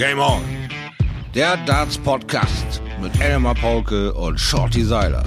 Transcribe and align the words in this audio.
Game 0.00 0.18
On. 0.18 0.40
Der 1.34 1.58
Darts 1.66 1.98
Podcast 1.98 2.80
mit 3.02 3.20
Elmar 3.20 3.54
Paulke 3.54 4.14
und 4.14 4.40
Shorty 4.40 4.82
Seiler. 4.82 5.22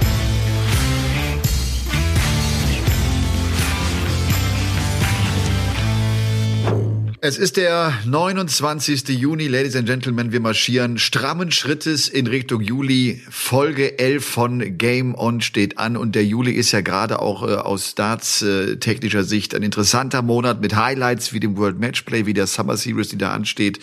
Es 7.22 7.38
ist 7.38 7.58
der 7.58 7.94
29. 8.06 9.10
Juni, 9.10 9.48
Ladies 9.48 9.76
and 9.76 9.86
Gentlemen. 9.86 10.32
Wir 10.32 10.40
marschieren 10.40 10.98
strammen 10.98 11.52
Schrittes 11.52 12.10
in 12.10 12.26
Richtung 12.26 12.60
Juli. 12.60 13.22
Folge 13.30 14.00
11 14.00 14.26
von 14.26 14.78
Game 14.80 15.14
On 15.14 15.40
steht 15.40 15.78
an 15.78 15.96
und 15.96 16.16
der 16.16 16.26
Juli 16.26 16.52
ist 16.52 16.72
ja 16.72 16.82
gerade 16.82 17.20
auch 17.20 17.48
äh, 17.48 17.54
aus 17.54 17.94
Darts 17.94 18.42
äh, 18.42 19.24
Sicht 19.24 19.54
ein 19.54 19.62
interessanter 19.62 20.24
Monat 20.24 20.62
mit 20.62 20.76
Highlights 20.76 21.32
wie 21.32 21.40
dem 21.40 21.58
World 21.58 21.80
Matchplay, 21.80 22.26
wie 22.26 22.34
der 22.34 22.48
Summer 22.48 22.76
Series, 22.76 23.10
die 23.10 23.20
da 23.20 23.34
ansteht. 23.34 23.80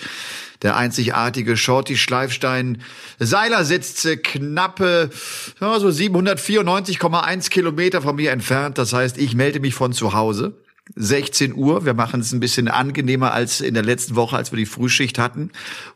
Der 0.62 0.76
einzigartige 0.76 1.56
Shorty 1.56 1.96
Schleifstein 1.96 2.82
Seiler 3.18 3.64
sitzt 3.64 4.04
äh, 4.04 4.16
knappe 4.16 5.10
ja, 5.60 5.80
so 5.80 5.88
794,1 5.88 7.50
Kilometer 7.50 8.02
von 8.02 8.16
mir 8.16 8.32
entfernt. 8.32 8.78
Das 8.78 8.92
heißt, 8.92 9.18
ich 9.18 9.34
melde 9.34 9.60
mich 9.60 9.74
von 9.74 9.92
zu 9.92 10.12
Hause. 10.12 10.54
16 10.96 11.54
Uhr. 11.54 11.84
Wir 11.84 11.94
machen 11.94 12.20
es 12.20 12.32
ein 12.32 12.40
bisschen 12.40 12.68
angenehmer 12.68 13.32
als 13.32 13.60
in 13.60 13.74
der 13.74 13.84
letzten 13.84 14.16
Woche, 14.16 14.36
als 14.36 14.52
wir 14.52 14.56
die 14.56 14.66
Frühschicht 14.66 15.18
hatten. 15.18 15.50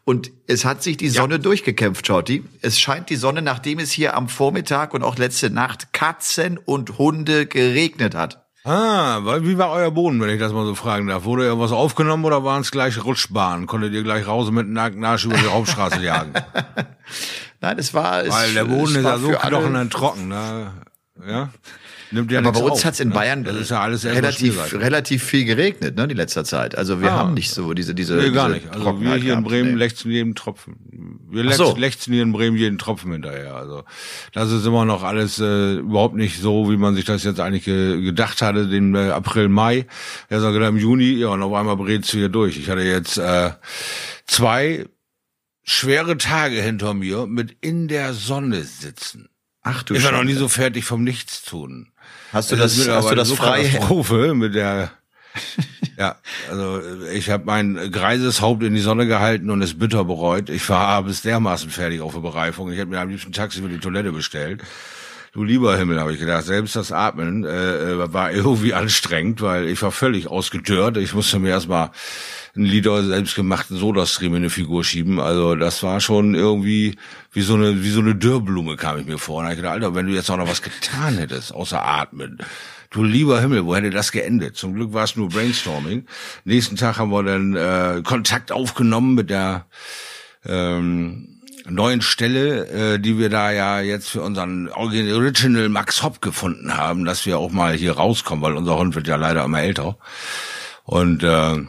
Und 0.04 0.30
es 0.46 0.64
hat 0.64 0.82
sich 0.82 0.96
die 0.96 1.08
Sonne 1.08 1.34
ja. 1.34 1.38
durchgekämpft, 1.38 2.06
Schotti. 2.06 2.44
Es 2.60 2.78
scheint 2.78 3.10
die 3.10 3.16
Sonne, 3.16 3.42
nachdem 3.42 3.78
es 3.80 3.90
hier 3.90 4.14
am 4.16 4.28
Vormittag 4.28 4.94
und 4.94 5.02
auch 5.02 5.18
letzte 5.18 5.50
Nacht 5.50 5.92
Katzen 5.92 6.58
und 6.58 6.98
Hunde 6.98 7.46
geregnet 7.46 8.14
hat. 8.14 8.43
Ah, 8.66 9.20
wie 9.42 9.58
war 9.58 9.72
euer 9.72 9.90
Boden, 9.90 10.18
wenn 10.22 10.30
ich 10.30 10.40
das 10.40 10.54
mal 10.54 10.64
so 10.64 10.74
fragen 10.74 11.06
darf? 11.06 11.24
Wurde 11.24 11.44
irgendwas 11.44 11.70
aufgenommen 11.70 12.24
oder 12.24 12.44
waren 12.44 12.62
es 12.62 12.70
gleich 12.70 13.04
Rutschbahnen? 13.04 13.66
Konntet 13.66 13.92
ihr 13.92 14.02
gleich 14.02 14.26
raus 14.26 14.50
mit 14.50 14.66
nackten 14.68 15.04
Arsch 15.04 15.26
über 15.26 15.36
die 15.36 15.48
Hauptstraße 15.48 16.02
jagen? 16.02 16.32
Nein, 17.60 17.78
es 17.78 17.92
war... 17.92 18.24
Es, 18.24 18.32
Weil 18.32 18.54
der 18.54 18.64
Boden 18.64 18.96
ist 18.96 19.04
ja 19.04 19.18
so 19.18 19.28
knochen 19.32 19.90
trocken, 19.90 20.28
ne? 20.28 20.72
Ja? 21.28 21.50
Nimmt 22.14 22.30
ja 22.30 22.38
aber 22.38 22.52
bei 22.52 22.60
uns 22.60 22.84
hat 22.84 22.94
es 22.94 23.00
in 23.00 23.08
ne? 23.08 23.14
Bayern 23.14 23.44
ja 23.44 23.84
relativ, 23.84 24.72
relativ 24.72 25.24
viel 25.24 25.44
geregnet, 25.44 25.96
ne, 25.96 26.06
die 26.06 26.14
letzter 26.14 26.44
Zeit. 26.44 26.78
Also 26.78 27.00
wir 27.00 27.12
ah. 27.12 27.18
haben 27.18 27.34
nicht 27.34 27.50
so 27.50 27.74
diese, 27.74 27.92
diese. 27.92 28.14
Nee, 28.14 28.30
gar 28.30 28.48
nicht. 28.48 28.70
Also 28.70 29.00
wir 29.00 29.16
hier 29.16 29.34
in 29.34 29.42
Bremen 29.42 29.72
nee. 29.72 29.78
lechzen 29.78 30.12
jeden 30.12 30.36
Tropfen. 30.36 30.76
Wir 31.28 31.52
so. 31.52 31.76
lechzen 31.76 32.14
hier 32.14 32.22
in 32.22 32.32
Bremen 32.32 32.56
jeden 32.56 32.78
Tropfen 32.78 33.10
hinterher. 33.10 33.56
Also 33.56 33.82
das 34.32 34.52
ist 34.52 34.64
immer 34.64 34.84
noch 34.84 35.02
alles 35.02 35.40
äh, 35.40 35.74
überhaupt 35.74 36.14
nicht 36.14 36.40
so, 36.40 36.70
wie 36.70 36.76
man 36.76 36.94
sich 36.94 37.04
das 37.04 37.24
jetzt 37.24 37.40
eigentlich 37.40 37.64
ge 37.64 38.00
gedacht 38.00 38.42
hatte, 38.42 38.68
den 38.68 38.94
äh, 38.94 39.10
April, 39.10 39.48
Mai. 39.48 39.86
Er 40.28 40.40
sagt 40.40 40.56
im 40.56 40.76
Juni, 40.76 41.14
ja, 41.14 41.28
und 41.28 41.42
auf 41.42 41.52
einmal 41.52 41.76
brätst 41.76 42.12
du 42.12 42.18
hier 42.18 42.28
durch. 42.28 42.56
Ich 42.58 42.70
hatte 42.70 42.82
jetzt 42.82 43.18
äh, 43.18 43.50
zwei 44.26 44.86
schwere 45.64 46.16
Tage 46.16 46.62
hinter 46.62 46.94
mir 46.94 47.26
mit 47.26 47.56
in 47.60 47.88
der 47.88 48.14
Sonne 48.14 48.62
sitzen. 48.62 49.28
Ach 49.64 49.82
du 49.82 49.94
Ich 49.94 50.04
war 50.04 50.12
noch 50.12 50.24
nie 50.24 50.34
so 50.34 50.48
fertig 50.48 50.84
vom 50.84 51.02
Nichtstun. 51.02 51.88
Hast 52.34 52.50
du 52.50 52.56
das, 52.56 52.76
das 52.76 52.88
hast 52.88 53.10
du 53.10 53.14
das 53.14 53.32
frei? 53.32 53.62
Katastrophe 53.62 54.34
mit 54.34 54.54
der 54.54 54.90
ja, 55.98 56.16
also 56.50 56.80
ich 57.12 57.30
habe 57.30 57.44
mein 57.44 57.90
greises 57.90 58.40
Haupt 58.40 58.62
in 58.62 58.74
die 58.74 58.80
Sonne 58.80 59.06
gehalten 59.06 59.50
und 59.50 59.62
es 59.62 59.78
bitter 59.78 60.04
bereut. 60.04 60.50
Ich 60.50 60.68
war 60.68 60.80
abends 60.80 61.22
dermaßen 61.22 61.70
fertig 61.70 62.00
auf 62.00 62.14
der 62.14 62.20
Bereifung. 62.20 62.72
Ich 62.72 62.80
habe 62.80 62.90
mir 62.90 63.00
am 63.00 63.08
liebsten 63.08 63.32
Taxi 63.32 63.60
für 63.60 63.68
die 63.68 63.78
Toilette 63.78 64.12
bestellt. 64.12 64.62
Du 65.34 65.42
lieber 65.42 65.76
Himmel, 65.76 65.98
habe 65.98 66.12
ich 66.12 66.20
gedacht. 66.20 66.44
Selbst 66.44 66.76
das 66.76 66.92
Atmen 66.92 67.42
äh, 67.42 67.48
äh 67.90 68.12
war 68.12 68.30
irgendwie 68.32 68.72
anstrengend, 68.72 69.42
weil 69.42 69.66
ich 69.66 69.82
war 69.82 69.90
völlig 69.90 70.28
ausgetört. 70.28 70.96
Ich 70.96 71.12
musste 71.12 71.40
mir 71.40 71.48
erstmal 71.48 71.90
ein 72.54 72.64
Lieder 72.64 73.02
selbstgemachten 73.02 73.76
Sodastream 73.76 74.34
in 74.34 74.42
eine 74.42 74.50
Figur 74.50 74.84
schieben. 74.84 75.18
Also 75.18 75.56
das 75.56 75.82
war 75.82 76.00
schon 76.00 76.36
irgendwie 76.36 76.96
wie 77.32 77.42
so 77.42 77.54
eine 77.54 77.82
wie 77.82 77.90
so 77.90 77.98
eine 77.98 78.14
Dürrblume 78.14 78.76
kam 78.76 78.96
ich 79.00 79.06
mir 79.06 79.18
vor. 79.18 79.40
Und 79.40 79.50
ich 79.50 79.56
gedacht, 79.56 79.72
Alter, 79.72 79.96
wenn 79.96 80.06
du 80.06 80.12
jetzt 80.12 80.30
auch 80.30 80.36
noch 80.36 80.48
was 80.48 80.62
getan 80.62 81.18
hättest, 81.18 81.52
außer 81.52 81.84
atmen. 81.84 82.38
Du 82.90 83.02
lieber 83.02 83.40
Himmel, 83.40 83.66
wo 83.66 83.74
hätte 83.74 83.90
das 83.90 84.12
geendet? 84.12 84.56
Zum 84.56 84.74
Glück 84.74 84.92
war 84.92 85.02
es 85.02 85.16
nur 85.16 85.30
Brainstorming. 85.30 86.06
Nächsten 86.44 86.76
Tag 86.76 86.98
haben 86.98 87.10
wir 87.10 87.24
dann 87.24 87.56
äh, 87.56 88.02
Kontakt 88.04 88.52
aufgenommen 88.52 89.16
mit 89.16 89.30
der 89.30 89.66
ähm, 90.46 91.33
neuen 91.68 92.02
Stelle, 92.02 92.94
äh, 92.94 92.98
die 92.98 93.18
wir 93.18 93.30
da 93.30 93.50
ja 93.50 93.80
jetzt 93.80 94.10
für 94.10 94.22
unseren 94.22 94.68
Original 94.68 95.68
Max 95.68 96.02
Hopp 96.02 96.20
gefunden 96.20 96.76
haben, 96.76 97.04
dass 97.04 97.26
wir 97.26 97.38
auch 97.38 97.50
mal 97.50 97.74
hier 97.74 97.92
rauskommen, 97.92 98.42
weil 98.42 98.56
unser 98.56 98.76
Hund 98.76 98.94
wird 98.94 99.08
ja 99.08 99.16
leider 99.16 99.44
immer 99.44 99.62
älter. 99.62 99.96
Und 100.84 101.22
äh, 101.22 101.60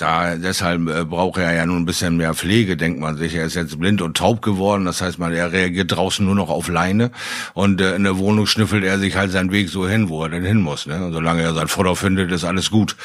da 0.00 0.36
deshalb 0.36 0.88
äh, 0.88 1.04
braucht 1.04 1.38
er 1.38 1.54
ja 1.54 1.66
nun 1.66 1.82
ein 1.82 1.84
bisschen 1.84 2.16
mehr 2.16 2.34
Pflege, 2.34 2.76
denkt 2.76 3.00
man 3.00 3.16
sich. 3.16 3.34
Er 3.34 3.44
ist 3.44 3.54
jetzt 3.54 3.78
blind 3.78 4.02
und 4.02 4.16
taub 4.16 4.42
geworden, 4.42 4.84
das 4.84 5.00
heißt, 5.00 5.18
man 5.18 5.32
er 5.32 5.52
reagiert 5.52 5.92
draußen 5.92 6.24
nur 6.24 6.34
noch 6.34 6.50
auf 6.50 6.68
Leine 6.68 7.10
und 7.54 7.80
äh, 7.80 7.94
in 7.94 8.04
der 8.04 8.18
Wohnung 8.18 8.46
schnüffelt 8.46 8.84
er 8.84 8.98
sich 8.98 9.16
halt 9.16 9.30
seinen 9.30 9.52
Weg 9.52 9.68
so 9.68 9.88
hin, 9.88 10.08
wo 10.08 10.22
er 10.22 10.30
denn 10.30 10.44
hin 10.44 10.60
muss. 10.60 10.86
Ne? 10.86 11.04
Und 11.04 11.12
solange 11.12 11.42
er 11.42 11.54
sein 11.54 11.68
Futter 11.68 11.96
findet, 11.96 12.32
ist 12.32 12.44
alles 12.44 12.70
gut. 12.70 12.96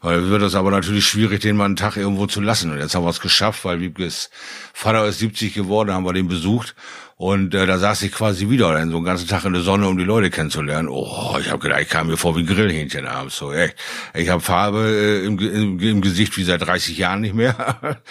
Weil 0.00 0.28
wird 0.28 0.42
es 0.42 0.54
aber 0.54 0.70
natürlich 0.70 1.06
schwierig, 1.06 1.40
den 1.40 1.56
mal 1.56 1.66
einen 1.66 1.76
Tag 1.76 1.96
irgendwo 1.96 2.26
zu 2.26 2.40
lassen. 2.40 2.70
Und 2.72 2.78
jetzt 2.78 2.94
haben 2.94 3.04
wir 3.04 3.10
es 3.10 3.20
geschafft, 3.20 3.64
weil 3.64 3.80
Wiebkes 3.80 4.30
Vater 4.72 5.06
ist 5.06 5.20
70 5.20 5.54
geworden, 5.54 5.92
haben 5.92 6.04
wir 6.04 6.12
den 6.12 6.28
besucht 6.28 6.74
und 7.22 7.54
äh, 7.54 7.66
da 7.66 7.78
saß 7.78 8.02
ich 8.02 8.10
quasi 8.10 8.50
wieder 8.50 8.72
dann 8.72 8.90
so 8.90 8.96
einen 8.96 9.04
ganzen 9.04 9.28
Tag 9.28 9.44
in 9.44 9.52
der 9.52 9.62
Sonne, 9.62 9.86
um 9.86 9.96
die 9.96 10.02
Leute 10.02 10.28
kennenzulernen. 10.28 10.88
Oh, 10.88 11.36
ich 11.40 11.50
habe 11.50 11.60
gedacht, 11.60 11.82
ich 11.82 11.88
kam 11.88 12.08
mir 12.08 12.16
vor 12.16 12.34
wie 12.34 12.40
ein 12.40 12.46
Grillhähnchen 12.46 13.06
abends. 13.06 13.36
So, 13.36 13.52
echt. 13.52 13.76
Ich 14.12 14.28
habe 14.28 14.40
Farbe 14.40 14.80
äh, 14.88 15.24
im, 15.24 15.38
im, 15.38 15.78
im, 15.78 16.00
Gesicht 16.00 16.36
wie 16.36 16.42
seit 16.42 16.62
30 16.62 16.98
Jahren 16.98 17.20
nicht 17.20 17.36
mehr. 17.36 17.54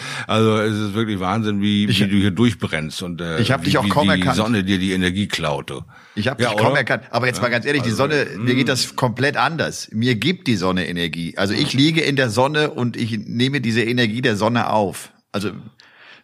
also 0.28 0.56
es 0.60 0.78
ist 0.78 0.94
wirklich 0.94 1.20
Wahnsinn, 1.20 1.60
wie, 1.60 1.88
ich, 1.88 2.00
wie 2.00 2.08
du 2.08 2.16
hier 2.16 2.32
durchbrennst 2.32 3.04
und 3.04 3.20
äh, 3.20 3.42
ich 3.42 3.52
habe 3.52 3.66
dich 3.66 3.78
auch 3.78 3.90
kaum 3.90 4.06
die 4.06 4.12
erkannt. 4.12 4.32
Die 4.32 4.38
Sonne 4.38 4.64
dir 4.64 4.80
die 4.80 4.94
Energie 4.94 5.28
klaute. 5.28 5.82
Ich 6.16 6.30
habe 6.30 6.42
ja, 6.42 6.52
dich 6.52 6.58
kaum 6.58 6.78
erkannt. 6.78 7.04
Aber 7.12 7.28
jetzt 7.28 7.42
mal 7.42 7.50
ganz 7.50 7.66
ehrlich, 7.66 7.82
die 7.82 7.90
also, 7.90 8.04
Sonne, 8.04 8.28
mir 8.38 8.56
geht 8.56 8.70
das 8.70 8.96
komplett 8.96 9.36
anders. 9.36 9.90
Mir 9.92 10.16
gibt 10.16 10.48
die 10.48 10.56
Sonne 10.56 10.88
Energie. 10.88 11.34
Also 11.36 11.54
ich 11.54 11.74
liege 11.74 12.00
in 12.00 12.16
der 12.16 12.30
Sonne 12.30 12.72
und 12.72 12.96
ich 12.96 13.20
nehme 13.20 13.60
diese 13.60 13.84
Energie 13.84 14.22
der 14.22 14.38
Sonne 14.38 14.70
auf. 14.70 15.12
Also 15.34 15.52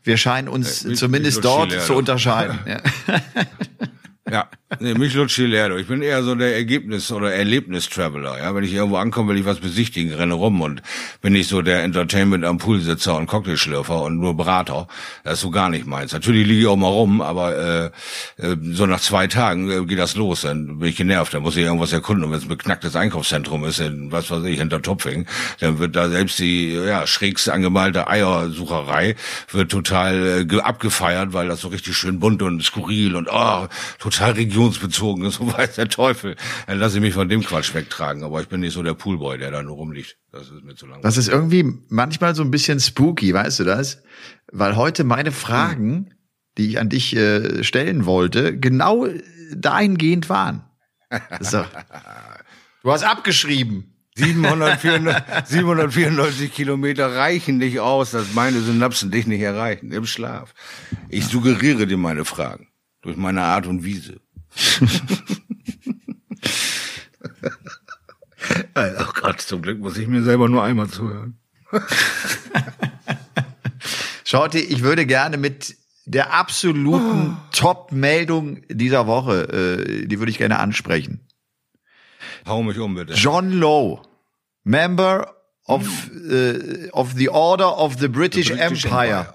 wir 0.07 0.17
scheinen 0.17 0.47
uns 0.47 0.85
äh, 0.85 0.93
zumindest 0.93 1.43
dort 1.45 1.71
zu 1.71 1.93
unterscheiden. 1.95 2.59
Ja. 2.67 2.81
Ja, 4.29 4.49
nee, 4.79 4.93
mich 4.93 5.13
lutscht 5.13 5.37
die 5.37 5.45
Lehre. 5.45 5.79
Ich 5.79 5.87
bin 5.87 6.01
eher 6.01 6.21
so 6.21 6.35
der 6.35 6.55
Ergebnis- 6.55 7.11
oder 7.11 7.33
Erlebnis-Traveler. 7.33 8.39
Ja, 8.39 8.53
wenn 8.53 8.63
ich 8.63 8.73
irgendwo 8.73 8.97
ankomme, 8.97 9.29
will 9.29 9.39
ich 9.39 9.45
was 9.45 9.59
besichtigen, 9.59 10.13
renne 10.13 10.33
rum 10.33 10.61
und 10.61 10.81
bin 11.21 11.33
nicht 11.33 11.47
so 11.49 11.61
der 11.61 11.83
Entertainment 11.83 12.43
am 12.43 12.57
Poolsitzer 12.57 13.15
und 13.15 13.27
Cocktailschlürfer 13.27 14.03
und 14.03 14.19
nur 14.19 14.35
Berater. 14.35 14.87
Das 15.23 15.35
ist 15.35 15.41
so 15.41 15.49
gar 15.49 15.69
nicht 15.69 15.85
meins. 15.85 16.13
Natürlich 16.13 16.45
liege 16.45 16.61
ich 16.61 16.67
auch 16.67 16.75
mal 16.75 16.89
rum, 16.89 17.21
aber 17.21 17.91
äh, 18.37 18.45
äh, 18.45 18.57
so 18.73 18.85
nach 18.85 18.99
zwei 18.99 19.27
Tagen 19.27 19.71
äh, 19.71 19.85
geht 19.85 19.99
das 19.99 20.15
los. 20.15 20.41
Dann 20.41 20.79
bin 20.79 20.89
ich 20.89 20.97
genervt, 20.97 21.33
dann 21.33 21.41
muss 21.41 21.55
ich 21.55 21.63
irgendwas 21.63 21.93
erkunden. 21.93 22.25
Und 22.25 22.31
wenn 22.31 22.37
es 22.39 22.45
ein 22.45 22.49
beknacktes 22.49 22.95
Einkaufszentrum 22.95 23.63
ist, 23.65 23.79
in 23.79 24.11
was 24.11 24.29
weiß 24.29 24.43
ich, 24.43 24.59
hinter 24.59 24.81
Topfing, 24.81 25.25
dann 25.61 25.79
wird 25.79 25.95
da 25.95 26.09
selbst 26.09 26.39
die 26.39 26.73
ja 26.73 27.07
schrägst 27.07 27.49
angemalte 27.49 28.07
Eiersucherei 28.07 29.15
wird 29.51 29.71
total 29.71 30.45
äh, 30.51 30.59
abgefeiert, 30.59 31.33
weil 31.33 31.47
das 31.47 31.61
so 31.61 31.69
richtig 31.69 31.95
schön 31.95 32.19
bunt 32.19 32.41
und 32.41 32.61
skurril 32.61 33.15
und 33.15 33.29
oh, 33.31 33.67
total 33.99 34.17
total 34.17 34.33
regionsbezogen 34.67 35.25
ist, 35.25 35.35
so 35.39 35.51
weiß 35.51 35.75
der 35.75 35.89
Teufel. 35.89 36.35
Dann 36.67 36.79
lasse 36.79 36.97
ich 36.97 37.01
mich 37.01 37.13
von 37.13 37.29
dem 37.29 37.43
Quatsch 37.43 37.73
wegtragen. 37.73 38.23
Aber 38.23 38.41
ich 38.41 38.47
bin 38.47 38.61
nicht 38.61 38.73
so 38.73 38.83
der 38.83 38.93
Poolboy, 38.93 39.37
der 39.37 39.51
da 39.51 39.63
nur 39.63 39.75
rumliegt. 39.75 40.17
Das 40.31 40.49
ist 40.49 40.63
mir 40.63 40.75
zu 40.75 40.85
lang. 40.85 41.01
Das 41.01 41.17
ist 41.17 41.27
irgendwie 41.27 41.65
manchmal 41.89 42.35
so 42.35 42.43
ein 42.43 42.51
bisschen 42.51 42.79
spooky, 42.79 43.33
weißt 43.33 43.59
du 43.59 43.63
das? 43.63 44.03
Weil 44.51 44.75
heute 44.75 45.03
meine 45.03 45.31
Fragen, 45.31 45.89
hm. 45.89 46.11
die 46.57 46.69
ich 46.69 46.79
an 46.79 46.89
dich 46.89 47.15
äh, 47.15 47.63
stellen 47.63 48.05
wollte, 48.05 48.57
genau 48.57 49.07
dahingehend 49.55 50.29
waren. 50.29 50.63
So. 51.39 51.63
Du 52.83 52.93
hast 52.93 53.03
abgeschrieben. 53.03 53.97
794, 54.15 55.45
794 55.45 56.53
Kilometer 56.55 57.13
reichen 57.13 57.57
nicht 57.57 57.81
aus, 57.81 58.11
dass 58.11 58.33
meine 58.33 58.61
Synapsen 58.61 59.11
dich 59.11 59.27
nicht 59.27 59.41
erreichen 59.41 59.91
im 59.91 60.05
Schlaf. 60.05 60.53
Ich 61.09 61.25
suggeriere 61.25 61.85
dir 61.85 61.97
meine 61.97 62.23
Fragen 62.23 62.69
durch 63.01 63.17
meine 63.17 63.41
Art 63.41 63.67
und 63.67 63.83
Wiese. 63.83 64.19
Oh 68.75 69.11
Gott, 69.21 69.41
zum 69.41 69.61
Glück 69.61 69.79
muss 69.79 69.97
ich 69.97 70.07
mir 70.07 70.23
selber 70.23 70.49
nur 70.49 70.63
einmal 70.63 70.87
zuhören. 70.87 71.39
Ihr, 74.23 74.59
ich 74.69 74.81
würde 74.81 75.05
gerne 75.05 75.37
mit 75.37 75.75
der 76.05 76.33
absoluten 76.33 77.33
oh. 77.33 77.37
Top-Meldung 77.51 78.61
dieser 78.69 79.07
Woche, 79.07 79.43
äh, 79.49 80.07
die 80.07 80.19
würde 80.19 80.31
ich 80.31 80.37
gerne 80.37 80.59
ansprechen. 80.59 81.27
Hau 82.45 82.63
mich 82.63 82.79
um, 82.79 82.95
bitte. 82.95 83.13
John 83.13 83.51
Lowe, 83.51 84.01
Member 84.63 85.35
of, 85.65 86.09
uh, 86.13 86.89
of 86.91 87.13
the 87.13 87.29
Order 87.29 87.77
of 87.77 87.99
the 87.99 88.07
British, 88.07 88.47
the 88.47 88.53
British 88.53 88.85
Empire. 88.85 89.19
Empire. 89.19 89.33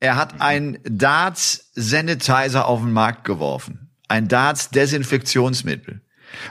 Er 0.00 0.16
hat 0.16 0.40
ein 0.40 0.78
Darts 0.84 1.70
Sanitizer 1.74 2.66
auf 2.66 2.80
den 2.80 2.92
Markt 2.92 3.24
geworfen. 3.24 3.87
Ein 4.08 4.28
Darts 4.28 4.70
Desinfektionsmittel. 4.70 6.00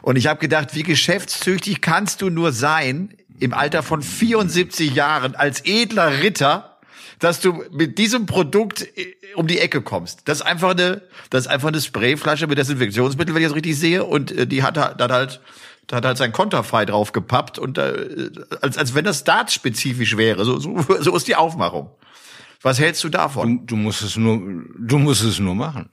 Und 0.02 0.16
ich 0.16 0.28
habe 0.28 0.40
gedacht, 0.40 0.76
wie 0.76 0.84
geschäftstüchtig 0.84 1.82
kannst 1.82 2.22
du 2.22 2.30
nur 2.30 2.52
sein, 2.52 3.16
im 3.40 3.54
Alter 3.54 3.84
von 3.84 4.02
74 4.02 4.96
Jahren 4.96 5.36
als 5.36 5.62
edler 5.66 6.22
Ritter 6.24 6.78
dass 7.20 7.40
du 7.40 7.64
mit 7.72 7.98
diesem 7.98 8.26
Produkt 8.26 8.88
äh, 8.98 9.14
um 9.36 9.48
die 9.48 9.60
Ecke 9.60 9.82
kommst. 9.82 10.22
Das 10.26 10.40
ist 10.40 10.46
einfach 10.46 10.72
eine, 10.72 11.02
das 11.30 11.46
ist 11.46 11.48
einfach 11.48 11.70
eine 11.70 11.82
Sprayflasche 11.82 12.48
mit 12.48 12.58
Desinfektionsmittel, 12.58 13.34
wenn 13.34 13.42
ich 13.42 13.48
das 13.48 13.56
richtig 13.56 13.78
sehe. 13.78 14.04
Und 14.04 14.32
äh, 14.32 14.48
die 14.48 14.64
hat, 14.64 14.78
hat 14.78 15.12
halt, 15.12 15.42
da 15.88 15.98
hat 15.98 16.06
halt 16.06 16.18
sein 16.18 16.32
Konterfei 16.32 16.86
drauf 16.86 17.12
gepappt 17.12 17.60
und 17.60 17.78
äh, 17.78 18.30
als, 18.62 18.78
als 18.78 18.94
wenn 18.94 19.06
das 19.06 19.24
Darts-spezifisch 19.24 20.18
wäre. 20.18 20.46
So, 20.46 20.60
so, 20.60 20.80
so 21.00 21.16
ist 21.16 21.28
die 21.28 21.36
Aufmachung. 21.36 21.90
Was 22.62 22.80
hältst 22.80 23.04
du 23.04 23.10
davon? 23.10 23.60
Du, 23.60 23.66
du 23.66 23.76
musst 23.76 24.02
es 24.02 24.18
nur, 24.18 24.40
du 24.78 24.98
musst 24.98 25.24
es 25.24 25.40
nur 25.40 25.56
machen. 25.56 25.90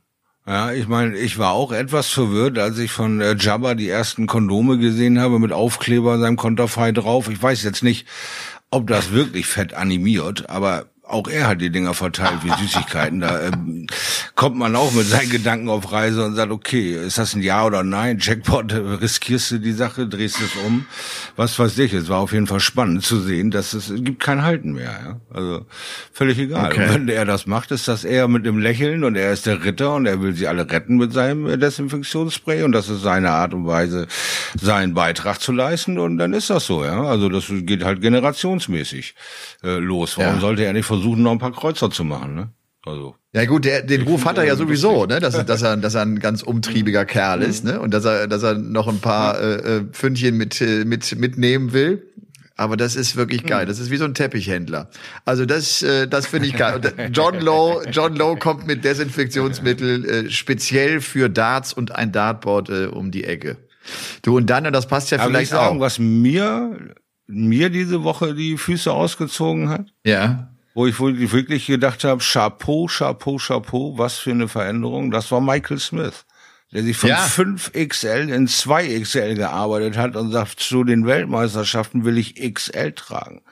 Ja, 0.47 0.73
ich 0.73 0.87
meine, 0.89 1.17
ich 1.17 1.39
war 1.39 1.53
auch 1.53 1.73
etwas 1.73 2.09
verwirrt, 2.09 2.59
als 2.59 2.79
ich 2.79 2.93
von 2.93 3.21
äh, 3.23 3.35
Jabba 3.39 3.75
die 3.75 3.89
ersten 3.89 4.27
Kondome 4.27 4.77
gesehen 4.77 5.19
habe 5.19 5.39
mit 5.39 5.53
Aufkleber 5.53 6.19
seinem 6.19 6.37
Konterfei 6.37 6.93
drauf. 6.93 7.29
Ich 7.31 7.43
weiß 7.43 7.63
jetzt 7.63 7.83
nicht, 7.83 8.07
ob 8.71 8.87
das 8.87 9.11
wirklich 9.11 9.47
fett 9.47 9.73
animiert, 9.73 10.51
aber 10.51 10.87
auch 11.07 11.29
er 11.29 11.49
hat 11.49 11.61
die 11.61 11.71
Dinger 11.71 11.93
verteilt 11.93 12.41
wie 12.45 12.51
Süßigkeiten. 12.63 13.21
Da 13.21 13.49
ähm, 13.49 13.87
kommt 14.35 14.57
man 14.57 14.75
auch 14.75 14.93
mit 14.93 15.07
seinen 15.07 15.29
Gedanken 15.29 15.69
auf 15.69 15.93
Reise 15.93 16.25
und 16.25 16.35
sagt, 16.35 16.51
okay, 16.51 16.95
ist 16.95 17.19
das 17.19 17.35
ein 17.35 17.43
Ja 17.43 17.65
oder 17.65 17.83
Nein? 17.83 18.19
Jackpot, 18.21 18.73
äh, 18.73 18.77
riskierst 18.77 19.51
du 19.51 19.59
die 19.59 19.73
Sache, 19.73 20.09
drehst 20.09 20.41
es 20.41 20.57
um? 20.65 20.87
Was 21.37 21.59
weiß 21.59 21.79
ich. 21.79 21.93
Es 21.93 22.09
war 22.09 22.21
auf 22.21 22.33
jeden 22.33 22.47
Fall 22.47 22.61
spannend 22.61 23.05
zu 23.05 23.21
sehen, 23.21 23.51
dass 23.51 23.75
es, 23.75 23.91
es 23.91 24.03
gibt 24.03 24.23
kein 24.23 24.43
Halten 24.43 24.73
mehr. 24.73 24.99
Ja? 25.05 25.21
Also 25.31 25.67
völlig 26.13 26.39
egal. 26.39 26.73
Okay. 26.73 26.89
Und 26.89 26.95
wenn 26.95 27.09
er 27.09 27.27
das 27.27 27.47
macht, 27.47 27.71
ist 27.71 27.87
das 27.87 28.05
eher 28.05 28.27
mit 28.27 28.47
dem 28.47 28.59
Lächeln 28.59 29.05
und 29.05 29.15
er 29.17 29.33
ist 29.33 29.45
der 29.45 29.63
Ritter 29.63 29.95
und 29.95 30.07
er 30.07 30.23
will 30.23 30.35
sie 30.35 30.49
alle 30.49 30.71
retten 30.71 30.97
mit 30.97 31.13
seinem 31.13 31.47
äh, 31.47 31.59
Desinfektionsspray 31.59 32.63
und 32.63 32.73
das 32.73 32.89
ist 32.89 33.03
seine 33.03 33.31
Art 33.31 33.53
und 33.53 33.67
Weise, 33.67 34.07
seinen 34.59 34.95
Beitrag 34.95 35.41
zu 35.41 35.53
leisten 35.53 35.99
und 35.99 36.17
dann 36.17 36.33
ist 36.33 36.49
das 36.49 36.67
so. 36.67 36.83
Ja, 36.83 37.03
Also 37.03 37.29
das 37.29 37.45
geht 37.51 37.85
halt 37.85 38.01
generationsmäßig 38.01 39.15
äh, 39.63 39.77
los. 39.77 40.17
Warum 40.17 40.37
ja. 40.37 40.41
sollte 40.41 40.65
er 40.65 40.73
nicht 40.73 40.87
versuchen, 40.97 41.23
noch 41.23 41.33
ein 41.33 41.39
paar 41.39 41.53
Kreuzer 41.53 41.91
zu 41.91 42.05
machen, 42.05 42.35
ne? 42.35 42.51
Also. 42.87 43.17
Ja 43.33 43.47
gut, 43.47 43.65
der, 43.65 43.83
den 43.83 44.03
Ruf 44.03 44.27
hat 44.27 44.37
er 44.37 44.45
ja 44.45 44.57
sowieso, 44.57 45.07
ne, 45.07 45.19
dass, 45.19 45.45
dass 45.47 45.63
er, 45.63 45.77
dass 45.79 45.95
er 45.95 46.03
ein 46.03 46.19
ganz 46.19 46.43
umtriebiger 46.43 47.07
Kerl 47.07 47.43
ist, 47.43 47.65
ne, 47.65 47.81
und 47.81 47.95
dass 47.95 48.05
er, 48.05 48.29
dass 48.29 48.43
er 48.43 48.55
noch 48.55 48.89
ein 48.89 48.99
paar 49.01 49.41
äh, 49.41 49.55
äh 49.55 49.85
Pfündchen 49.91 50.37
mit, 50.37 50.61
äh, 50.61 50.85
mit 50.85 51.19
mitnehmen 51.19 51.73
will. 51.73 52.11
Aber 52.57 52.77
das 52.77 52.95
ist 52.95 53.17
wirklich 53.17 53.45
geil. 53.47 53.67
Das 53.67 53.81
ist 53.81 53.91
wie 53.91 53.97
so 53.97 54.05
ein 54.05 54.15
Teppichhändler. 54.15 54.89
Also 55.25 55.45
das, 55.45 55.83
äh, 55.83 56.07
das 56.07 56.29
finde 56.29 56.47
ich 56.47 56.57
geil. 56.57 56.77
Und 56.77 57.17
John 57.17 57.41
Lowe, 57.41 57.85
John 57.91 58.15
Lowe 58.15 58.39
kommt 58.39 58.65
mit 58.65 58.85
Desinfektionsmittel 58.85 60.05
äh, 60.05 60.31
speziell 60.31 61.01
für 61.01 61.29
Darts 61.29 61.73
und 61.73 61.91
ein 61.93 62.13
Dartboard 62.13 62.69
äh, 62.69 62.87
um 62.87 63.11
die 63.11 63.25
Ecke. 63.25 63.57
Du 64.23 64.37
und 64.37 64.49
dann, 64.51 64.67
und 64.67 64.73
das 64.73 64.87
passt 64.87 65.11
ja 65.11 65.19
Aber 65.19 65.31
vielleicht 65.31 65.51
sagen, 65.51 65.79
auch. 65.79 65.81
Was 65.81 65.99
mir 65.99 66.95
mir 67.27 67.71
diese 67.71 68.05
Woche 68.05 68.35
die 68.35 68.57
Füße 68.57 68.93
ausgezogen 68.93 69.69
hat. 69.69 69.87
Ja. 70.05 70.54
Wo 70.75 70.87
ich 70.87 70.99
wirklich 70.99 71.67
gedacht 71.67 72.03
habe, 72.03 72.21
Chapeau, 72.21 72.87
Chapeau, 72.87 73.39
Chapeau, 73.39 73.97
was 73.97 74.19
für 74.19 74.33
eine 74.33 74.49
Veränderung. 74.49 75.13
Das 75.13 75.31
war 75.31 75.41
Michael 75.41 75.79
Smith, 75.79 76.27
der 76.73 76.83
sich 76.83 76.97
von 76.97 77.11
ja. 77.11 77.25
5XL 77.25 78.29
in 78.29 78.49
2XL 78.49 79.37
gearbeitet 79.37 79.97
hat 79.97 80.17
und 80.17 80.33
sagt, 80.33 80.59
zu 80.59 80.83
den 80.83 81.07
Weltmeisterschaften 81.07 82.05
will 82.05 82.19
ich 82.19 82.35
XL 82.35 82.93
tragen. 82.93 83.43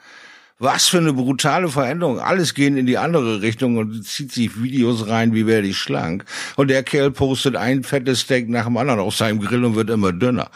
Was 0.59 0.87
für 0.87 0.99
eine 0.99 1.13
brutale 1.13 1.67
Veränderung. 1.67 2.19
Alles 2.19 2.53
gehen 2.53 2.77
in 2.77 2.85
die 2.85 2.99
andere 2.99 3.41
Richtung 3.41 3.77
und 3.77 4.05
zieht 4.05 4.31
sich 4.31 4.61
Videos 4.61 5.07
rein, 5.07 5.33
wie 5.33 5.47
werde 5.47 5.67
ich 5.67 5.77
schlank. 5.77 6.25
Und 6.55 6.69
der 6.69 6.83
Kerl 6.83 7.09
postet 7.09 7.55
ein 7.55 7.83
fettes 7.83 8.21
Steak 8.21 8.49
nach 8.49 8.65
dem 8.65 8.77
anderen 8.77 8.99
auf 8.99 9.15
seinem 9.15 9.41
Grill 9.41 9.65
und 9.65 9.75
wird 9.75 9.89
immer 9.89 10.13
dünner. 10.13 10.51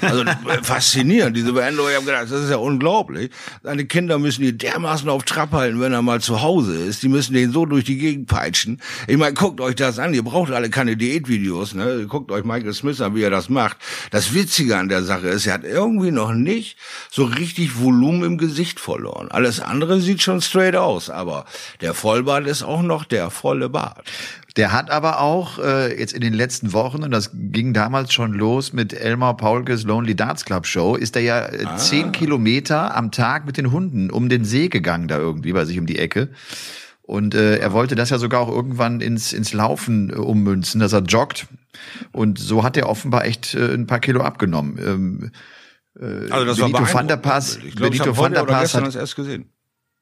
Also 0.00 0.24
faszinierend, 0.62 1.36
diese 1.36 1.52
Veränderung. 1.52 1.90
Ich 1.90 1.96
habe 1.96 2.06
gedacht, 2.06 2.24
das 2.24 2.44
ist 2.44 2.50
ja 2.50 2.56
unglaublich. 2.56 3.30
Seine 3.62 3.84
Kinder 3.84 4.18
müssen 4.18 4.42
ihn 4.42 4.56
dermaßen 4.56 5.08
auf 5.10 5.24
Trab 5.24 5.52
halten, 5.52 5.80
wenn 5.80 5.92
er 5.92 6.00
mal 6.00 6.22
zu 6.22 6.40
Hause 6.40 6.74
ist. 6.74 7.02
Die 7.02 7.08
müssen 7.08 7.34
den 7.34 7.52
so 7.52 7.66
durch 7.66 7.84
die 7.84 7.98
Gegend 7.98 8.28
peitschen. 8.28 8.80
Ich 9.06 9.18
meine, 9.18 9.34
guckt 9.34 9.60
euch 9.60 9.74
das 9.74 9.98
an. 9.98 10.14
Ihr 10.14 10.24
braucht 10.24 10.50
alle 10.50 10.70
keine 10.70 10.96
Diätvideos. 10.96 11.74
Ne? 11.74 12.06
Guckt 12.08 12.30
euch 12.30 12.44
Michael 12.44 12.72
Smith 12.72 13.02
an, 13.02 13.14
wie 13.14 13.22
er 13.22 13.30
das 13.30 13.50
macht. 13.50 13.76
Das 14.10 14.32
Witzige 14.32 14.78
an 14.78 14.88
der 14.88 15.02
Sache 15.02 15.28
ist, 15.28 15.46
er 15.46 15.54
hat 15.54 15.64
irgendwie 15.64 16.10
noch 16.10 16.32
nicht 16.32 16.78
so 17.10 17.24
richtig 17.24 17.78
Volumen 17.78 18.24
im 18.24 18.38
Gesicht 18.38 18.80
verloren. 18.80 19.28
Alles 19.42 19.58
andere 19.58 20.00
sieht 20.00 20.22
schon 20.22 20.40
straight 20.40 20.76
aus, 20.76 21.10
aber 21.10 21.46
der 21.80 21.94
Vollbart 21.94 22.46
ist 22.46 22.62
auch 22.62 22.80
noch 22.80 23.04
der 23.04 23.28
volle 23.28 23.68
Bart. 23.68 24.08
Der 24.54 24.70
hat 24.70 24.88
aber 24.88 25.18
auch 25.18 25.58
äh, 25.58 25.98
jetzt 25.98 26.12
in 26.12 26.20
den 26.20 26.32
letzten 26.32 26.72
Wochen, 26.72 27.02
und 27.02 27.10
das 27.10 27.32
ging 27.34 27.74
damals 27.74 28.12
schon 28.12 28.34
los 28.34 28.72
mit 28.72 28.92
Elmar 28.92 29.36
Paulkes 29.36 29.82
Lonely 29.82 30.14
Darts 30.14 30.44
Club 30.44 30.64
Show, 30.64 30.94
ist 30.94 31.16
er 31.16 31.22
ja 31.22 31.46
äh, 31.46 31.64
ah. 31.64 31.76
zehn 31.76 32.12
Kilometer 32.12 32.96
am 32.96 33.10
Tag 33.10 33.44
mit 33.44 33.56
den 33.56 33.72
Hunden 33.72 34.10
um 34.10 34.28
den 34.28 34.44
See 34.44 34.68
gegangen, 34.68 35.08
da 35.08 35.18
irgendwie 35.18 35.52
bei 35.52 35.64
sich 35.64 35.80
um 35.80 35.86
die 35.86 35.98
Ecke. 35.98 36.28
Und 37.02 37.34
äh, 37.34 37.56
er 37.56 37.72
wollte 37.72 37.96
das 37.96 38.10
ja 38.10 38.18
sogar 38.18 38.42
auch 38.42 38.48
irgendwann 38.48 39.00
ins, 39.00 39.32
ins 39.32 39.52
Laufen 39.52 40.10
äh, 40.10 40.14
ummünzen, 40.14 40.78
dass 40.78 40.92
er 40.92 41.02
joggt. 41.02 41.48
Und 42.12 42.38
so 42.38 42.62
hat 42.62 42.76
er 42.76 42.88
offenbar 42.88 43.24
echt 43.24 43.56
äh, 43.56 43.74
ein 43.74 43.88
paar 43.88 43.98
Kilo 43.98 44.20
abgenommen. 44.20 44.78
Ähm, 44.78 45.30
äh, 45.98 46.30
also 46.30 46.46
das 46.46 46.56
Benito 46.58 46.80
war 46.80 46.94
van 46.94 47.08
der 47.08 47.16
Pass, 47.16 47.56
ich 47.56 47.76
glaub, 47.76 47.90
Benito 47.90 48.16
van 48.16 48.32
der 48.32 48.44
Pass 48.44 48.74
hat 48.74 48.86
das 48.86 48.96
erst 48.96 49.16
gesehen. 49.16 49.52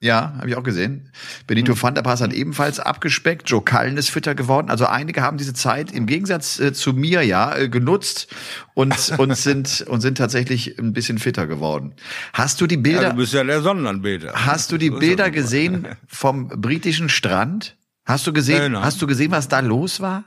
Ja, 0.02 0.32
habe 0.38 0.48
ich 0.48 0.56
auch 0.56 0.62
gesehen. 0.62 1.12
Benito 1.46 1.74
hm. 1.74 1.82
van 1.82 1.94
der 1.94 2.00
Pass 2.00 2.22
hat 2.22 2.32
ebenfalls 2.32 2.80
abgespeckt. 2.80 3.50
Joe 3.50 3.62
Cullen 3.62 3.98
ist 3.98 4.08
fitter 4.08 4.34
geworden. 4.34 4.70
Also 4.70 4.86
einige 4.86 5.20
haben 5.20 5.36
diese 5.36 5.52
Zeit 5.52 5.92
im 5.92 6.06
Gegensatz 6.06 6.58
äh, 6.58 6.72
zu 6.72 6.94
mir 6.94 7.22
ja 7.22 7.54
äh, 7.54 7.68
genutzt 7.68 8.34
und 8.72 8.94
und 9.18 9.36
sind 9.36 9.84
und 9.86 10.00
sind 10.00 10.16
tatsächlich 10.16 10.78
ein 10.78 10.94
bisschen 10.94 11.18
fitter 11.18 11.46
geworden. 11.46 11.92
Hast 12.32 12.62
du 12.62 12.66
die 12.66 12.78
Bilder? 12.78 13.02
Ja, 13.02 13.10
du 13.10 13.16
bist 13.16 13.34
ja 13.34 13.44
der 13.44 13.60
Sonnenanbeter. 13.60 14.32
Hast 14.34 14.72
du 14.72 14.78
die 14.78 14.88
Bilder 14.88 15.30
gesehen 15.30 15.86
vom 16.06 16.48
britischen 16.48 17.10
Strand? 17.10 17.76
Hast 18.06 18.26
du 18.26 18.32
gesehen? 18.32 18.72
Nein, 18.72 18.82
Hast 18.82 19.02
du 19.02 19.06
gesehen, 19.06 19.30
was 19.30 19.48
da 19.48 19.60
los 19.60 20.00
war? 20.00 20.24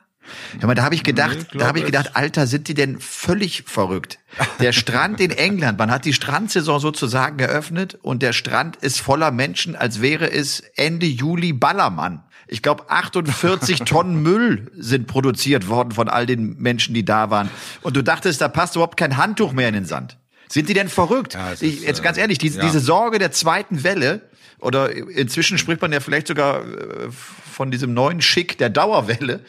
Ja, 0.57 0.63
aber 0.63 0.75
da 0.75 0.83
habe 0.83 0.95
ich 0.95 1.03
gedacht, 1.03 1.37
nee, 1.53 1.59
da 1.59 1.67
habe 1.67 1.79
ich 1.79 1.85
gedacht, 1.85 2.15
Alter, 2.15 2.47
sind 2.47 2.67
die 2.67 2.73
denn 2.73 2.99
völlig 2.99 3.63
verrückt? 3.65 4.19
Der 4.59 4.71
Strand 4.71 5.19
in 5.19 5.31
England, 5.31 5.77
man 5.77 5.91
hat 5.91 6.05
die 6.05 6.13
Strandsaison 6.13 6.79
sozusagen 6.79 7.37
geöffnet 7.37 7.97
und 8.01 8.21
der 8.21 8.33
Strand 8.33 8.77
ist 8.77 8.99
voller 8.99 9.31
Menschen, 9.31 9.75
als 9.75 10.01
wäre 10.01 10.31
es 10.31 10.61
Ende 10.75 11.05
Juli 11.05 11.53
Ballermann. 11.53 12.23
Ich 12.47 12.61
glaube, 12.61 12.89
48 12.89 13.79
Tonnen 13.85 14.21
Müll 14.21 14.71
sind 14.75 15.07
produziert 15.07 15.67
worden 15.67 15.91
von 15.91 16.09
all 16.09 16.25
den 16.25 16.57
Menschen, 16.57 16.93
die 16.93 17.05
da 17.05 17.29
waren. 17.29 17.49
Und 17.81 17.95
du 17.95 18.03
dachtest, 18.03 18.41
da 18.41 18.47
passt 18.47 18.75
überhaupt 18.75 18.97
kein 18.97 19.17
Handtuch 19.17 19.53
mehr 19.53 19.67
in 19.67 19.73
den 19.73 19.85
Sand. 19.85 20.17
Sind 20.49 20.69
die 20.69 20.75
denn 20.75 20.89
verrückt? 20.89 21.33
Ja, 21.33 21.53
ich, 21.59 21.81
jetzt 21.81 22.03
ganz 22.03 22.17
ehrlich, 22.17 22.37
diese, 22.37 22.59
ja. 22.59 22.65
diese 22.65 22.79
Sorge 22.79 23.17
der 23.17 23.31
zweiten 23.31 23.83
Welle, 23.83 24.21
oder 24.63 24.92
inzwischen 24.92 25.57
spricht 25.57 25.81
man 25.81 25.92
ja 25.92 26.00
vielleicht 26.00 26.27
sogar 26.27 26.62
äh, 26.65 27.10
von 27.12 27.71
diesem 27.71 27.94
neuen 27.94 28.21
Schick 28.21 28.57
der 28.57 28.69
Dauerwelle, 28.69 29.42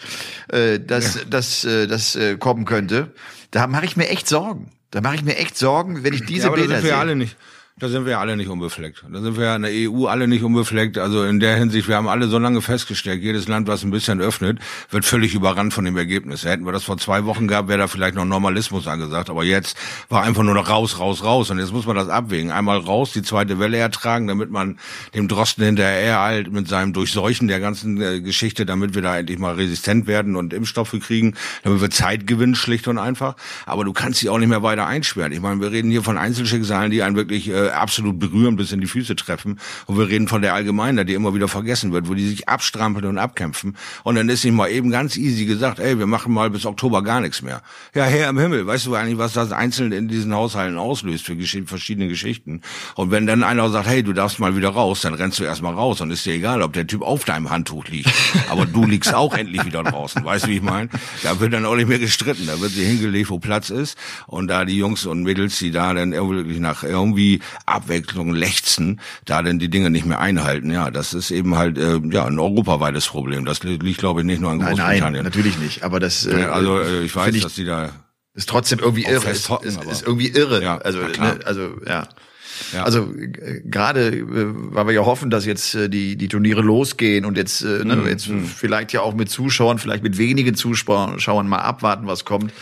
äh, 0.49 0.81
das, 0.81 1.17
ja. 1.17 1.21
das, 1.29 1.65
äh, 1.65 1.87
das 1.87 2.17
äh, 2.17 2.37
kommen 2.37 2.65
könnte. 2.65 3.13
Da 3.51 3.67
mache 3.67 3.85
ich 3.85 3.97
mir 3.97 4.09
echt 4.09 4.29
Sorgen. 4.29 4.71
Da 4.91 5.01
mache 5.01 5.17
ich 5.17 5.25
mir 5.25 5.37
echt 5.37 5.57
Sorgen, 5.57 6.05
wenn 6.05 6.13
ich 6.13 6.25
diese 6.25 6.43
ja, 6.43 6.47
aber 6.49 6.57
Bilder 6.57 6.75
das 6.75 6.83
sind 6.83 6.91
wir 6.91 6.95
sehe. 6.95 7.01
alle 7.01 7.17
nicht. 7.17 7.37
Da 7.77 7.89
sind 7.89 8.07
wir 8.07 8.21
alle 8.21 8.37
nicht 8.37 8.49
unbefleckt. 8.49 9.05
Da 9.11 9.21
sind 9.21 9.37
wir 9.37 9.47
ja 9.47 9.57
in 9.57 9.63
der 9.63 9.73
EU 9.73 10.07
alle 10.07 10.29
nicht 10.29 10.45
unbefleckt. 10.45 10.97
Also 10.97 11.25
in 11.25 11.41
der 11.41 11.57
Hinsicht, 11.57 11.89
wir 11.89 11.97
haben 11.97 12.07
alle 12.07 12.29
so 12.29 12.39
lange 12.39 12.63
festgestellt, 12.63 13.21
jedes 13.21 13.49
Land, 13.49 13.67
was 13.67 13.83
ein 13.83 13.91
bisschen 13.91 14.21
öffnet, 14.21 14.61
wird 14.91 15.05
völlig 15.05 15.35
überrannt 15.35 15.75
von 15.75 15.85
dem 15.85 15.97
Ergebnis. 15.97 16.45
Hätten 16.45 16.67
wir 16.67 16.71
das 16.71 16.85
vor 16.85 16.99
zwei 16.99 17.25
Wochen 17.25 17.49
gehabt, 17.49 17.67
wäre 17.67 17.81
da 17.81 17.89
vielleicht 17.89 18.15
noch 18.15 18.25
Normalismus 18.25 18.87
angesagt. 18.87 19.29
Aber 19.29 19.43
jetzt 19.43 19.77
war 20.09 20.23
einfach 20.23 20.45
nur 20.45 20.55
noch 20.55 20.69
raus, 20.69 21.01
raus, 21.01 21.25
raus. 21.25 21.51
Und 21.51 21.59
jetzt 21.59 21.73
muss 21.73 21.85
man 21.85 21.97
das 21.97 22.09
abwägen. 22.09 22.53
Einmal 22.53 22.79
raus, 22.79 23.11
die 23.13 23.23
zweite 23.23 23.59
Welle 23.59 23.77
ertragen, 23.77 24.29
damit 24.29 24.53
man 24.53 24.79
dem 25.17 25.27
Drosten 25.27 25.65
hinterher 25.65 26.21
halt 26.21 26.53
mit 26.53 26.69
seinem 26.69 26.93
Durchseuchen 26.93 27.49
der 27.49 27.59
ganzen 27.59 28.01
äh, 28.01 28.21
Geschichte, 28.21 28.67
damit 28.67 28.95
wir 28.95 29.03
da 29.03 29.19
endlich 29.19 29.41
mal 29.41 29.55
resistent 29.57 30.07
werden 30.07 30.37
und 30.37 30.53
Impfstoffe 30.53 30.95
kriegen, 31.01 31.35
damit 31.65 31.81
wir 31.81 31.91
Zeit 31.91 32.29
gewinnen, 32.29 32.55
schlicht 32.55 32.87
und 32.87 32.99
einfach. 32.99 33.35
Aber 33.67 33.85
du 33.85 33.93
kannst 33.93 34.21
sie 34.21 34.29
auch 34.29 34.39
nicht 34.39 34.49
mehr 34.49 34.63
weiter 34.63 34.87
einsperren. 34.87 35.33
Ich 35.33 35.41
meine, 35.41 35.61
wir 35.61 35.73
reden 35.73 35.91
hier 35.91 36.05
von 36.05 36.19
Einzelschicksalen, 36.19 36.93
die 36.93 37.03
einen 37.03 37.17
wirklich 37.17 37.49
äh, 37.49 37.64
absolut 37.73 38.19
berühren, 38.19 38.57
bis 38.57 38.73
in 38.73 38.81
die 38.81 38.87
Füße 38.87 39.17
treffen. 39.17 39.59
Und 39.87 39.99
wir 39.99 40.09
reden 40.09 40.29
von 40.29 40.43
der 40.43 40.55
Allgemeinheit, 40.55 41.09
die 41.09 41.15
immer 41.15 41.35
wieder 41.35 41.49
vergessen 41.49 41.93
wird, 41.93 42.09
wo 42.09 42.15
die 42.15 42.27
sich 42.27 42.49
abstrampeln 42.49 43.07
und 43.07 43.19
abkämpfen. 43.19 43.77
Und 44.03 44.17
dann 44.17 44.29
ist 44.29 44.45
nicht 44.45 44.55
mal 44.55 44.69
eben 44.69 44.91
ganz 44.91 45.17
easy 45.17 45.47
gesagt, 45.47 45.79
ey, 45.79 45.99
wir 45.99 46.07
machen 46.07 46.33
mal 46.33 46.51
bis 46.51 46.67
Oktober 46.67 47.03
gar 47.03 47.21
nichts 47.21 47.43
mehr. 47.43 47.63
Ja, 47.95 48.05
Herr 48.05 48.29
im 48.29 48.39
Himmel, 48.39 48.67
weißt 48.67 48.87
du 48.87 48.95
eigentlich, 48.95 49.19
was 49.19 49.33
das 49.33 49.53
einzeln 49.53 49.93
in 49.93 50.09
diesen 50.09 50.35
Haushalten 50.35 50.79
auslöst 50.79 51.25
für 51.25 51.37
gesch 51.37 51.55
verschiedene 51.67 52.09
Geschichten? 52.09 52.63
Und 52.97 53.11
wenn 53.11 53.27
dann 53.27 53.43
einer 53.43 53.69
sagt, 53.71 53.87
hey, 53.87 54.03
du 54.03 54.13
darfst 54.13 54.39
mal 54.41 54.57
wieder 54.57 54.71
raus, 54.71 55.03
dann 55.03 55.15
rennst 55.15 55.39
du 55.39 55.45
erstmal 55.45 55.75
raus 55.75 56.01
und 56.01 56.11
ist 56.11 56.27
dir 56.27 56.35
egal, 56.35 56.63
ob 56.63 56.73
der 56.73 56.87
Typ 56.87 57.03
auf 57.03 57.25
deinem 57.25 57.51
Handtuch 57.51 57.87
liegt. 57.87 58.13
Aber 58.51 58.67
du 58.67 58.85
liegst 58.85 59.15
auch 59.15 59.35
endlich 59.37 59.65
wieder 59.65 59.83
draußen. 59.83 60.25
Weißt 60.25 60.47
du, 60.47 60.49
wie 60.49 60.57
ich 60.57 60.63
meine? 60.63 60.89
Da 61.23 61.39
wird 61.41 61.53
dann 61.53 61.65
auch 61.65 61.77
nicht 61.77 61.89
mehr 61.89 61.99
gestritten. 61.99 62.47
Da 62.47 62.61
wird 62.61 62.73
sie 62.73 62.85
hingelegt, 62.85 63.31
wo 63.31 63.39
Platz 63.39 63.71
ist. 63.71 63.97
Und 64.27 64.49
da 64.49 64.65
die 64.65 64.77
Jungs 64.77 65.07
und 65.07 65.23
Mädels, 65.23 65.59
die 65.59 65.71
da 65.71 65.95
dann 65.95 66.13
wirklich 66.13 66.59
nach 66.59 66.83
irgendwie 66.83 67.41
Abwechslung 67.67 68.35
lechzen, 68.35 69.01
da 69.25 69.43
denn 69.43 69.59
die 69.59 69.69
Dinge 69.69 69.91
nicht 69.91 70.07
mehr 70.07 70.21
einhalten. 70.21 70.71
Ja, 70.71 70.91
das 70.91 71.15
ist 71.15 71.31
eben 71.31 71.57
halt 71.57 71.79
äh, 71.79 72.01
ja 72.11 72.27
ein 72.27 72.39
europaweites 72.39 73.07
Problem. 73.07 73.45
Das 73.45 73.63
liegt, 73.63 73.99
glaube 73.99 74.21
ich, 74.21 74.27
nicht 74.27 74.41
nur 74.41 74.51
an 74.51 74.59
Großbritannien. 74.59 75.03
Nein, 75.03 75.13
nein, 75.15 75.25
natürlich 75.25 75.59
nicht. 75.59 75.83
Aber 75.83 76.01
das 76.01 76.27
äh, 76.27 76.45
also 76.45 76.81
äh, 76.81 77.05
ich 77.05 77.15
weiß, 77.15 77.35
ich, 77.35 77.43
dass 77.43 77.55
die 77.55 77.65
da 77.65 77.91
ist 78.35 78.49
trotzdem 78.49 78.81
irgendwie 78.81 79.05
irre. 79.05 79.31
Ist, 79.31 79.49
ist, 79.63 79.85
ist, 79.85 80.03
irgendwie 80.03 80.29
irre. 80.29 80.63
Ja, 80.63 80.79
also, 80.79 80.99
ne, 80.99 81.39
also 81.45 81.71
ja. 81.87 82.09
Ja. 82.73 82.85
Also 82.85 83.13
äh, 83.15 83.63
gerade, 83.65 84.09
äh, 84.09 84.25
weil 84.27 84.87
wir 84.87 84.93
ja 84.93 85.05
hoffen, 85.05 85.31
dass 85.31 85.45
jetzt 85.45 85.75
äh, 85.75 85.89
die, 85.89 86.17
die 86.17 86.29
Turniere 86.29 86.61
losgehen 86.61 87.25
und 87.25 87.37
jetzt, 87.37 87.63
äh, 87.63 87.85
ne, 87.85 87.97
mhm. 87.97 88.07
jetzt 88.07 88.29
mhm. 88.29 88.45
vielleicht 88.45 88.93
ja 88.93 89.01
auch 89.01 89.15
mit 89.15 89.31
Zuschauern, 89.31 89.79
vielleicht 89.79 90.03
mit 90.03 90.19
wenigen 90.19 90.55
Zuschauern 90.55 91.49
mal 91.49 91.59
abwarten, 91.59 92.07
was 92.07 92.25
kommt. 92.25 92.53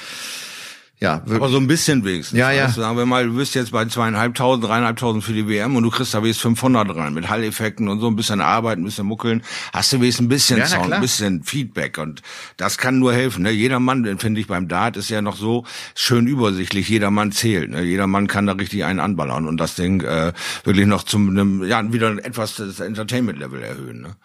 Ja, 1.02 1.16
wirklich. 1.16 1.34
aber 1.34 1.48
so 1.48 1.56
ein 1.56 1.66
bisschen 1.66 2.04
wenigstens. 2.04 2.38
Ja, 2.38 2.52
ja. 2.52 2.68
sagen 2.68 2.96
wir 2.96 3.06
mal, 3.06 3.26
du 3.26 3.34
bist 3.34 3.56
jetzt 3.56 3.72
bei 3.72 3.84
zweieinhalbtausend, 3.86 4.64
dreieinhalbtausend 4.64 5.24
für 5.24 5.32
die 5.32 5.48
WM 5.48 5.74
und 5.74 5.82
du 5.82 5.90
kriegst 5.90 6.14
da 6.14 6.22
wenigstens 6.22 6.42
500 6.42 6.94
rein 6.94 7.12
mit 7.12 7.28
Halleffekten 7.28 7.88
und 7.88 7.98
so 7.98 8.06
ein 8.06 8.14
bisschen 8.14 8.40
Arbeit, 8.40 8.78
ein 8.78 8.84
bisschen 8.84 9.06
Muckeln. 9.06 9.42
Hast 9.72 9.92
du 9.92 10.00
wenigstens 10.00 10.26
ein 10.26 10.28
bisschen 10.28 10.58
ja, 10.58 10.66
Sound, 10.66 10.92
ein 10.92 11.00
bisschen 11.00 11.42
Feedback 11.42 11.98
und 11.98 12.22
das 12.56 12.78
kann 12.78 13.00
nur 13.00 13.12
helfen. 13.12 13.42
Ne? 13.42 13.50
Jeder 13.50 13.80
Mann, 13.80 14.16
finde 14.20 14.40
ich 14.40 14.46
beim 14.46 14.68
Dart, 14.68 14.96
ist 14.96 15.10
ja 15.10 15.22
noch 15.22 15.34
so 15.34 15.64
schön 15.96 16.28
übersichtlich. 16.28 16.88
Jeder 16.88 17.10
Mann 17.10 17.32
zählt. 17.32 17.70
Ne? 17.70 17.82
Jeder 17.82 18.06
Mann 18.06 18.28
kann 18.28 18.46
da 18.46 18.52
richtig 18.52 18.84
einen 18.84 19.00
anballern 19.00 19.48
und 19.48 19.56
das 19.56 19.74
Ding 19.74 20.02
äh, 20.02 20.32
wirklich 20.62 20.86
noch 20.86 21.02
zum 21.02 21.30
einem, 21.30 21.64
ja 21.64 21.92
wieder 21.92 22.12
etwas 22.24 22.54
das 22.54 22.78
Entertainment-Level 22.78 23.60
erhöhen. 23.60 24.02
Ne? 24.02 24.16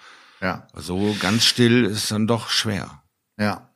Ja. 0.41 0.67
So 0.75 1.15
ganz 1.19 1.43
still 1.43 1.85
ist 1.85 2.11
dann 2.11 2.27
doch 2.27 2.49
schwer. 2.49 3.01
Ja. 3.39 3.67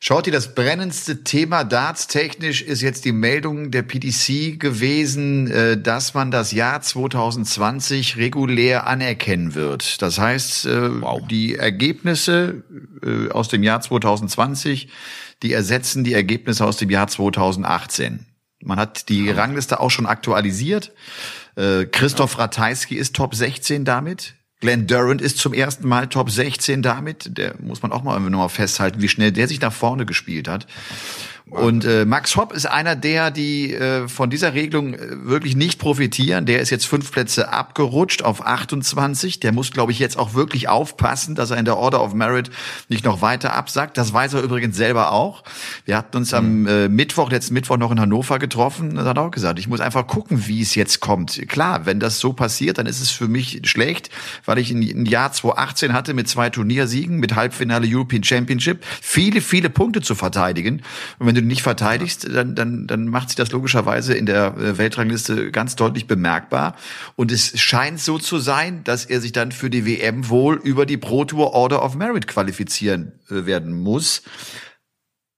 Schaut 0.00 0.28
ihr, 0.28 0.32
das 0.32 0.54
brennendste 0.54 1.24
Thema 1.24 1.64
darts-technisch 1.64 2.62
ist 2.62 2.82
jetzt 2.82 3.04
die 3.04 3.12
Meldung 3.12 3.72
der 3.72 3.82
PDC 3.82 4.58
gewesen, 4.58 5.50
äh, 5.50 5.80
dass 5.80 6.14
man 6.14 6.30
das 6.30 6.52
Jahr 6.52 6.80
2020 6.80 8.16
regulär 8.16 8.86
anerkennen 8.86 9.56
wird. 9.56 10.00
Das 10.00 10.18
heißt, 10.18 10.66
äh, 10.66 11.02
wow. 11.02 11.26
die 11.26 11.56
Ergebnisse 11.56 12.62
äh, 13.02 13.30
aus 13.30 13.48
dem 13.48 13.64
Jahr 13.64 13.80
2020, 13.80 14.88
die 15.42 15.52
ersetzen 15.52 16.04
die 16.04 16.14
Ergebnisse 16.14 16.64
aus 16.64 16.76
dem 16.76 16.90
Jahr 16.90 17.08
2018. 17.08 18.26
Man 18.62 18.78
hat 18.78 19.08
die 19.08 19.30
Rangliste 19.30 19.78
auch 19.78 19.90
schon 19.90 20.06
aktualisiert. 20.06 20.92
Christoph 21.92 22.38
Ratajski 22.38 22.96
ist 22.96 23.14
Top 23.14 23.34
16 23.34 23.84
damit. 23.84 24.34
Glenn 24.60 24.86
Durant 24.88 25.22
ist 25.22 25.38
zum 25.38 25.52
ersten 25.52 25.86
Mal 25.86 26.08
Top 26.08 26.30
16 26.30 26.82
damit. 26.82 27.38
Der 27.38 27.54
muss 27.60 27.82
man 27.82 27.92
auch 27.92 28.02
mal 28.02 28.18
noch 28.18 28.38
mal 28.38 28.48
festhalten, 28.48 29.00
wie 29.00 29.08
schnell 29.08 29.30
der 29.30 29.46
sich 29.46 29.60
nach 29.60 29.72
vorne 29.72 30.04
gespielt 30.04 30.48
hat. 30.48 30.66
Und 31.50 31.84
äh, 31.86 32.04
Max 32.04 32.36
Hopp 32.36 32.52
ist 32.52 32.66
einer 32.66 32.94
der, 32.94 33.30
die 33.30 33.72
äh, 33.72 34.06
von 34.06 34.28
dieser 34.28 34.52
Regelung 34.52 34.94
äh, 34.94 34.98
wirklich 35.24 35.56
nicht 35.56 35.78
profitieren. 35.78 36.44
Der 36.44 36.60
ist 36.60 36.68
jetzt 36.68 36.86
fünf 36.86 37.10
Plätze 37.10 37.50
abgerutscht 37.50 38.22
auf 38.22 38.44
28. 38.44 39.40
Der 39.40 39.52
muss, 39.52 39.70
glaube 39.70 39.92
ich, 39.92 39.98
jetzt 39.98 40.18
auch 40.18 40.34
wirklich 40.34 40.68
aufpassen, 40.68 41.34
dass 41.34 41.50
er 41.50 41.56
in 41.56 41.64
der 41.64 41.78
Order 41.78 42.02
of 42.02 42.12
Merit 42.12 42.50
nicht 42.88 43.04
noch 43.04 43.22
weiter 43.22 43.54
absagt. 43.54 43.96
Das 43.96 44.12
weiß 44.12 44.34
er 44.34 44.42
übrigens 44.42 44.76
selber 44.76 45.12
auch. 45.12 45.42
Wir 45.86 45.96
hatten 45.96 46.18
uns 46.18 46.34
am 46.34 46.60
mhm. 46.60 46.66
äh, 46.66 46.88
Mittwoch, 46.88 47.30
letzten 47.30 47.54
Mittwoch 47.54 47.78
noch 47.78 47.90
in 47.90 48.00
Hannover 48.00 48.38
getroffen. 48.38 48.96
Da 48.96 49.04
hat 49.04 49.16
er 49.16 49.22
auch 49.22 49.30
gesagt, 49.30 49.58
ich 49.58 49.68
muss 49.68 49.80
einfach 49.80 50.06
gucken, 50.06 50.46
wie 50.46 50.60
es 50.60 50.74
jetzt 50.74 51.00
kommt. 51.00 51.48
Klar, 51.48 51.86
wenn 51.86 51.98
das 51.98 52.18
so 52.18 52.34
passiert, 52.34 52.76
dann 52.76 52.86
ist 52.86 53.00
es 53.00 53.10
für 53.10 53.28
mich 53.28 53.62
schlecht, 53.64 54.10
weil 54.44 54.58
ich 54.58 54.70
ein 54.70 55.06
Jahr 55.06 55.32
2018 55.32 55.94
hatte 55.94 56.12
mit 56.12 56.28
zwei 56.28 56.50
Turniersiegen, 56.50 57.18
mit 57.18 57.36
Halbfinale 57.36 57.86
European 57.90 58.22
Championship, 58.22 58.84
viele, 59.00 59.40
viele 59.40 59.70
Punkte 59.70 60.02
zu 60.02 60.14
verteidigen. 60.14 60.82
Und 61.18 61.26
wenn 61.26 61.37
du 61.40 61.46
nicht 61.46 61.62
verteidigst, 61.62 62.28
dann, 62.32 62.54
dann, 62.54 62.86
dann 62.86 63.06
macht 63.08 63.30
sich 63.30 63.36
das 63.36 63.52
logischerweise 63.52 64.14
in 64.14 64.26
der 64.26 64.56
äh, 64.56 64.78
Weltrangliste 64.78 65.50
ganz 65.50 65.76
deutlich 65.76 66.06
bemerkbar. 66.06 66.76
Und 67.16 67.32
es 67.32 67.58
scheint 67.60 68.00
so 68.00 68.18
zu 68.18 68.38
sein, 68.38 68.84
dass 68.84 69.04
er 69.04 69.20
sich 69.20 69.32
dann 69.32 69.52
für 69.52 69.70
die 69.70 69.86
WM 69.86 70.28
wohl 70.28 70.56
über 70.56 70.86
die 70.86 70.96
Pro 70.96 71.24
Tour 71.24 71.52
Order 71.52 71.84
of 71.84 71.94
Merit 71.94 72.26
qualifizieren 72.26 73.12
äh, 73.30 73.46
werden 73.46 73.72
muss. 73.72 74.22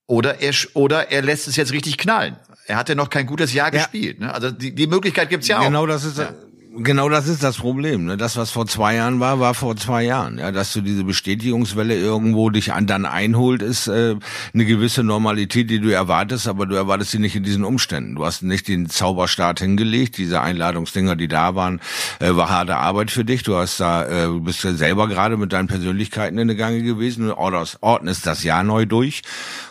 Oder 0.07 0.41
er, 0.41 0.53
oder 0.73 1.11
er 1.11 1.21
lässt 1.21 1.47
es 1.47 1.55
jetzt 1.55 1.71
richtig 1.71 1.97
knallen. 1.97 2.35
Er 2.65 2.77
hat 2.77 2.89
ja 2.89 2.95
noch 2.95 3.09
kein 3.09 3.25
gutes 3.25 3.53
Jahr 3.53 3.73
ja. 3.73 3.79
gespielt. 3.79 4.19
Ne? 4.19 4.33
Also 4.33 4.51
die, 4.51 4.75
die 4.75 4.87
Möglichkeit 4.87 5.29
gibt's 5.29 5.47
ja 5.47 5.57
genau 5.57 5.79
auch. 5.79 5.85
Genau, 5.85 5.85
das 5.87 6.03
ist 6.03 6.17
ja. 6.17 6.33
Genau 6.73 7.09
das 7.09 7.27
ist 7.27 7.43
das 7.43 7.57
Problem. 7.57 8.05
Ne? 8.05 8.15
Das, 8.15 8.37
was 8.37 8.51
vor 8.51 8.65
zwei 8.65 8.95
Jahren 8.95 9.19
war, 9.19 9.41
war 9.41 9.53
vor 9.53 9.75
zwei 9.75 10.03
Jahren. 10.03 10.37
Ja, 10.37 10.53
dass 10.53 10.71
du 10.71 10.79
diese 10.79 11.03
Bestätigungswelle 11.03 11.97
irgendwo 11.97 12.49
dich 12.49 12.71
an, 12.71 12.87
dann 12.87 13.05
einholt, 13.05 13.61
ist 13.61 13.87
äh, 13.87 14.15
eine 14.53 14.65
gewisse 14.65 15.03
Normalität, 15.03 15.69
die 15.69 15.81
du 15.81 15.89
erwartest, 15.89 16.47
aber 16.47 16.65
du 16.65 16.75
erwartest 16.75 17.11
sie 17.11 17.19
nicht 17.19 17.35
in 17.35 17.43
diesen 17.43 17.65
Umständen. 17.65 18.15
Du 18.15 18.25
hast 18.25 18.43
nicht 18.43 18.69
den 18.69 18.87
Zauberstart 18.87 19.59
hingelegt. 19.59 20.17
Diese 20.17 20.39
Einladungsdinger, 20.39 21.17
die 21.17 21.27
da 21.27 21.55
waren, 21.55 21.81
äh, 22.19 22.35
war 22.37 22.49
harte 22.49 22.77
Arbeit 22.77 23.11
für 23.11 23.25
dich. 23.25 23.43
Du 23.43 23.57
hast 23.57 23.81
da, 23.81 24.05
äh, 24.05 24.27
du 24.27 24.39
bist 24.39 24.63
ja 24.63 24.71
selber 24.71 25.09
gerade 25.09 25.35
mit 25.35 25.51
deinen 25.51 25.67
Persönlichkeiten 25.67 26.37
in 26.37 26.47
der 26.47 26.55
Gange 26.55 26.83
gewesen 26.83 27.29
und 27.29 27.77
ordnest 27.81 28.25
das 28.25 28.43
Jahr 28.45 28.63
neu 28.63 28.85
durch 28.85 29.23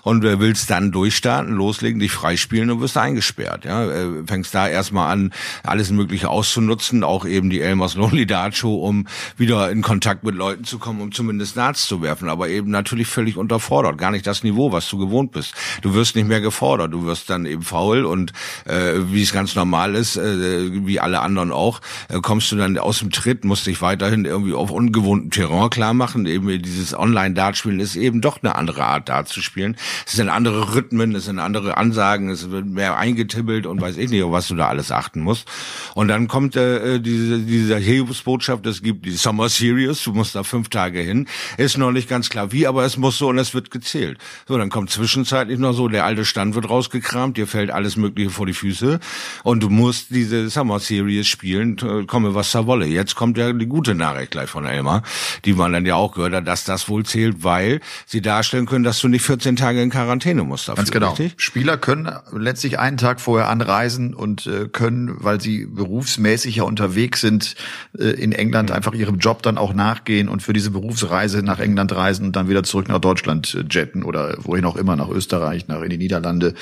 und 0.02 0.22
äh, 0.22 0.38
willst 0.38 0.68
dann 0.68 0.92
durchstarten, 0.92 1.54
loslegen, 1.54 1.98
dich 1.98 2.12
freispielen 2.12 2.70
und 2.70 2.82
wirst 2.82 2.98
eingesperrt. 2.98 3.64
Ja, 3.64 3.86
äh, 3.86 4.06
fängst 4.26 4.54
da 4.54 4.68
erstmal 4.68 5.10
an, 5.10 5.32
alles 5.62 5.90
Mögliche 5.90 6.28
auszunutzen 6.28 6.89
nutzen 6.90 7.04
auch 7.04 7.24
eben 7.24 7.50
die 7.50 7.60
Elmers 7.60 7.94
Lonely 7.94 8.26
Dart 8.26 8.56
Show, 8.56 8.74
um 8.74 9.06
wieder 9.36 9.70
in 9.70 9.82
Kontakt 9.82 10.24
mit 10.24 10.34
Leuten 10.34 10.64
zu 10.64 10.78
kommen, 10.78 11.00
um 11.00 11.12
zumindest 11.12 11.56
Darts 11.56 11.86
zu 11.86 12.02
werfen, 12.02 12.28
aber 12.28 12.48
eben 12.48 12.70
natürlich 12.70 13.06
völlig 13.06 13.36
unterfordert, 13.36 13.98
gar 13.98 14.10
nicht 14.10 14.26
das 14.26 14.42
Niveau, 14.42 14.72
was 14.72 14.88
du 14.88 14.98
gewohnt 14.98 15.32
bist. 15.32 15.54
Du 15.82 15.94
wirst 15.94 16.16
nicht 16.16 16.26
mehr 16.26 16.40
gefordert, 16.40 16.92
du 16.92 17.06
wirst 17.06 17.30
dann 17.30 17.46
eben 17.46 17.62
faul 17.62 18.04
und 18.04 18.32
äh, 18.64 18.94
wie 19.10 19.22
es 19.22 19.32
ganz 19.32 19.54
normal 19.54 19.94
ist, 19.94 20.16
äh, 20.16 20.86
wie 20.86 21.00
alle 21.00 21.20
anderen 21.20 21.52
auch, 21.52 21.80
äh, 22.08 22.20
kommst 22.20 22.50
du 22.52 22.56
dann 22.56 22.78
aus 22.78 22.98
dem 22.98 23.10
Tritt, 23.10 23.44
musst 23.44 23.66
dich 23.66 23.82
weiterhin 23.82 24.24
irgendwie 24.24 24.54
auf 24.54 24.70
ungewohntem 24.70 25.30
Terrain 25.30 25.70
klar 25.70 25.94
machen. 25.94 26.26
Eben 26.26 26.62
dieses 26.62 26.96
Online-Dart-Spielen 26.96 27.80
ist 27.80 27.96
eben 27.96 28.20
doch 28.20 28.42
eine 28.42 28.54
andere 28.54 28.84
Art 28.84 29.08
Dart 29.08 29.28
zu 29.28 29.42
spielen. 29.42 29.76
Es 30.06 30.12
sind 30.14 30.28
andere 30.28 30.74
Rhythmen, 30.74 31.14
es 31.14 31.26
sind 31.26 31.38
andere 31.38 31.76
Ansagen, 31.76 32.30
es 32.30 32.50
wird 32.50 32.66
mehr 32.66 32.96
eingetibbelt 32.96 33.66
und 33.66 33.80
weiß 33.80 33.96
ich 33.96 34.10
nicht, 34.10 34.22
auf 34.22 34.32
was 34.32 34.48
du 34.48 34.54
da 34.54 34.68
alles 34.68 34.90
achten 34.90 35.20
musst. 35.20 35.48
Und 35.94 36.08
dann 36.08 36.28
kommt 36.28 36.56
äh, 36.56 36.79
äh, 36.80 37.00
diese, 37.00 37.40
diese 37.40 37.76
Hilfsbotschaft, 37.76 38.66
es 38.66 38.82
gibt 38.82 39.04
die 39.04 39.12
Summer 39.12 39.48
Series, 39.48 40.02
du 40.04 40.12
musst 40.12 40.34
da 40.34 40.42
fünf 40.42 40.68
Tage 40.68 41.00
hin, 41.00 41.26
ist 41.56 41.78
noch 41.78 41.92
nicht 41.92 42.08
ganz 42.08 42.28
klar 42.28 42.52
wie, 42.52 42.66
aber 42.66 42.84
es 42.84 42.96
muss 42.96 43.18
so 43.18 43.28
und 43.28 43.38
es 43.38 43.54
wird 43.54 43.70
gezählt. 43.70 44.18
So, 44.46 44.58
dann 44.58 44.70
kommt 44.70 44.90
zwischenzeitlich 44.90 45.58
noch 45.58 45.72
so, 45.72 45.88
der 45.88 46.04
alte 46.04 46.24
Stand 46.24 46.54
wird 46.54 46.68
rausgekramt, 46.68 47.36
dir 47.36 47.46
fällt 47.46 47.70
alles 47.70 47.96
Mögliche 47.96 48.30
vor 48.30 48.46
die 48.46 48.54
Füße 48.54 49.00
und 49.44 49.62
du 49.62 49.68
musst 49.68 50.10
diese 50.10 50.48
Summer 50.50 50.80
Series 50.80 51.26
spielen, 51.26 51.76
komme 52.06 52.34
was 52.34 52.52
da 52.52 52.66
wolle. 52.66 52.86
Jetzt 52.86 53.14
kommt 53.14 53.38
ja 53.38 53.52
die 53.52 53.66
gute 53.66 53.94
Nachricht 53.94 54.32
gleich 54.32 54.50
von 54.50 54.64
Elmar, 54.64 55.02
die 55.44 55.52
man 55.52 55.72
dann 55.72 55.86
ja 55.86 55.94
auch 55.96 56.14
gehört 56.14 56.34
hat, 56.34 56.48
dass 56.48 56.64
das 56.64 56.88
wohl 56.88 57.04
zählt, 57.04 57.44
weil 57.44 57.80
sie 58.06 58.20
darstellen 58.20 58.66
können, 58.66 58.84
dass 58.84 59.00
du 59.00 59.08
nicht 59.08 59.22
14 59.22 59.56
Tage 59.56 59.82
in 59.82 59.90
Quarantäne 59.90 60.42
musst 60.44 60.68
dafür. 60.68 60.76
Ganz 60.76 60.90
genau. 60.90 61.10
Richtig? 61.10 61.34
Spieler 61.36 61.76
können 61.76 62.10
letztlich 62.32 62.78
einen 62.78 62.96
Tag 62.96 63.20
vorher 63.20 63.48
anreisen 63.48 64.14
und 64.14 64.46
äh, 64.46 64.68
können, 64.68 65.16
weil 65.18 65.40
sie 65.40 65.66
berufsmäßig 65.66 66.56
ja 66.56 66.64
unterwegs 66.70 67.20
sind, 67.20 67.54
äh, 67.98 68.04
in 68.04 68.32
England 68.32 68.70
einfach 68.70 68.94
ihrem 68.94 69.18
Job 69.18 69.42
dann 69.42 69.58
auch 69.58 69.74
nachgehen 69.74 70.28
und 70.28 70.42
für 70.42 70.54
diese 70.54 70.70
Berufsreise 70.70 71.42
nach 71.42 71.58
England 71.58 71.94
reisen 71.94 72.24
und 72.24 72.36
dann 72.36 72.48
wieder 72.48 72.62
zurück 72.62 72.88
nach 72.88 73.00
Deutschland 73.00 73.54
äh, 73.54 73.64
jetten 73.70 74.02
oder 74.02 74.36
wohin 74.38 74.64
auch 74.64 74.76
immer, 74.76 74.96
nach 74.96 75.08
Österreich, 75.08 75.68
nach 75.68 75.82
in 75.82 75.90
die 75.90 75.98
Niederlande. 75.98 76.54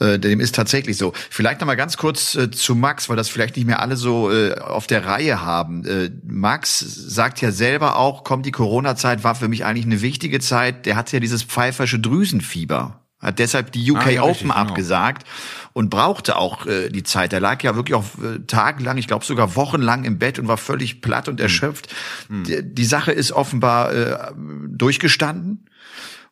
Äh, 0.00 0.18
dem 0.18 0.40
ist 0.40 0.54
tatsächlich 0.54 0.98
so. 0.98 1.14
Vielleicht 1.30 1.60
noch 1.60 1.66
mal 1.66 1.76
ganz 1.76 1.96
kurz 1.96 2.36
zu 2.52 2.74
Max, 2.74 3.08
weil 3.08 3.16
das 3.16 3.28
vielleicht 3.28 3.56
nicht 3.56 3.66
mehr 3.66 3.80
alle 3.80 3.96
so 3.96 4.30
auf 4.60 4.86
der 4.86 5.06
Reihe 5.06 5.42
haben. 5.42 5.84
Max 6.24 6.78
sagt 6.78 7.40
ja 7.40 7.50
selber 7.50 7.96
auch, 7.96 8.24
kommt 8.24 8.46
die 8.46 8.50
Corona-Zeit 8.50 9.24
war 9.24 9.34
für 9.34 9.48
mich 9.48 9.64
eigentlich 9.64 9.86
eine 9.86 10.02
wichtige 10.02 10.40
Zeit. 10.40 10.86
Der 10.86 10.96
hat 10.96 11.12
ja 11.12 11.20
dieses 11.20 11.42
pfeifersche 11.42 11.98
Drüsenfieber 11.98 13.00
hat 13.20 13.40
deshalb 13.40 13.72
die 13.72 13.90
UK 13.90 14.06
ah, 14.06 14.10
ja, 14.10 14.22
Open 14.22 14.32
richtig, 14.32 14.52
genau. 14.52 15.28
Und 15.72 15.90
brauchte 15.90 16.36
auch 16.36 16.66
äh, 16.66 16.88
die 16.88 17.02
Zeit. 17.02 17.32
Er 17.32 17.40
lag 17.40 17.62
ja 17.62 17.76
wirklich 17.76 17.94
auch 17.94 18.04
äh, 18.22 18.40
tagelang, 18.46 18.98
ich 18.98 19.06
glaube 19.06 19.24
sogar 19.24 19.56
wochenlang 19.56 20.04
im 20.04 20.18
Bett 20.18 20.38
und 20.38 20.48
war 20.48 20.56
völlig 20.56 21.00
platt 21.00 21.28
und 21.28 21.38
hm. 21.38 21.44
erschöpft. 21.44 21.94
Hm. 22.28 22.44
Die, 22.44 22.62
die, 22.62 22.84
Sache 22.84 23.12
ist 23.12 23.32
offenbar 23.32 23.92
äh, 23.92 24.32
durchgestanden. 24.68 25.64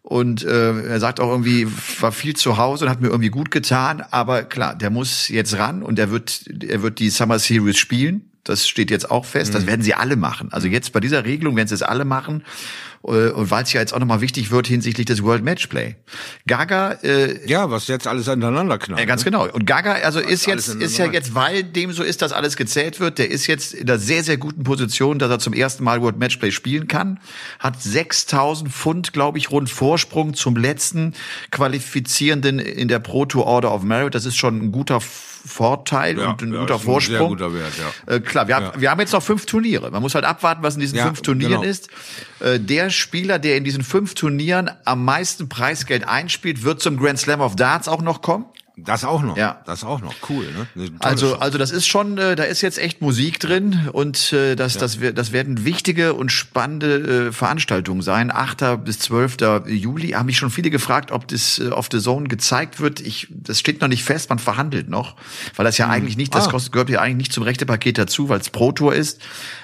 Und 0.02 0.44
äh, 0.44 0.82
er 0.82 1.00
sagt 1.00 1.18
auch 1.18 1.28
irgendwie, 1.28 1.66
war 1.98 2.12
viel 2.12 2.36
zu 2.36 2.58
Hause 2.58 2.84
und 2.84 2.90
hat 2.92 3.00
mir 3.00 3.08
irgendwie 3.08 3.30
gut 3.30 3.50
getan. 3.50 4.04
Aber 4.12 4.44
klar, 4.44 4.76
der 4.76 4.90
muss 4.90 5.28
jetzt 5.28 5.58
ran 5.58 5.82
und 5.82 5.98
er 5.98 6.12
wird, 6.12 6.44
er 6.62 6.82
wird 6.82 7.00
die 7.00 7.10
Summer 7.10 7.40
Series 7.40 7.76
spielen. 7.76 8.30
Das 8.44 8.68
steht 8.68 8.92
jetzt 8.92 9.10
auch 9.10 9.24
fest. 9.24 9.52
Das 9.52 9.62
hm. 9.62 9.68
werden 9.68 9.82
sie 9.82 9.94
alle 9.94 10.14
machen. 10.14 10.52
Also 10.52 10.68
jetzt 10.68 10.92
bei 10.92 11.00
dieser 11.00 11.24
Regelung 11.24 11.56
werden 11.56 11.66
sie 11.66 11.74
es 11.74 11.82
alle 11.82 12.04
machen. 12.04 12.44
Äh, 13.06 13.30
und 13.30 13.50
weil 13.50 13.62
es 13.62 13.72
ja 13.72 13.80
jetzt 13.80 13.92
auch 13.92 13.98
nochmal 13.98 14.20
wichtig 14.20 14.50
wird 14.50 14.66
hinsichtlich 14.66 15.06
des 15.06 15.22
World 15.22 15.44
Matchplay. 15.44 15.96
Gaga 16.46 16.92
äh, 17.02 17.46
Ja, 17.48 17.70
was 17.70 17.86
jetzt 17.88 18.06
alles 18.06 18.28
aneinander 18.28 18.78
knallt. 18.78 19.00
Ja, 19.00 19.06
ganz 19.06 19.24
ne? 19.24 19.30
genau. 19.30 19.48
Und 19.48 19.66
Gaga, 19.66 19.92
also 19.92 20.20
ist 20.20 20.46
jetzt 20.46 20.68
ist 20.68 20.98
ja 20.98 21.06
jetzt, 21.06 21.34
weil 21.34 21.62
dem 21.62 21.92
so 21.92 22.02
ist, 22.02 22.22
dass 22.22 22.32
alles 22.32 22.56
gezählt 22.56 23.00
wird, 23.00 23.18
der 23.18 23.30
ist 23.30 23.46
jetzt 23.46 23.74
in 23.74 23.88
einer 23.88 23.98
sehr, 23.98 24.24
sehr 24.24 24.36
guten 24.36 24.64
Position, 24.64 25.18
dass 25.18 25.30
er 25.30 25.38
zum 25.38 25.52
ersten 25.52 25.84
Mal 25.84 26.02
World 26.02 26.18
Matchplay 26.18 26.50
spielen 26.50 26.88
kann. 26.88 27.20
Hat 27.58 27.80
6000 27.80 28.70
Pfund, 28.70 29.12
glaube 29.12 29.38
ich, 29.38 29.50
rund 29.50 29.70
Vorsprung 29.70 30.34
zum 30.34 30.56
letzten 30.56 31.14
Qualifizierenden 31.50 32.58
in 32.58 32.88
der 32.88 32.98
Pro 32.98 33.24
Tour 33.26 33.46
Order 33.46 33.72
of 33.72 33.82
Merit. 33.82 34.14
Das 34.14 34.24
ist 34.24 34.36
schon 34.36 34.58
ein 34.60 34.72
guter 34.72 35.00
Vorteil 35.46 36.18
ja, 36.18 36.30
und 36.30 36.42
ein 36.42 36.52
ja, 36.52 36.60
guter 36.60 36.78
Vorsprung. 36.78 37.20
Ein 37.20 37.28
guter 37.28 37.54
Wert, 37.54 37.72
ja. 37.78 38.14
Äh, 38.14 38.20
klar, 38.20 38.48
wir, 38.48 38.58
ja. 38.58 38.62
haben, 38.72 38.80
wir 38.80 38.90
haben 38.90 39.00
jetzt 39.00 39.12
noch 39.12 39.22
fünf 39.22 39.46
Turniere. 39.46 39.90
Man 39.90 40.02
muss 40.02 40.14
halt 40.14 40.24
abwarten, 40.24 40.62
was 40.62 40.74
in 40.74 40.80
diesen 40.80 40.98
fünf 40.98 41.22
Turnieren 41.22 41.60
genau. 41.60 41.62
ist. 41.62 41.88
Äh, 42.40 42.58
der 42.58 42.90
Spieler, 42.96 43.38
der 43.38 43.56
in 43.56 43.64
diesen 43.64 43.84
fünf 43.84 44.14
Turnieren 44.14 44.70
am 44.84 45.04
meisten 45.04 45.48
Preisgeld 45.48 46.06
einspielt, 46.08 46.62
wird 46.62 46.80
zum 46.80 46.96
Grand 46.96 47.18
Slam 47.18 47.40
of 47.40 47.56
Darts 47.56 47.88
auch 47.88 48.02
noch 48.02 48.22
kommen. 48.22 48.46
Das 48.78 49.04
auch 49.04 49.22
noch. 49.22 49.38
Ja. 49.38 49.62
Das 49.64 49.84
auch 49.84 50.02
noch. 50.02 50.14
Cool, 50.28 50.44
ne? 50.52 50.90
Also, 50.98 51.38
also 51.38 51.56
das 51.56 51.70
ist 51.70 51.86
schon, 51.86 52.18
äh, 52.18 52.36
da 52.36 52.42
ist 52.42 52.60
jetzt 52.60 52.78
echt 52.78 53.00
Musik 53.00 53.40
drin 53.40 53.88
und 53.90 54.34
äh, 54.34 54.54
das, 54.54 54.74
ja. 54.74 54.80
das, 54.80 54.98
das 55.14 55.32
werden 55.32 55.64
wichtige 55.64 56.12
und 56.12 56.30
spannende 56.30 57.28
äh, 57.28 57.32
Veranstaltungen 57.32 58.02
sein. 58.02 58.30
8. 58.30 58.84
bis 58.84 58.98
12. 58.98 59.38
Juli 59.66 60.10
haben 60.10 60.26
mich 60.26 60.36
schon 60.36 60.50
viele 60.50 60.68
gefragt, 60.68 61.10
ob 61.10 61.26
das 61.28 61.58
äh, 61.58 61.70
auf 61.70 61.88
The 61.90 62.00
Zone 62.00 62.28
gezeigt 62.28 62.78
wird. 62.78 63.00
Ich, 63.00 63.28
das 63.30 63.60
steht 63.60 63.80
noch 63.80 63.88
nicht 63.88 64.04
fest, 64.04 64.28
man 64.28 64.38
verhandelt 64.38 64.90
noch, 64.90 65.16
weil 65.54 65.64
das 65.64 65.78
ja 65.78 65.86
hm. 65.86 65.92
eigentlich 65.92 66.18
nicht, 66.18 66.34
das 66.34 66.48
ah. 66.48 66.50
kostet, 66.50 66.72
gehört 66.72 66.90
ja 66.90 67.00
eigentlich 67.00 67.16
nicht 67.16 67.32
zum 67.32 67.44
Rechtepaket 67.44 67.96
dazu, 67.96 68.28
weil 68.28 68.40
es 68.40 68.50
Pro 68.50 68.72
Tour 68.72 68.94
ist. 68.94 69.22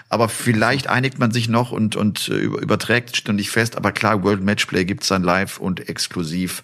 Aber 0.09 0.31
vielleicht 0.31 0.89
einigt 0.89 1.19
man 1.19 1.33
sich 1.33 1.51
noch 1.51 1.71
und, 1.71 1.97
und 1.97 2.29
äh, 2.29 2.33
überträgt, 2.33 3.15
steht 3.15 3.29
noch 3.29 3.35
nicht 3.35 3.51
fest. 3.51 3.77
Aber 3.77 3.93
klar, 3.93 4.25
World 4.25 4.43
Matchplay 4.43 4.87
gibt's 4.87 5.09
dann 5.09 5.23
live 5.23 5.59
und 5.59 5.87
exklusiv 5.91 6.63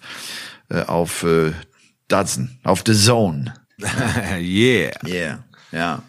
äh, 0.69 0.83
auf 0.83 1.23
äh, 1.23 1.51
Dudson, 2.09 2.59
auf 2.63 2.83
The 2.85 2.93
Zone. 2.93 3.53
yeah. 3.79 4.91
Yeah. 5.05 5.43
Ja. 5.71 6.01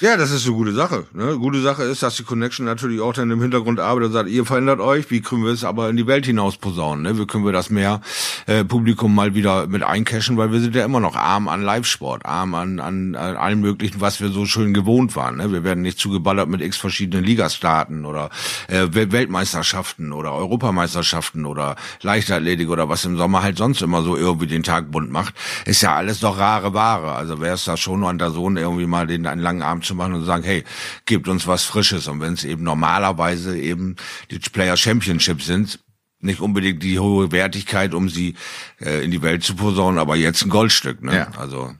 Ja, 0.00 0.18
das 0.18 0.30
ist 0.30 0.44
eine 0.44 0.54
gute 0.54 0.74
Sache. 0.74 1.06
Ne? 1.14 1.38
Gute 1.38 1.62
Sache 1.62 1.84
ist, 1.84 2.02
dass 2.02 2.16
die 2.16 2.22
Connection 2.22 2.66
natürlich 2.66 3.00
auch 3.00 3.14
dann 3.14 3.30
im 3.30 3.40
Hintergrund 3.40 3.80
arbeitet 3.80 4.08
und 4.08 4.12
sagt, 4.12 4.28
ihr 4.28 4.44
verändert 4.44 4.78
euch, 4.78 5.10
wie 5.10 5.22
können 5.22 5.42
wir 5.42 5.52
es 5.52 5.64
aber 5.64 5.88
in 5.88 5.96
die 5.96 6.06
Welt 6.06 6.26
hinaus 6.26 6.58
posaunen? 6.58 7.02
Ne? 7.02 7.18
Wie 7.18 7.26
können 7.26 7.46
wir 7.46 7.52
das 7.52 7.70
mehr 7.70 8.02
äh, 8.44 8.62
Publikum 8.62 9.14
mal 9.14 9.34
wieder 9.34 9.66
mit 9.68 9.82
eincashen, 9.82 10.36
weil 10.36 10.52
wir 10.52 10.60
sind 10.60 10.74
ja 10.74 10.84
immer 10.84 11.00
noch 11.00 11.16
arm 11.16 11.48
an 11.48 11.62
Live-Sport, 11.62 12.26
arm 12.26 12.54
an, 12.54 12.78
an, 12.78 13.14
an 13.14 13.36
allem 13.36 13.62
möglichen, 13.62 14.02
was 14.02 14.20
wir 14.20 14.28
so 14.28 14.44
schön 14.44 14.74
gewohnt 14.74 15.16
waren. 15.16 15.38
Ne? 15.38 15.50
Wir 15.50 15.64
werden 15.64 15.80
nicht 15.80 15.98
zugeballert 15.98 16.50
mit 16.50 16.60
x 16.60 16.76
verschiedenen 16.76 17.24
Ligastarten 17.24 18.04
oder 18.04 18.28
äh, 18.68 18.88
Weltmeisterschaften 18.92 20.12
oder 20.12 20.34
Europameisterschaften 20.34 21.46
oder 21.46 21.74
Leichtathletik 22.02 22.68
oder 22.68 22.90
was 22.90 23.06
im 23.06 23.16
Sommer 23.16 23.42
halt 23.42 23.56
sonst 23.56 23.80
immer 23.80 24.02
so 24.02 24.14
irgendwie 24.14 24.46
den 24.46 24.62
Tag 24.62 24.90
bunt 24.90 25.10
macht. 25.10 25.32
Ist 25.64 25.80
ja 25.80 25.96
alles 25.96 26.20
doch 26.20 26.38
rare 26.38 26.74
Ware. 26.74 27.14
Also 27.14 27.40
wäre 27.40 27.54
es 27.54 27.64
da 27.64 27.78
schon 27.78 28.04
an 28.04 28.18
der 28.18 28.30
Sohn 28.30 28.58
irgendwie 28.58 28.86
mal 28.86 29.06
den 29.06 29.26
einen 29.26 29.40
langen 29.40 29.62
Abend 29.62 29.85
zu 29.86 29.94
machen 29.94 30.14
und 30.14 30.24
sagen, 30.24 30.44
hey, 30.44 30.64
gebt 31.06 31.28
uns 31.28 31.46
was 31.46 31.64
Frisches. 31.64 32.08
Und 32.08 32.20
wenn 32.20 32.34
es 32.34 32.44
eben 32.44 32.62
normalerweise 32.62 33.58
eben 33.58 33.96
die 34.30 34.38
Player 34.38 34.76
Championship 34.76 35.42
sind, 35.42 35.80
nicht 36.20 36.40
unbedingt 36.40 36.82
die 36.82 36.98
hohe 36.98 37.32
Wertigkeit, 37.32 37.94
um 37.94 38.08
sie 38.08 38.34
äh, 38.80 39.04
in 39.04 39.10
die 39.10 39.22
Welt 39.22 39.44
zu 39.44 39.54
posaunen, 39.54 39.98
aber 39.98 40.16
jetzt 40.16 40.44
ein 40.44 40.48
Goldstück. 40.50 41.02
Ne? 41.02 41.14
Ja. 41.14 41.30
Also 41.38 41.74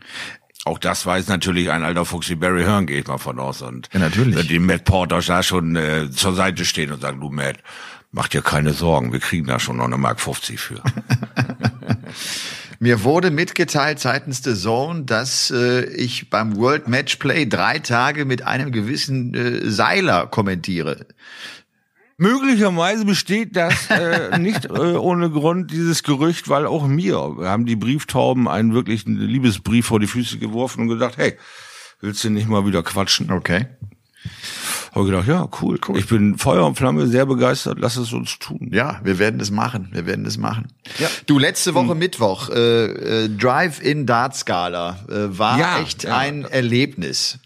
auch 0.64 0.78
das 0.78 1.06
weiß 1.06 1.28
natürlich 1.28 1.70
ein 1.70 1.84
alter 1.84 2.04
Fuchs 2.04 2.28
wie 2.28 2.34
Barry 2.34 2.64
Hearn, 2.64 2.86
gehe 2.86 3.00
ich 3.00 3.06
mal 3.06 3.18
von 3.18 3.38
aus. 3.38 3.62
Und 3.62 3.88
ja, 3.92 4.00
natürlich. 4.00 4.48
die 4.48 4.58
Matt 4.58 4.84
Porter 4.84 5.20
da 5.20 5.42
schon 5.42 5.76
äh, 5.76 6.10
zur 6.10 6.34
Seite 6.34 6.64
stehen 6.64 6.92
und 6.92 7.00
sagen, 7.00 7.20
du 7.20 7.30
Matt, 7.30 7.58
mach 8.10 8.28
dir 8.28 8.42
keine 8.42 8.72
Sorgen, 8.72 9.12
wir 9.12 9.20
kriegen 9.20 9.46
da 9.46 9.60
schon 9.60 9.76
noch 9.76 9.84
eine 9.84 9.96
Mark 9.96 10.20
50 10.20 10.58
für. 10.58 10.82
Mir 12.78 13.04
wurde 13.04 13.30
mitgeteilt 13.30 13.98
seitens 13.98 14.42
der 14.42 14.54
Zone, 14.54 15.04
dass 15.04 15.50
äh, 15.50 15.84
ich 15.86 16.30
beim 16.30 16.56
World 16.56 16.88
Matchplay 16.88 17.46
drei 17.46 17.78
Tage 17.78 18.24
mit 18.24 18.42
einem 18.42 18.72
gewissen 18.72 19.34
äh, 19.34 19.70
Seiler 19.70 20.26
kommentiere. 20.26 21.06
Möglicherweise 22.18 23.04
besteht 23.04 23.56
das 23.56 23.90
äh, 23.90 24.38
nicht 24.38 24.66
äh, 24.66 24.68
ohne 24.68 25.30
Grund 25.30 25.70
dieses 25.70 26.02
Gerücht, 26.02 26.48
weil 26.48 26.66
auch 26.66 26.86
mir 26.86 27.36
haben 27.40 27.66
die 27.66 27.76
Brieftauben 27.76 28.48
einen 28.48 28.72
wirklichen 28.72 29.16
Liebesbrief 29.18 29.86
vor 29.86 30.00
die 30.00 30.06
Füße 30.06 30.38
geworfen 30.38 30.82
und 30.82 30.88
gesagt, 30.88 31.18
hey, 31.18 31.36
willst 32.00 32.24
du 32.24 32.30
nicht 32.30 32.48
mal 32.48 32.66
wieder 32.66 32.82
quatschen? 32.82 33.30
Okay. 33.30 33.66
Habe 34.96 35.04
gedacht, 35.04 35.28
ja, 35.28 35.46
cool, 35.60 35.78
cool. 35.86 35.98
Ich 35.98 36.06
bin 36.06 36.38
Feuer 36.38 36.64
und 36.64 36.78
Flamme, 36.78 37.06
sehr 37.06 37.26
begeistert, 37.26 37.76
lass 37.78 37.98
es 37.98 38.14
uns 38.14 38.38
tun. 38.38 38.70
Ja, 38.72 38.98
wir 39.04 39.18
werden 39.18 39.40
es 39.40 39.50
machen, 39.50 39.90
wir 39.92 40.06
werden 40.06 40.24
es 40.24 40.38
machen. 40.38 40.68
Ja. 40.98 41.08
Du, 41.26 41.38
letzte 41.38 41.74
Woche 41.74 41.90
hm. 41.90 41.98
Mittwoch, 41.98 42.48
äh, 42.48 43.24
äh, 43.24 43.28
Drive-in 43.28 44.06
Dartskala 44.06 44.98
äh, 45.10 45.38
war 45.38 45.58
ja, 45.58 45.80
echt 45.80 46.04
ja. 46.04 46.16
ein 46.16 46.46
Erlebnis. 46.46 47.38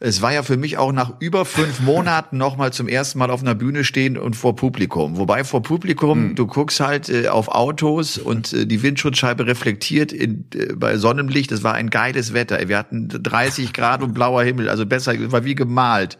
Es 0.00 0.20
war 0.20 0.34
ja 0.34 0.42
für 0.42 0.58
mich 0.58 0.76
auch 0.76 0.92
nach 0.92 1.14
über 1.18 1.46
fünf 1.46 1.80
Monaten 1.84 2.36
nochmal 2.36 2.74
zum 2.74 2.88
ersten 2.88 3.18
Mal 3.18 3.30
auf 3.30 3.40
einer 3.40 3.54
Bühne 3.54 3.84
stehen 3.84 4.18
und 4.18 4.36
vor 4.36 4.54
Publikum. 4.54 5.16
Wobei 5.16 5.44
vor 5.44 5.62
Publikum, 5.62 6.18
hm. 6.18 6.34
du 6.34 6.46
guckst 6.46 6.78
halt 6.80 7.08
äh, 7.08 7.28
auf 7.28 7.48
Autos 7.48 8.18
und 8.18 8.52
äh, 8.52 8.66
die 8.66 8.82
Windschutzscheibe 8.82 9.46
reflektiert 9.46 10.12
in, 10.12 10.44
äh, 10.54 10.74
bei 10.74 10.98
Sonnenlicht. 10.98 11.52
Es 11.52 11.62
war 11.62 11.72
ein 11.72 11.88
geiles 11.88 12.34
Wetter. 12.34 12.68
Wir 12.68 12.76
hatten 12.76 13.08
30 13.08 13.72
Grad 13.72 14.02
und 14.02 14.12
blauer 14.12 14.42
Himmel, 14.42 14.68
also 14.68 14.84
besser, 14.84 15.14
war 15.32 15.46
wie 15.46 15.54
gemalt. 15.54 16.18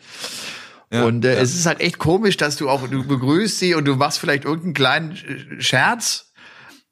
Ja, 0.91 1.05
und 1.05 1.25
äh, 1.25 1.35
ja. 1.35 1.41
es 1.41 1.55
ist 1.55 1.67
halt 1.67 1.81
echt 1.81 1.99
komisch, 1.99 2.37
dass 2.37 2.57
du 2.57 2.69
auch, 2.69 2.89
du 2.89 3.07
begrüßt 3.07 3.59
sie 3.59 3.75
und 3.75 3.85
du 3.85 3.97
machst 3.97 4.19
vielleicht 4.19 4.45
irgendeinen 4.45 4.75
kleinen 4.75 5.61
Scherz 5.61 6.29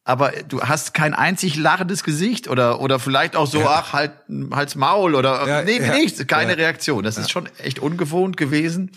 aber 0.07 0.31
du 0.47 0.63
hast 0.63 0.95
kein 0.95 1.15
einzig 1.15 1.57
lachendes 1.57 2.05
Gesicht 2.05 2.47
oder 2.47 2.81
oder 2.81 3.01
vielleicht 3.01 3.35
auch 3.35 3.49
so 3.49 3.59
ja. 3.59 3.83
ach 3.83 3.93
halt 3.93 4.13
halt's 4.53 4.77
Maul 4.77 5.17
oder 5.17 5.65
nee 5.65 5.81
nichts 5.81 6.25
keine 6.29 6.57
Reaktion. 6.57 7.03
Das 7.03 7.19
ist 7.19 7.33
schon 7.33 7.49
echt 7.59 7.81
ungewohnt 7.81 8.37
gewesen 8.37 8.93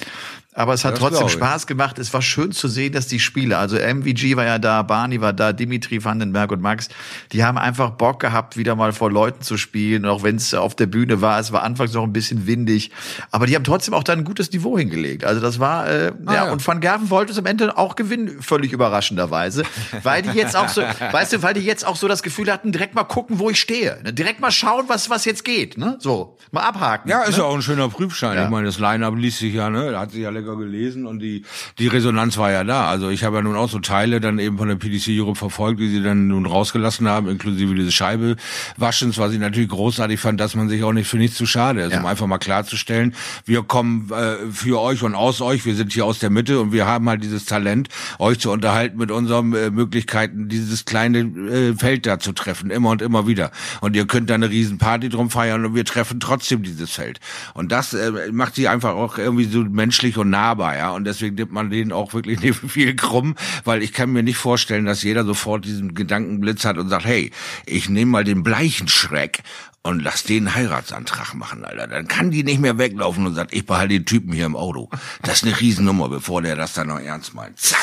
aber 0.60 0.74
es 0.74 0.84
hat 0.84 0.94
das 0.94 1.00
trotzdem 1.00 1.30
Spaß 1.30 1.68
gemacht. 1.68 1.98
Es 2.00 2.14
war 2.14 2.22
schön 2.22 2.52
zu 2.52 2.68
sehen, 2.68 2.92
dass 2.92 3.08
die 3.08 3.22
Spieler, 3.22 3.60
also 3.60 3.78
MVG 3.78 4.36
war 4.36 4.44
ja 4.44 4.60
da, 4.60 4.82
Barney 4.84 5.22
war 5.22 5.32
da, 5.32 5.54
Dimitri 5.54 6.04
Vandenberg 6.04 6.52
und 6.52 6.62
Max, 6.62 6.90
die 7.32 7.46
haben 7.46 7.58
einfach 7.58 7.92
Bock 7.92 8.20
gehabt, 8.20 8.58
wieder 8.58 8.76
mal 8.76 8.92
vor 8.92 9.10
Leuten 9.10 9.42
zu 9.42 9.56
spielen. 9.56 10.04
Und 10.04 10.12
auch 10.12 10.22
wenn 10.22 10.36
es 10.36 10.54
auf 10.54 10.76
der 10.76 10.88
Bühne 10.88 11.22
war, 11.22 11.40
es 11.40 11.54
war 11.54 11.64
anfangs 11.64 11.94
noch 11.94 12.04
ein 12.04 12.12
bisschen 12.12 12.46
windig, 12.46 12.92
aber 13.32 13.46
die 13.46 13.56
haben 13.56 13.64
trotzdem 13.64 13.94
auch 13.94 14.04
da 14.04 14.12
ein 14.12 14.26
gutes 14.26 14.52
Niveau 14.52 14.78
hingelegt. 14.78 15.24
Also 15.24 15.40
das 15.40 15.60
war, 15.60 15.88
äh, 15.88 16.12
ah, 16.26 16.34
ja, 16.34 16.46
ja, 16.46 16.52
und 16.52 16.68
Van 16.68 16.82
Gerven 16.82 17.10
wollte 17.10 17.32
es 17.32 17.38
am 17.38 17.46
Ende 17.46 17.78
auch 17.78 17.96
gewinnen, 17.96 18.42
völlig 18.42 18.74
überraschenderweise, 18.74 19.64
weil 20.04 20.24
die 20.24 20.32
jetzt 20.32 20.58
auch 20.58 20.68
so, 20.68 20.82
weißt 21.12 21.32
du, 21.32 21.42
weil 21.42 21.54
die 21.54 21.62
jetzt 21.62 21.88
auch 21.88 21.96
so 21.96 22.10
das 22.10 22.22
Gefühl 22.22 22.52
hatten, 22.52 22.74
direkt 22.74 22.96
mal 22.96 23.06
gucken, 23.06 23.40
wo 23.40 23.50
ich 23.50 23.62
stehe, 23.62 23.98
ne? 24.04 24.12
direkt 24.12 24.42
mal 24.42 24.52
schauen, 24.52 24.86
was 24.90 25.10
was 25.10 25.24
jetzt 25.24 25.46
geht, 25.46 25.78
ne? 25.78 25.96
So, 26.00 26.38
mal 26.52 26.64
abhaken. 26.64 27.10
Ja, 27.10 27.22
ist 27.22 27.38
ne? 27.38 27.44
ja 27.44 27.44
auch 27.46 27.56
ein 27.56 27.62
schöner 27.62 27.88
Prüfschein. 27.88 28.36
Ja. 28.36 28.44
Ich 28.44 28.50
meine, 28.50 28.66
das 28.66 28.78
Line-Up 28.78 29.16
liest 29.16 29.40
sich 29.40 29.54
ja, 29.54 29.70
ne, 29.70 29.92
da 29.92 30.02
hat 30.02 30.12
sich 30.12 30.20
ja 30.20 30.32
lecker 30.50 30.58
gelesen 30.58 31.06
und 31.06 31.20
die, 31.20 31.44
die 31.78 31.88
Resonanz 31.88 32.38
war 32.38 32.52
ja 32.52 32.64
da. 32.64 32.88
Also 32.88 33.10
ich 33.10 33.24
habe 33.24 33.38
ja 33.38 33.42
nun 33.42 33.56
auch 33.56 33.70
so 33.70 33.80
Teile 33.80 34.20
dann 34.20 34.40
eben 34.40 34.58
von 34.58 34.68
der 34.68 34.76
PDC 34.76 35.10
Europe 35.20 35.38
verfolgt, 35.38 35.80
die 35.80 35.90
sie 35.90 36.02
dann 36.02 36.28
nun 36.28 36.46
rausgelassen 36.46 37.08
haben, 37.08 37.28
inklusive 37.28 37.76
diese 37.76 37.92
Scheibe 37.92 38.36
Waschens, 38.78 39.18
was 39.18 39.34
ich 39.34 39.40
natürlich 39.40 39.70
großartig 39.70 40.20
fand, 40.20 40.40
dass 40.40 40.56
man 40.56 40.70
sich 40.70 40.84
auch 40.84 40.94
nicht 40.94 41.08
für 41.08 41.18
nichts 41.18 41.38
zu 41.38 41.46
schade 41.46 41.82
ist, 41.82 41.94
ja. 41.94 42.00
um 42.00 42.06
einfach 42.06 42.28
mal 42.28 42.38
klarzustellen, 42.38 43.16
wir 43.46 43.64
kommen 43.64 44.10
äh, 44.12 44.52
für 44.52 44.80
euch 44.80 45.04
und 45.04 45.16
aus 45.16 45.42
euch, 45.42 45.66
wir 45.66 45.76
sind 45.76 45.94
hier 45.94 46.06
aus 46.06 46.20
der 46.20 46.30
Mitte 46.30 46.60
und 46.60 46.72
wir 46.72 46.86
haben 46.86 47.08
halt 47.10 47.24
dieses 47.24 47.46
Talent, 47.46 47.90
euch 48.18 48.40
zu 48.40 48.52
unterhalten 48.52 48.98
mit 48.98 49.12
unseren 49.12 49.54
äh, 49.54 49.70
Möglichkeiten, 49.70 50.50
dieses 50.50 50.86
kleine 50.86 51.20
äh, 51.20 51.76
Feld 51.76 52.06
da 52.06 52.20
zu 52.20 52.32
treffen, 52.32 52.72
immer 52.72 52.90
und 52.90 53.02
immer 53.02 53.28
wieder. 53.28 53.52
Und 53.82 53.96
ihr 53.96 54.08
könnt 54.08 54.30
da 54.30 54.36
eine 54.36 54.50
Riesenparty 54.50 55.10
drum 55.10 55.30
feiern 55.30 55.66
und 55.66 55.76
wir 55.76 55.86
treffen 55.86 56.20
trotzdem 56.20 56.64
dieses 56.64 56.92
Feld. 56.92 57.20
Und 57.54 57.72
das 57.72 57.94
äh, 57.94 58.32
macht 58.32 58.56
sie 58.56 58.68
einfach 58.68 58.94
auch 58.94 59.18
irgendwie 59.18 59.46
so 59.46 59.64
menschlich 59.64 60.18
und 60.18 60.29
nahbar, 60.30 60.78
ja. 60.78 60.92
Und 60.92 61.06
deswegen 61.06 61.36
nimmt 61.36 61.52
man 61.52 61.70
denen 61.70 61.92
auch 61.92 62.14
wirklich 62.14 62.40
nicht 62.42 62.60
viel 62.68 62.96
krumm, 62.96 63.36
weil 63.64 63.84
ich 63.84 63.94
kann 63.94 64.12
mir 64.12 64.24
nicht 64.24 64.38
vorstellen, 64.38 64.86
dass 64.86 65.04
jeder 65.04 65.26
sofort 65.26 65.66
diesen 65.66 65.94
Gedankenblitz 65.94 66.66
hat 66.66 66.78
und 66.78 66.90
sagt, 66.90 67.06
hey, 67.06 67.32
ich 67.66 67.90
nehme 67.90 68.12
mal 68.12 68.24
den 68.24 68.44
bleichen 68.44 68.88
Schreck 68.88 69.44
und 69.82 70.02
lass 70.02 70.24
den 70.24 70.54
Heiratsantrag 70.56 71.34
machen, 71.34 71.64
Alter. 71.64 71.88
Dann 71.88 72.08
kann 72.08 72.32
die 72.32 72.44
nicht 72.44 72.60
mehr 72.60 72.78
weglaufen 72.78 73.26
und 73.26 73.34
sagt, 73.34 73.54
ich 73.54 73.66
behalte 73.66 73.94
den 73.94 74.06
Typen 74.06 74.34
hier 74.34 74.46
im 74.46 74.56
Auto. 74.56 74.90
Das 75.22 75.38
ist 75.38 75.44
eine 75.46 75.60
Riesennummer, 75.60 76.10
bevor 76.10 76.42
der 76.42 76.56
das 76.56 76.74
dann 76.74 76.88
noch 76.88 77.00
ernst 77.00 77.34
meint. 77.34 77.60
Zack! 77.60 77.80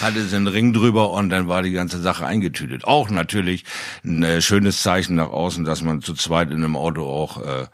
Hatte 0.00 0.24
sie 0.24 0.34
einen 0.34 0.48
Ring 0.48 0.72
drüber 0.72 1.10
und 1.12 1.30
dann 1.30 1.46
war 1.46 1.62
die 1.62 1.70
ganze 1.70 2.00
Sache 2.00 2.26
eingetütet. 2.26 2.84
Auch 2.84 3.08
natürlich 3.10 3.64
ein 4.04 4.22
äh, 4.24 4.42
schönes 4.42 4.82
Zeichen 4.82 5.14
nach 5.14 5.28
außen, 5.28 5.64
dass 5.64 5.82
man 5.82 6.02
zu 6.02 6.14
zweit 6.14 6.50
in 6.50 6.56
einem 6.56 6.74
Auto 6.74 7.04
auch 7.04 7.40
äh, 7.40 7.66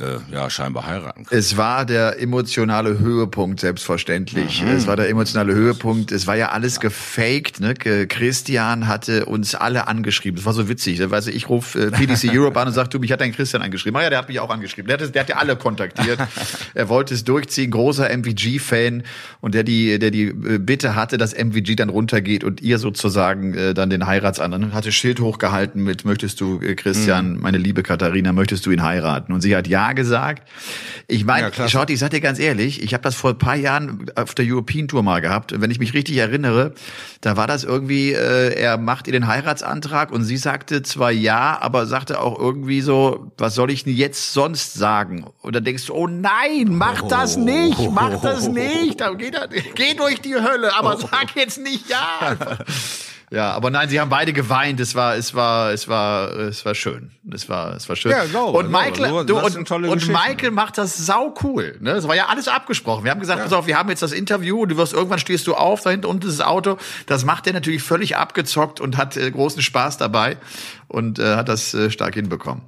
äh, 0.00 0.18
ja 0.32 0.50
scheinbar 0.50 0.86
heiraten 0.86 1.24
kann. 1.24 1.38
Es 1.38 1.56
war 1.56 1.86
der 1.86 2.20
emotionale 2.20 2.98
Höhepunkt, 2.98 3.60
selbstverständlich. 3.60 4.62
Mhm. 4.62 4.68
Es 4.70 4.86
war 4.86 4.96
der 4.96 5.08
emotionale 5.08 5.54
Höhepunkt. 5.54 6.10
Es 6.10 6.26
war 6.26 6.34
ja 6.34 6.48
alles 6.48 6.80
gefaked. 6.80 7.60
Ne? 7.60 7.74
Christian 7.74 8.88
hatte 8.88 9.26
uns 9.26 9.54
alle 9.54 9.86
angeschrieben. 9.86 10.36
Das 10.36 10.46
war 10.46 10.52
so 10.52 10.68
witzig. 10.68 10.98
Du, 10.98 11.30
ich 11.30 11.48
rufe 11.48 11.78
äh, 11.78 11.90
PDC 11.90 12.30
Europe 12.32 12.58
an 12.60 12.68
und 12.68 12.74
sag, 12.74 12.90
du, 12.90 12.98
mich 12.98 13.12
hat 13.12 13.20
dein 13.20 13.32
Christian 13.32 13.62
angeschrieben. 13.62 13.96
Ah 13.98 14.02
ja, 14.02 14.10
der 14.10 14.18
hat 14.18 14.28
mich 14.28 14.40
auch 14.40 14.50
angeschrieben. 14.50 14.88
Der 14.88 14.98
hat, 14.98 15.14
der 15.14 15.22
hat 15.22 15.28
ja 15.28 15.36
alle 15.36 15.54
kontaktiert. 15.56 16.18
er 16.74 16.88
wollte 16.88 17.14
es 17.14 17.22
durchziehen, 17.22 17.70
großer 17.70 18.10
MVG-Fan 18.10 19.04
und 19.40 19.54
der 19.54 19.62
die, 19.62 19.98
der 20.00 20.10
die 20.10 20.24
äh, 20.24 20.58
Bitte 20.58 20.96
hatte, 20.96 21.18
dass 21.18 21.34
MVG 21.34 21.76
dann 21.76 21.88
runtergeht 21.88 22.42
und 22.42 22.60
ihr 22.60 22.78
sozusagen 22.78 23.54
äh, 23.54 23.74
dann 23.74 23.90
den 23.90 24.06
Heiratsantrag 24.06 24.72
hatte 24.72 24.92
Schild 24.92 25.20
hochgehalten 25.20 25.82
mit, 25.82 26.04
möchtest 26.04 26.40
du, 26.40 26.60
äh, 26.60 26.74
Christian, 26.74 27.34
mhm. 27.34 27.40
meine 27.40 27.58
liebe 27.58 27.82
Katharina, 27.82 28.32
möchtest 28.32 28.66
du 28.66 28.72
ihn 28.72 28.82
heiraten? 28.82 29.32
Und 29.32 29.40
sie 29.40 29.54
hat 29.54 29.68
ja 29.68 29.83
gesagt. 29.92 30.48
Ich 31.06 31.24
meine, 31.24 31.52
ja, 31.54 31.68
schaut, 31.68 31.90
ich 31.90 31.98
sag 31.98 32.10
dir 32.10 32.20
ganz 32.20 32.38
ehrlich, 32.38 32.82
ich 32.82 32.94
habe 32.94 33.02
das 33.02 33.14
vor 33.14 33.30
ein 33.30 33.38
paar 33.38 33.56
Jahren 33.56 34.06
auf 34.14 34.34
der 34.34 34.46
European 34.46 34.88
Tour 34.88 35.02
mal 35.02 35.20
gehabt. 35.20 35.60
Wenn 35.60 35.70
ich 35.70 35.78
mich 35.78 35.92
richtig 35.92 36.16
erinnere, 36.16 36.72
da 37.20 37.36
war 37.36 37.46
das 37.46 37.64
irgendwie, 37.64 38.12
äh, 38.12 38.54
er 38.54 38.78
macht 38.78 39.06
ihr 39.06 39.12
den 39.12 39.26
Heiratsantrag 39.26 40.10
und 40.12 40.24
sie 40.24 40.36
sagte 40.36 40.82
zwar 40.82 41.10
ja, 41.10 41.58
aber 41.60 41.86
sagte 41.86 42.20
auch 42.20 42.38
irgendwie 42.38 42.80
so, 42.80 43.32
was 43.36 43.54
soll 43.54 43.70
ich 43.70 43.84
denn 43.84 43.94
jetzt 43.94 44.32
sonst 44.32 44.74
sagen? 44.74 45.26
Und 45.42 45.54
dann 45.54 45.64
denkst 45.64 45.86
du, 45.86 45.94
oh 45.94 46.06
nein, 46.06 46.68
mach 46.70 47.02
das 47.02 47.36
nicht, 47.36 47.90
mach 47.90 48.20
das 48.20 48.48
nicht. 48.48 49.00
Dann 49.00 49.18
geh, 49.18 49.30
geh 49.74 49.94
durch 49.94 50.20
die 50.20 50.34
Hölle, 50.34 50.74
aber 50.76 50.96
sag 50.98 51.36
jetzt 51.36 51.60
nicht 51.60 51.88
ja. 51.88 52.36
Ja, 53.34 53.50
aber 53.50 53.70
nein, 53.70 53.88
sie 53.88 53.98
haben 53.98 54.10
beide 54.10 54.32
geweint. 54.32 54.78
Es 54.78 54.94
war, 54.94 55.16
es 55.16 55.34
war, 55.34 55.72
es 55.72 55.88
war, 55.88 56.36
es 56.36 56.64
war 56.64 56.76
schön. 56.76 57.10
Es 57.32 57.48
war, 57.48 57.74
es 57.74 57.88
war 57.88 57.96
schön. 57.96 58.12
Ja, 58.12 58.24
glaube, 58.26 58.56
und 58.56 58.70
Michael, 58.70 58.92
glaube. 58.92 59.26
du, 59.26 59.36
und, 59.36 59.70
und 59.72 60.06
Michael 60.06 60.52
macht 60.52 60.78
das 60.78 60.96
sau 60.96 61.34
cool. 61.42 61.76
Ne? 61.80 61.90
Es 61.92 62.06
war 62.06 62.14
ja 62.14 62.26
alles 62.26 62.46
abgesprochen. 62.46 63.02
Wir 63.02 63.10
haben 63.10 63.18
gesagt, 63.18 63.38
ja. 63.40 63.44
pass 63.44 63.52
auf, 63.52 63.66
wir 63.66 63.76
haben 63.76 63.88
jetzt 63.88 64.02
das 64.02 64.12
Interview. 64.12 64.62
und 64.62 64.68
Du 64.68 64.76
wirst 64.76 64.92
irgendwann 64.92 65.18
stehst 65.18 65.48
du 65.48 65.54
auf, 65.54 65.82
da 65.82 65.90
hinten 65.90 66.06
unten 66.06 66.28
ist 66.28 66.38
das 66.38 66.46
Auto. 66.46 66.78
Das 67.06 67.24
macht 67.24 67.48
er 67.48 67.54
natürlich 67.54 67.82
völlig 67.82 68.16
abgezockt 68.16 68.80
und 68.80 68.96
hat 68.96 69.16
äh, 69.16 69.28
großen 69.32 69.62
Spaß 69.62 69.98
dabei 69.98 70.36
und 70.94 71.18
äh, 71.18 71.34
hat 71.34 71.48
das 71.48 71.74
äh, 71.74 71.90
stark 71.90 72.14
hinbekommen. 72.14 72.62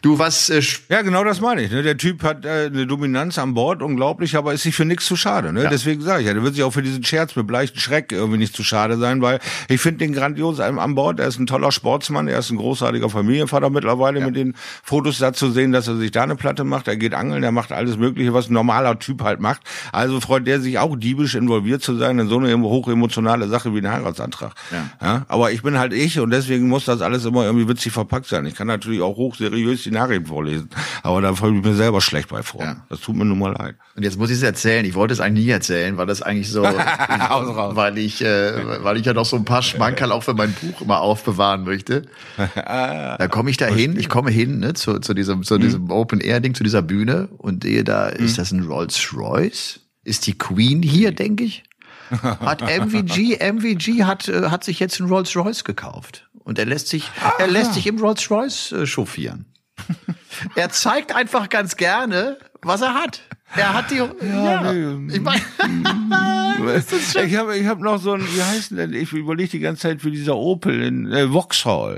Du, 0.00 0.18
was? 0.18 0.48
Äh, 0.48 0.62
ja, 0.88 1.02
genau 1.02 1.22
das 1.24 1.40
meine 1.40 1.62
ich. 1.62 1.70
Ne? 1.70 1.82
Der 1.82 1.96
Typ 1.96 2.22
hat 2.22 2.44
äh, 2.44 2.66
eine 2.66 2.86
Dominanz 2.86 3.38
an 3.38 3.54
Bord, 3.54 3.82
unglaublich, 3.82 4.36
aber 4.36 4.54
ist 4.54 4.62
sich 4.62 4.74
für 4.74 4.84
nichts 4.84 5.06
zu 5.06 5.14
schade. 5.14 5.52
Ne? 5.52 5.64
Ja. 5.64 5.70
Deswegen 5.70 6.00
sage 6.00 6.22
ich 6.22 6.26
ja, 6.26 6.34
der 6.34 6.42
wird 6.42 6.54
sich 6.54 6.64
auch 6.64 6.72
für 6.72 6.82
diesen 6.82 7.04
Scherz 7.04 7.36
mit 7.36 7.50
leichten 7.50 7.78
Schreck 7.78 8.12
irgendwie 8.12 8.38
nicht 8.38 8.56
zu 8.56 8.64
schade 8.64 8.96
sein, 8.96 9.20
weil 9.20 9.40
ich 9.68 9.80
finde 9.80 9.98
den 9.98 10.14
grandios 10.14 10.58
an 10.58 10.94
Bord. 10.94 11.20
Er 11.20 11.28
ist 11.28 11.38
ein 11.38 11.46
toller 11.46 11.70
Sportsmann, 11.70 12.28
er 12.28 12.38
ist 12.38 12.50
ein 12.50 12.56
großartiger 12.56 13.10
Familienvater 13.10 13.70
mittlerweile 13.70 14.20
ja. 14.20 14.26
mit 14.26 14.36
den 14.36 14.54
Fotos 14.82 15.18
da 15.18 15.32
zu 15.32 15.50
sehen, 15.50 15.72
dass 15.72 15.86
er 15.86 15.96
sich 15.96 16.10
da 16.10 16.22
eine 16.22 16.36
Platte 16.36 16.64
macht. 16.64 16.88
Er 16.88 16.96
geht 16.96 17.14
angeln, 17.14 17.42
er 17.42 17.52
macht 17.52 17.72
alles 17.72 17.98
Mögliche, 17.98 18.32
was 18.32 18.48
ein 18.48 18.54
normaler 18.54 18.98
Typ 18.98 19.22
halt 19.22 19.40
macht. 19.40 19.60
Also 19.92 20.20
freut 20.20 20.46
der 20.46 20.60
sich 20.60 20.78
auch 20.78 20.96
diebisch 20.96 21.34
involviert 21.34 21.82
zu 21.82 21.96
sein 21.96 22.18
in 22.18 22.28
so 22.28 22.38
eine 22.38 22.58
hochemotionale 22.58 23.48
Sache 23.48 23.74
wie 23.74 23.78
ein 23.78 23.90
Heiratsantrag. 23.90 24.52
Ja. 24.70 25.06
ja. 25.06 25.26
Aber 25.28 25.52
ich 25.52 25.62
bin 25.62 25.78
halt 25.78 25.92
ich 25.92 26.18
und 26.20 26.30
deswegen 26.30 26.68
muss 26.68 26.86
das 26.86 27.02
alles 27.02 27.24
immer 27.24 27.44
irgendwie 27.44 27.65
witzig 27.68 27.92
verpackt 27.92 28.26
sein. 28.26 28.46
Ich 28.46 28.54
kann 28.54 28.66
natürlich 28.66 29.00
auch 29.02 29.16
hochseriös 29.16 29.82
die 29.82 29.90
Nachrichten 29.90 30.26
vorlesen, 30.26 30.70
aber 31.02 31.20
da 31.20 31.34
fühle 31.34 31.58
ich 31.58 31.64
mir 31.64 31.74
selber 31.74 32.00
schlecht 32.00 32.28
bei 32.28 32.42
vor. 32.42 32.62
Ja. 32.62 32.84
Das 32.88 33.00
tut 33.00 33.16
mir 33.16 33.24
nun 33.24 33.38
mal 33.38 33.52
leid. 33.52 33.76
Und 33.94 34.02
jetzt 34.02 34.18
muss 34.18 34.30
ich 34.30 34.36
es 34.36 34.42
erzählen. 34.42 34.84
Ich 34.84 34.94
wollte 34.94 35.14
es 35.14 35.20
eigentlich 35.20 35.46
nie 35.46 35.50
erzählen, 35.50 35.96
weil 35.96 36.06
das 36.06 36.22
eigentlich 36.22 36.50
so, 36.50 36.62
weil 36.62 37.98
ich, 37.98 38.22
äh, 38.22 38.84
weil 38.84 38.96
ich 38.96 39.06
ja 39.06 39.14
noch 39.14 39.24
so 39.24 39.36
ein 39.36 39.44
paar 39.44 39.62
Schmankerl 39.62 40.12
auch 40.12 40.22
für 40.22 40.34
mein 40.34 40.52
Buch 40.52 40.80
immer 40.80 41.00
aufbewahren 41.00 41.64
möchte. 41.64 42.02
da 42.54 43.28
komme 43.28 43.50
ich 43.50 43.56
da 43.56 43.66
hin, 43.66 43.98
ich 43.98 44.08
komme 44.08 44.30
hin 44.30 44.58
ne, 44.60 44.74
zu, 44.74 45.00
zu 45.00 45.14
diesem, 45.14 45.42
zu 45.42 45.58
diesem 45.58 45.84
mhm. 45.84 45.90
Open 45.90 46.20
Air 46.20 46.40
Ding, 46.40 46.54
zu 46.54 46.64
dieser 46.64 46.82
Bühne 46.82 47.28
und 47.38 47.64
sehe 47.64 47.84
da, 47.84 48.10
mhm. 48.10 48.24
ist 48.24 48.38
das 48.38 48.52
ein 48.52 48.64
Rolls 48.64 49.12
Royce? 49.14 49.80
Ist 50.04 50.26
die 50.28 50.38
Queen 50.38 50.82
hier, 50.82 51.10
denke 51.10 51.44
ich? 51.44 51.64
Hat 52.10 52.62
MVG, 52.62 53.38
MVG 53.40 54.04
hat, 54.04 54.28
äh, 54.28 54.50
hat 54.50 54.64
sich 54.64 54.80
jetzt 54.80 55.00
ein 55.00 55.08
Rolls 55.08 55.34
Royce 55.36 55.64
gekauft. 55.64 56.28
Und 56.44 56.58
er 56.58 56.66
lässt 56.66 56.88
sich, 56.88 57.10
Aha. 57.20 57.34
er 57.38 57.46
lässt 57.48 57.74
sich 57.74 57.86
im 57.86 57.98
Rolls 57.98 58.30
Royce 58.30 58.72
äh, 58.72 58.86
chauffieren. 58.86 59.46
er 60.54 60.70
zeigt 60.70 61.14
einfach 61.14 61.48
ganz 61.48 61.76
gerne, 61.76 62.38
was 62.62 62.82
er 62.82 62.94
hat. 62.94 63.22
Er 63.54 63.74
hat 63.74 63.90
die. 63.90 63.96
Ja, 63.96 64.72
ja. 64.72 64.72
Nee. 64.72 65.14
ich 65.14 65.20
meine. 65.20 65.40
ich 67.26 67.36
habe 67.36 67.56
ich 67.56 67.66
hab 67.66 67.80
noch 67.80 67.98
so 67.98 68.12
ein, 68.12 68.20
wie 68.20 68.42
heißt 68.42 68.72
denn, 68.72 68.92
ich 68.92 69.12
überlege 69.12 69.50
die 69.50 69.60
ganze 69.60 69.82
Zeit 69.82 70.02
für 70.02 70.10
dieser 70.10 70.36
Opel 70.36 70.82
in 70.82 71.10
äh, 71.12 71.28
Vauxhall 71.28 71.96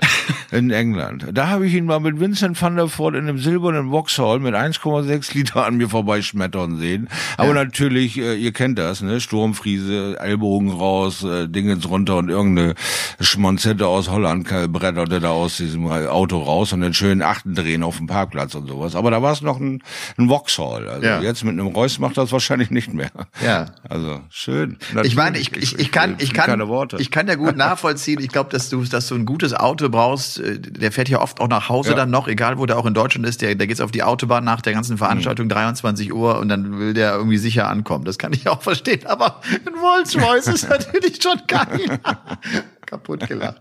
in 0.51 0.71
England. 0.71 1.27
Da 1.33 1.49
habe 1.49 1.67
ich 1.67 1.75
ihn 1.75 1.85
mal 1.87 2.01
mit 2.01 2.21
Vincent 2.21 2.61
van 2.61 2.77
der 2.77 2.89
Voort 2.89 3.15
in 3.15 3.29
einem 3.29 3.39
silbernen 3.39 3.91
Vauxhall 3.91 4.41
mit 4.41 4.55
1,6 4.55 5.35
Liter 5.35 5.67
an 5.67 5.77
mir 5.77 5.89
vorbeischmettern 5.89 6.79
sehen. 6.79 7.09
Aber 7.37 7.49
ja. 7.49 7.55
natürlich, 7.65 8.19
äh, 8.19 8.35
ihr 8.35 8.53
kennt 8.53 8.79
das, 8.79 9.03
ne? 9.03 9.21
Sturmfriese, 9.21 10.17
Ellbogen 10.19 10.71
raus, 10.71 11.25
äh, 11.25 11.49
Dingens 11.49 11.89
runter 11.89 12.17
und 12.17 12.29
irgendeine 12.29 12.75
Schmonzette 13.21 13.87
aus 13.87 14.11
Holland 14.11 14.49
bretterte 14.73 15.21
da 15.21 15.31
aus 15.31 15.57
diesem 15.57 15.87
Auto 15.89 16.39
raus 16.39 16.73
und 16.73 16.81
den 16.81 16.95
schönen 16.95 17.23
Achten 17.23 17.55
drehen 17.55 17.83
auf 17.83 17.99
dem 17.99 18.07
Parkplatz 18.07 18.55
und 18.55 18.69
sowas. 18.69 18.95
Aber 18.95 19.11
da 19.11 19.23
war 19.23 19.33
es 19.33 19.43
noch 19.43 19.59
ein, 19.59 19.83
ein 20.17 20.29
Vauxhall. 20.29 20.89
Also 20.89 21.07
ja. 21.07 21.21
jetzt 21.21 21.38
mit 21.44 21.53
einem 21.53 21.66
Reus 21.68 21.98
macht 21.98 22.16
das 22.18 22.33
wahrscheinlich 22.33 22.70
nicht 22.70 22.92
mehr. 22.92 23.11
Ja. 23.44 23.66
Also 23.88 24.20
schön. 24.31 24.79
Natürlich. 24.88 25.12
Ich 25.12 25.16
meine, 25.16 25.38
ich, 25.38 25.57
ich, 25.57 25.79
ich 25.79 25.92
kann, 25.92 26.16
ich 26.18 26.33
kann, 26.33 26.61
ich 26.98 27.11
kann 27.11 27.29
ja 27.29 27.35
gut 27.35 27.57
nachvollziehen. 27.57 28.20
Ich 28.20 28.29
glaube, 28.29 28.51
dass 28.51 28.68
du, 28.68 28.83
dass 28.85 29.09
du 29.09 29.14
ein 29.14 29.27
gutes 29.27 29.55
Auto 29.55 29.88
brauchst. 29.88 30.38
Äh, 30.38 30.59
der 30.59 30.92
fährt 30.92 31.09
ja 31.09 31.20
oft 31.20 31.40
auch 31.40 31.48
nach 31.48 31.68
Hause 31.68 31.90
ja. 31.90 31.96
dann 31.96 32.11
noch, 32.11 32.29
egal 32.29 32.59
wo 32.59 32.66
der 32.66 32.79
auch 32.79 32.87
in 32.87 32.94
Deutschland 32.94 33.27
ist. 33.27 33.42
Der, 33.42 33.55
der 33.55 33.66
geht 33.66 33.81
auf 33.81 33.90
die 33.90 34.03
Autobahn 34.03 34.44
nach 34.44 34.61
der 34.61 34.72
ganzen 34.72 34.98
Veranstaltung, 34.98 35.46
mhm. 35.46 35.51
23 35.51 36.12
Uhr, 36.12 36.38
und 36.38 36.48
dann 36.48 36.79
will 36.79 36.94
der 36.94 37.14
irgendwie 37.14 37.38
sicher 37.38 37.68
ankommen. 37.68 38.05
Das 38.05 38.18
kann 38.18 38.33
ich 38.33 38.48
auch 38.48 38.62
verstehen. 38.62 39.07
Aber 39.07 39.40
ein 39.66 39.74
Rolls 39.74 40.16
Royce 40.16 40.48
ist 40.48 40.68
natürlich 40.68 41.22
schon 41.22 41.40
geil. 41.46 42.01
Kaputt 42.87 43.27
gelacht. 43.29 43.61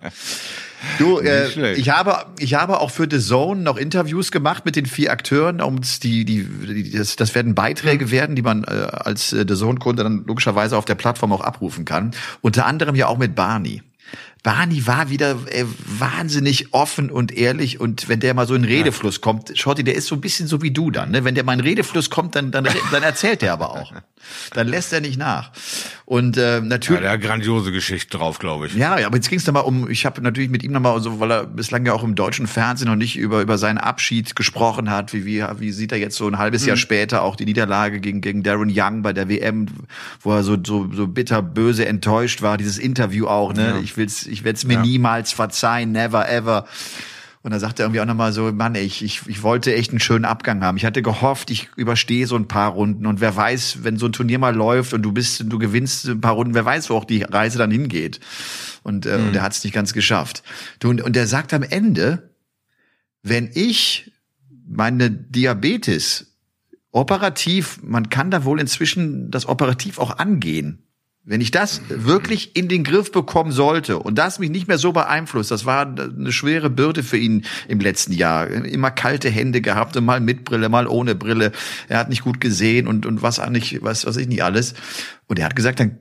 Du, 0.99 1.19
äh, 1.19 1.73
ich 1.73 1.89
habe, 1.89 2.25
ich 2.39 2.53
habe 2.53 2.79
auch 2.79 2.91
für 2.91 3.07
The 3.09 3.19
Zone 3.19 3.61
noch 3.61 3.77
Interviews 3.77 4.31
gemacht 4.31 4.65
mit 4.65 4.75
den 4.75 4.85
vier 4.85 5.11
Akteuren, 5.11 5.61
um 5.61 5.81
die, 6.03 6.23
die, 6.23 6.43
die 6.43 6.91
das, 6.91 7.15
das 7.15 7.33
werden 7.35 7.55
Beiträge 7.55 8.05
mhm. 8.05 8.11
werden, 8.11 8.35
die 8.35 8.41
man 8.41 8.63
äh, 8.63 8.87
als 8.91 9.33
äh, 9.33 9.45
The 9.47 9.55
Zone-Kunde 9.55 10.03
dann 10.03 10.23
logischerweise 10.25 10.77
auf 10.77 10.85
der 10.85 10.95
Plattform 10.95 11.33
auch 11.33 11.41
abrufen 11.41 11.85
kann. 11.85 12.11
Unter 12.41 12.65
anderem 12.65 12.95
ja 12.95 13.07
auch 13.07 13.17
mit 13.17 13.35
Barney. 13.35 13.81
Barney 14.43 14.87
war 14.87 15.09
wieder 15.09 15.37
äh, 15.49 15.65
wahnsinnig 15.85 16.73
offen 16.73 17.11
und 17.11 17.31
ehrlich 17.31 17.79
und 17.79 18.07
wenn 18.09 18.19
der 18.19 18.33
mal 18.33 18.47
so 18.47 18.55
in 18.55 18.63
Redefluss 18.63 19.21
kommt, 19.21 19.57
Shorty, 19.57 19.83
der 19.83 19.95
ist 19.95 20.07
so 20.07 20.15
ein 20.15 20.21
bisschen 20.21 20.47
so 20.47 20.61
wie 20.61 20.71
du 20.71 20.91
dann, 20.91 21.11
ne? 21.11 21.23
Wenn 21.23 21.35
der 21.35 21.43
mal 21.43 21.53
in 21.53 21.59
Redefluss 21.59 22.09
kommt, 22.09 22.35
dann 22.35 22.51
dann, 22.51 22.67
dann 22.91 23.03
erzählt 23.03 23.43
er 23.43 23.53
aber 23.53 23.71
auch. 23.71 23.93
Dann 24.53 24.67
lässt 24.67 24.93
er 24.93 25.01
nicht 25.01 25.17
nach. 25.17 25.51
Und 26.05 26.37
äh, 26.37 26.61
natürlich. 26.61 27.01
Ja, 27.01 27.07
der 27.07 27.11
hat 27.11 27.21
grandiose 27.21 27.71
Geschichte 27.71 28.17
drauf, 28.17 28.39
glaube 28.39 28.67
ich. 28.67 28.75
Ja, 28.75 28.95
aber 28.95 29.15
jetzt 29.15 29.29
ging 29.29 29.39
es 29.39 29.51
mal 29.51 29.59
um. 29.59 29.89
Ich 29.89 30.05
habe 30.05 30.21
natürlich 30.21 30.49
mit 30.49 30.63
ihm 30.63 30.71
nochmal 30.71 31.01
so, 31.01 31.19
weil 31.19 31.31
er 31.31 31.45
bislang 31.45 31.85
ja 31.85 31.93
auch 31.93 32.03
im 32.03 32.15
deutschen 32.15 32.47
Fernsehen 32.47 32.87
noch 32.87 32.95
nicht 32.95 33.17
über 33.17 33.41
über 33.41 33.57
seinen 33.57 33.77
Abschied 33.77 34.35
gesprochen 34.35 34.89
hat. 34.89 35.13
Wie 35.13 35.25
wie 35.25 35.43
wie 35.59 35.71
sieht 35.71 35.91
er 35.91 35.97
jetzt 35.97 36.15
so 36.15 36.27
ein 36.27 36.37
halbes 36.37 36.61
mhm. 36.61 36.69
Jahr 36.69 36.77
später 36.77 37.21
auch 37.23 37.35
die 37.35 37.45
Niederlage 37.45 37.99
gegen 37.99 38.21
gegen 38.21 38.43
Darren 38.43 38.71
Young 38.73 39.01
bei 39.01 39.11
der 39.11 39.27
WM, 39.27 39.67
wo 40.21 40.33
er 40.33 40.43
so 40.43 40.57
so 40.63 40.89
so 40.93 41.07
bitter 41.07 41.41
böse 41.41 41.85
enttäuscht 41.85 42.41
war. 42.41 42.57
Dieses 42.57 42.77
Interview 42.77 43.27
auch. 43.27 43.53
Ne, 43.53 43.69
ja. 43.69 43.79
ich 43.79 43.97
will's, 43.97 44.25
ich 44.27 44.43
werde 44.43 44.57
es 44.57 44.65
mir 44.65 44.75
ja. 44.75 44.81
niemals 44.81 45.31
verzeihen, 45.31 45.91
never 45.91 46.29
ever. 46.29 46.65
Und 47.43 47.51
dann 47.51 47.59
sagt 47.61 47.79
er 47.79 47.85
irgendwie 47.85 48.01
auch 48.01 48.05
nochmal 48.05 48.33
so, 48.33 48.51
Mann, 48.51 48.75
ich, 48.75 49.01
ich, 49.01 49.21
ich 49.27 49.41
wollte 49.41 49.73
echt 49.73 49.91
einen 49.91 50.01
schönen 50.01 50.25
Abgang 50.25 50.63
haben. 50.63 50.75
Ich 50.75 50.83
hatte 50.83 51.01
gehofft, 51.01 51.49
ich 51.49 51.69
überstehe 51.77 52.27
so 52.27 52.35
ein 52.35 52.49
paar 52.49 52.71
Runden. 52.71 53.05
Und 53.05 53.21
wer 53.21 53.35
weiß, 53.35 53.83
wenn 53.83 53.97
so 53.97 54.07
ein 54.07 54.11
Turnier 54.11 54.37
mal 54.37 54.53
läuft 54.53 54.93
und 54.93 55.01
du 55.01 55.13
bist, 55.13 55.45
du 55.45 55.57
gewinnst 55.57 56.07
ein 56.07 56.19
paar 56.19 56.33
Runden, 56.33 56.55
wer 56.55 56.65
weiß, 56.65 56.89
wo 56.89 56.95
auch 56.95 57.05
die 57.05 57.23
Reise 57.23 57.57
dann 57.57 57.71
hingeht. 57.71 58.19
Und, 58.83 59.05
äh, 59.05 59.17
mhm. 59.17 59.27
und 59.27 59.35
er 59.35 59.43
hat 59.43 59.53
es 59.53 59.63
nicht 59.63 59.73
ganz 59.73 59.93
geschafft. 59.93 60.43
Du, 60.79 60.89
und, 60.89 61.01
und 61.01 61.15
er 61.15 61.25
sagt 61.25 61.53
am 61.53 61.63
Ende, 61.63 62.31
wenn 63.23 63.49
ich 63.53 64.11
meine 64.67 65.09
Diabetes 65.09 66.35
operativ, 66.91 67.79
man 67.83 68.09
kann 68.09 68.31
da 68.31 68.43
wohl 68.43 68.59
inzwischen 68.59 69.31
das 69.31 69.47
operativ 69.47 69.99
auch 69.99 70.17
angehen. 70.17 70.86
Wenn 71.29 71.41
ich 71.41 71.51
das 71.51 71.81
wirklich 71.89 72.55
in 72.55 72.69
den 72.69 72.85
Griff 72.85 73.11
bekommen 73.11 73.51
sollte 73.51 73.99
und 73.99 74.15
das 74.15 74.39
mich 74.39 74.49
nicht 74.49 74.69
mehr 74.69 74.77
so 74.77 74.93
beeinflusst, 74.93 75.51
das 75.51 75.65
war 75.65 75.85
eine 75.85 76.31
schwere 76.31 76.69
Bürde 76.69 77.03
für 77.03 77.17
ihn 77.17 77.43
im 77.67 77.81
letzten 77.81 78.13
Jahr. 78.13 78.47
Immer 78.47 78.91
kalte 78.91 79.29
Hände 79.29 79.59
gehabt, 79.59 79.99
mal 79.99 80.21
mit 80.21 80.45
Brille, 80.45 80.69
mal 80.69 80.87
ohne 80.87 81.15
Brille. 81.15 81.51
Er 81.89 81.99
hat 81.99 82.07
nicht 82.07 82.23
gut 82.23 82.39
gesehen 82.39 82.87
und, 82.87 83.05
und 83.05 83.23
was 83.23 83.39
eigentlich, 83.39 83.83
was, 83.83 84.05
was 84.05 84.15
ich 84.15 84.29
nicht 84.29 84.41
alles. 84.41 84.73
Und 85.27 85.37
er 85.37 85.43
hat 85.43 85.57
gesagt, 85.57 85.81
dann 85.81 85.97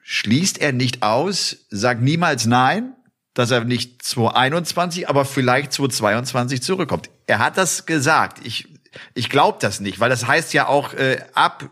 schließt 0.00 0.58
er 0.62 0.72
nicht 0.72 1.02
aus, 1.02 1.58
sagt 1.68 2.00
niemals 2.00 2.46
nein, 2.46 2.94
dass 3.34 3.50
er 3.50 3.64
nicht 3.64 4.02
2021, 4.02 5.10
aber 5.10 5.26
vielleicht 5.26 5.74
2022 5.74 6.62
zurückkommt. 6.62 7.10
Er 7.26 7.38
hat 7.38 7.58
das 7.58 7.84
gesagt. 7.84 8.38
Ich, 8.46 8.66
ich 9.12 9.28
glaube 9.28 9.58
das 9.60 9.80
nicht, 9.80 10.00
weil 10.00 10.08
das 10.08 10.26
heißt 10.26 10.54
ja 10.54 10.68
auch 10.68 10.94
äh, 10.94 11.18
ab 11.34 11.68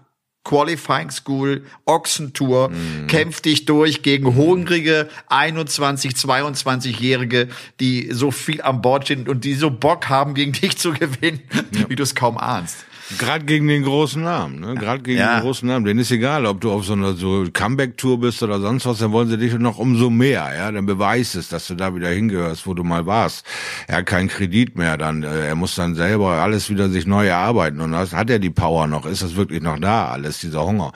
Qualifying 0.49 1.11
School, 1.11 1.63
Ochsentour, 1.85 2.71
mhm. 2.71 3.07
kämpf 3.07 3.43
dich 3.43 3.67
durch 3.67 4.03
gegen 4.03 4.35
hungrige 4.35 5.09
21, 5.27 6.13
22-Jährige, 6.13 7.49
die 7.81 8.09
so 8.13 8.31
viel 8.31 8.63
an 8.63 8.81
Bord 8.81 9.07
sind 9.09 9.29
und 9.29 9.45
die 9.45 9.55
so 9.55 9.71
Bock 9.71 10.09
haben, 10.09 10.33
gegen 10.33 10.53
dich 10.53 10.79
zu 10.79 10.93
gewinnen, 10.95 11.43
ja. 11.73 11.89
wie 11.91 11.97
du 11.97 12.03
es 12.03 12.15
kaum 12.15 12.39
ahnst. 12.39 12.88
Gerade 13.17 13.47
gegen 13.47 13.67
den 13.69 13.85
großen 13.85 14.23
Namen, 14.23 14.61
ne? 14.61 14.75
Gerade 14.75 15.03
gegen 15.03 15.19
ja. 15.19 15.37
den 15.37 15.43
großen 15.43 15.67
Namen. 15.67 15.87
Denen 15.87 16.01
ist 16.01 16.11
egal, 16.11 16.45
ob 16.45 16.61
du 16.61 16.71
auf 16.71 16.85
so 16.85 16.93
einer 16.93 17.15
so 17.15 17.47
Comeback-Tour 17.51 18.21
bist 18.21 18.43
oder 18.43 18.61
sonst 18.61 18.85
was, 18.85 18.99
dann 18.99 19.13
wollen 19.13 19.29
sie 19.29 19.39
dich 19.39 19.55
noch 19.55 19.79
umso 19.79 20.11
mehr, 20.11 20.53
ja. 20.55 20.71
Dann 20.71 20.85
beweist 20.85 21.35
es, 21.35 21.49
dass 21.49 21.67
du 21.69 21.75
da 21.75 21.95
wieder 21.95 22.11
hingehörst, 22.11 22.67
wo 22.67 22.75
du 22.75 22.85
mal 22.85 23.07
warst. 23.07 23.47
Er 23.87 23.99
hat 23.99 24.07
keinen 24.07 24.29
Kredit 24.29 24.77
mehr, 24.77 24.99
dann, 24.99 25.23
äh, 25.23 25.47
er 25.47 25.55
muss 25.55 25.75
dann 25.75 25.95
selber 25.95 26.33
alles 26.33 26.69
wieder 26.69 26.91
sich 26.91 27.07
neu 27.07 27.27
erarbeiten. 27.27 27.81
Und 27.81 27.93
das, 27.93 28.13
hat 28.13 28.29
er 28.29 28.39
die 28.39 28.51
Power 28.51 28.87
noch? 28.87 29.07
Ist 29.07 29.23
das 29.23 29.37
wirklich 29.37 29.63
noch 29.63 29.79
da, 29.79 30.09
alles, 30.09 30.41
dieser 30.41 30.67
Hunger? 30.67 30.93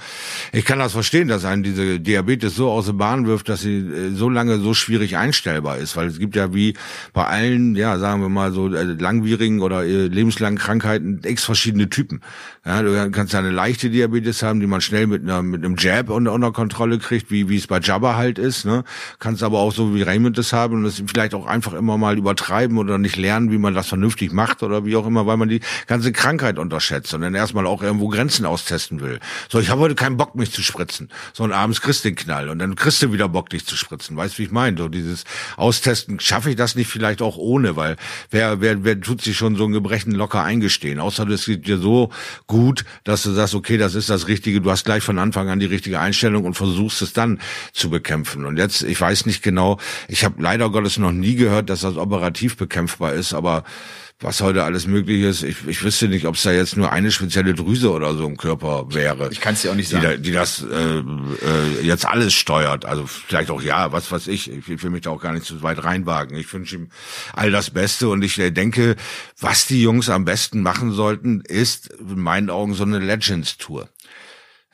Ich 0.52 0.66
kann 0.66 0.80
das 0.80 0.92
verstehen, 0.92 1.28
dass 1.28 1.46
einen 1.46 1.62
diese 1.62 1.98
Diabetes 1.98 2.54
so 2.54 2.70
aus 2.70 2.86
der 2.86 2.92
Bahn 2.92 3.26
wirft, 3.26 3.48
dass 3.48 3.62
sie 3.62 3.78
äh, 3.78 4.10
so 4.10 4.28
lange 4.28 4.58
so 4.58 4.74
schwierig 4.74 5.16
einstellbar 5.16 5.78
ist, 5.78 5.96
weil 5.96 6.08
es 6.08 6.18
gibt 6.18 6.36
ja 6.36 6.52
wie 6.52 6.74
bei 7.14 7.24
allen, 7.24 7.74
ja, 7.74 7.98
sagen 7.98 8.20
wir 8.20 8.28
mal 8.28 8.52
so, 8.52 8.72
äh, 8.74 8.82
langwierigen 8.82 9.62
oder 9.62 9.82
lebenslangen 9.82 10.58
Krankheiten 10.58 11.22
x 11.24 11.44
verschiedene 11.44 11.88
Typen 11.88 12.01
Typen. 12.02 12.20
Ja, 12.66 12.82
du 12.82 13.10
kannst 13.12 13.34
eine 13.34 13.50
leichte 13.50 13.88
Diabetes 13.88 14.42
haben, 14.42 14.58
die 14.58 14.66
man 14.66 14.80
schnell 14.80 15.06
mit 15.06 15.22
einer 15.22 15.42
mit 15.42 15.64
einem 15.64 15.76
Jab 15.78 16.10
unter, 16.10 16.32
unter 16.32 16.50
Kontrolle 16.50 16.98
kriegt, 16.98 17.30
wie 17.30 17.48
wie 17.48 17.56
es 17.56 17.68
bei 17.68 17.78
Jabba 17.78 18.16
halt 18.16 18.38
ist. 18.38 18.64
Ne? 18.64 18.82
Kannst 19.20 19.44
aber 19.44 19.60
auch 19.60 19.72
so 19.72 19.94
wie 19.94 20.02
Raymond 20.02 20.36
das 20.36 20.52
haben 20.52 20.74
und 20.74 20.84
das 20.84 21.00
vielleicht 21.06 21.34
auch 21.34 21.46
einfach 21.46 21.74
immer 21.74 21.98
mal 21.98 22.18
übertreiben 22.18 22.78
oder 22.78 22.98
nicht 22.98 23.16
lernen, 23.16 23.52
wie 23.52 23.58
man 23.58 23.74
das 23.74 23.88
vernünftig 23.88 24.32
macht 24.32 24.64
oder 24.64 24.84
wie 24.84 24.96
auch 24.96 25.06
immer, 25.06 25.26
weil 25.26 25.36
man 25.36 25.48
die 25.48 25.60
ganze 25.86 26.10
Krankheit 26.10 26.58
unterschätzt 26.58 27.14
und 27.14 27.20
dann 27.20 27.36
erstmal 27.36 27.66
auch 27.66 27.82
irgendwo 27.82 28.08
Grenzen 28.08 28.46
austesten 28.46 29.00
will. 29.00 29.20
So, 29.48 29.60
ich 29.60 29.70
habe 29.70 29.80
heute 29.82 29.94
keinen 29.94 30.16
Bock, 30.16 30.34
mich 30.34 30.50
zu 30.50 30.62
spritzen. 30.62 31.08
So 31.32 31.44
und 31.44 31.52
abends 31.52 31.80
kriegst 31.80 32.04
du 32.04 32.08
den 32.08 32.16
Knall 32.16 32.48
und 32.48 32.58
dann 32.58 32.74
kriegst 32.74 33.00
du 33.02 33.12
wieder 33.12 33.28
Bock, 33.28 33.48
dich 33.50 33.64
zu 33.64 33.76
spritzen. 33.76 34.16
Weißt 34.16 34.38
wie 34.40 34.44
ich 34.44 34.50
meine? 34.50 34.76
So 34.76 34.88
dieses 34.88 35.24
Austesten, 35.56 36.18
schaffe 36.18 36.50
ich 36.50 36.56
das 36.56 36.74
nicht 36.74 36.88
vielleicht 36.88 37.22
auch 37.22 37.36
ohne, 37.36 37.76
weil 37.76 37.96
wer, 38.30 38.60
wer, 38.60 38.82
wer 38.82 39.00
tut 39.00 39.22
sich 39.22 39.36
schon 39.36 39.54
so 39.54 39.66
ein 39.66 39.72
Gebrechen 39.72 40.12
locker 40.12 40.42
eingestehen? 40.42 40.98
Außer 40.98 41.26
das 41.26 41.44
geht 41.44 41.66
dir 41.66 41.78
so 41.78 41.91
gut, 42.46 42.84
dass 43.04 43.22
du 43.22 43.32
sagst, 43.32 43.54
okay, 43.54 43.76
das 43.76 43.94
ist 43.94 44.10
das 44.10 44.28
Richtige, 44.28 44.60
du 44.60 44.70
hast 44.70 44.84
gleich 44.84 45.02
von 45.02 45.18
Anfang 45.18 45.48
an 45.48 45.60
die 45.60 45.66
richtige 45.66 46.00
Einstellung 46.00 46.44
und 46.44 46.54
versuchst 46.54 47.02
es 47.02 47.12
dann 47.12 47.40
zu 47.72 47.90
bekämpfen. 47.90 48.44
Und 48.44 48.58
jetzt, 48.58 48.82
ich 48.82 49.00
weiß 49.00 49.26
nicht 49.26 49.42
genau, 49.42 49.78
ich 50.08 50.24
habe 50.24 50.42
leider 50.42 50.70
Gottes 50.70 50.98
noch 50.98 51.12
nie 51.12 51.36
gehört, 51.36 51.70
dass 51.70 51.80
das 51.80 51.96
operativ 51.96 52.56
bekämpfbar 52.56 53.12
ist, 53.12 53.34
aber 53.34 53.64
was 54.22 54.40
heute 54.40 54.64
alles 54.64 54.86
möglich 54.86 55.22
ist. 55.22 55.42
Ich, 55.42 55.66
ich 55.66 55.82
wüsste 55.82 56.08
nicht, 56.08 56.26
ob 56.26 56.36
es 56.36 56.42
da 56.42 56.52
jetzt 56.52 56.76
nur 56.76 56.92
eine 56.92 57.10
spezielle 57.10 57.54
Drüse 57.54 57.90
oder 57.90 58.14
so 58.14 58.26
im 58.26 58.36
Körper 58.36 58.86
wäre. 58.90 59.28
Ich 59.30 59.40
kann 59.40 59.54
es 59.54 59.62
dir 59.62 59.70
auch 59.70 59.74
nicht 59.74 59.88
sagen. 59.88 60.02
Die, 60.02 60.08
da, 60.08 60.16
die 60.16 60.32
das 60.32 60.62
äh, 60.62 60.98
äh, 60.98 61.82
jetzt 61.82 62.06
alles 62.06 62.32
steuert. 62.34 62.84
Also 62.84 63.06
vielleicht 63.06 63.50
auch 63.50 63.62
ja, 63.62 63.92
was 63.92 64.10
weiß 64.10 64.28
ich. 64.28 64.50
Ich 64.50 64.82
will 64.82 64.90
mich 64.90 65.02
da 65.02 65.10
auch 65.10 65.20
gar 65.20 65.32
nicht 65.32 65.44
zu 65.44 65.62
weit 65.62 65.82
reinwagen. 65.84 66.36
Ich 66.36 66.52
wünsche 66.52 66.76
ihm 66.76 66.88
all 67.32 67.50
das 67.50 67.70
Beste 67.70 68.08
und 68.08 68.22
ich 68.22 68.36
denke, 68.36 68.96
was 69.40 69.66
die 69.66 69.82
Jungs 69.82 70.08
am 70.08 70.24
besten 70.24 70.62
machen 70.62 70.92
sollten, 70.92 71.40
ist 71.40 71.88
in 71.92 72.20
meinen 72.20 72.50
Augen 72.50 72.74
so 72.74 72.84
eine 72.84 72.98
Legends-Tour 72.98 73.88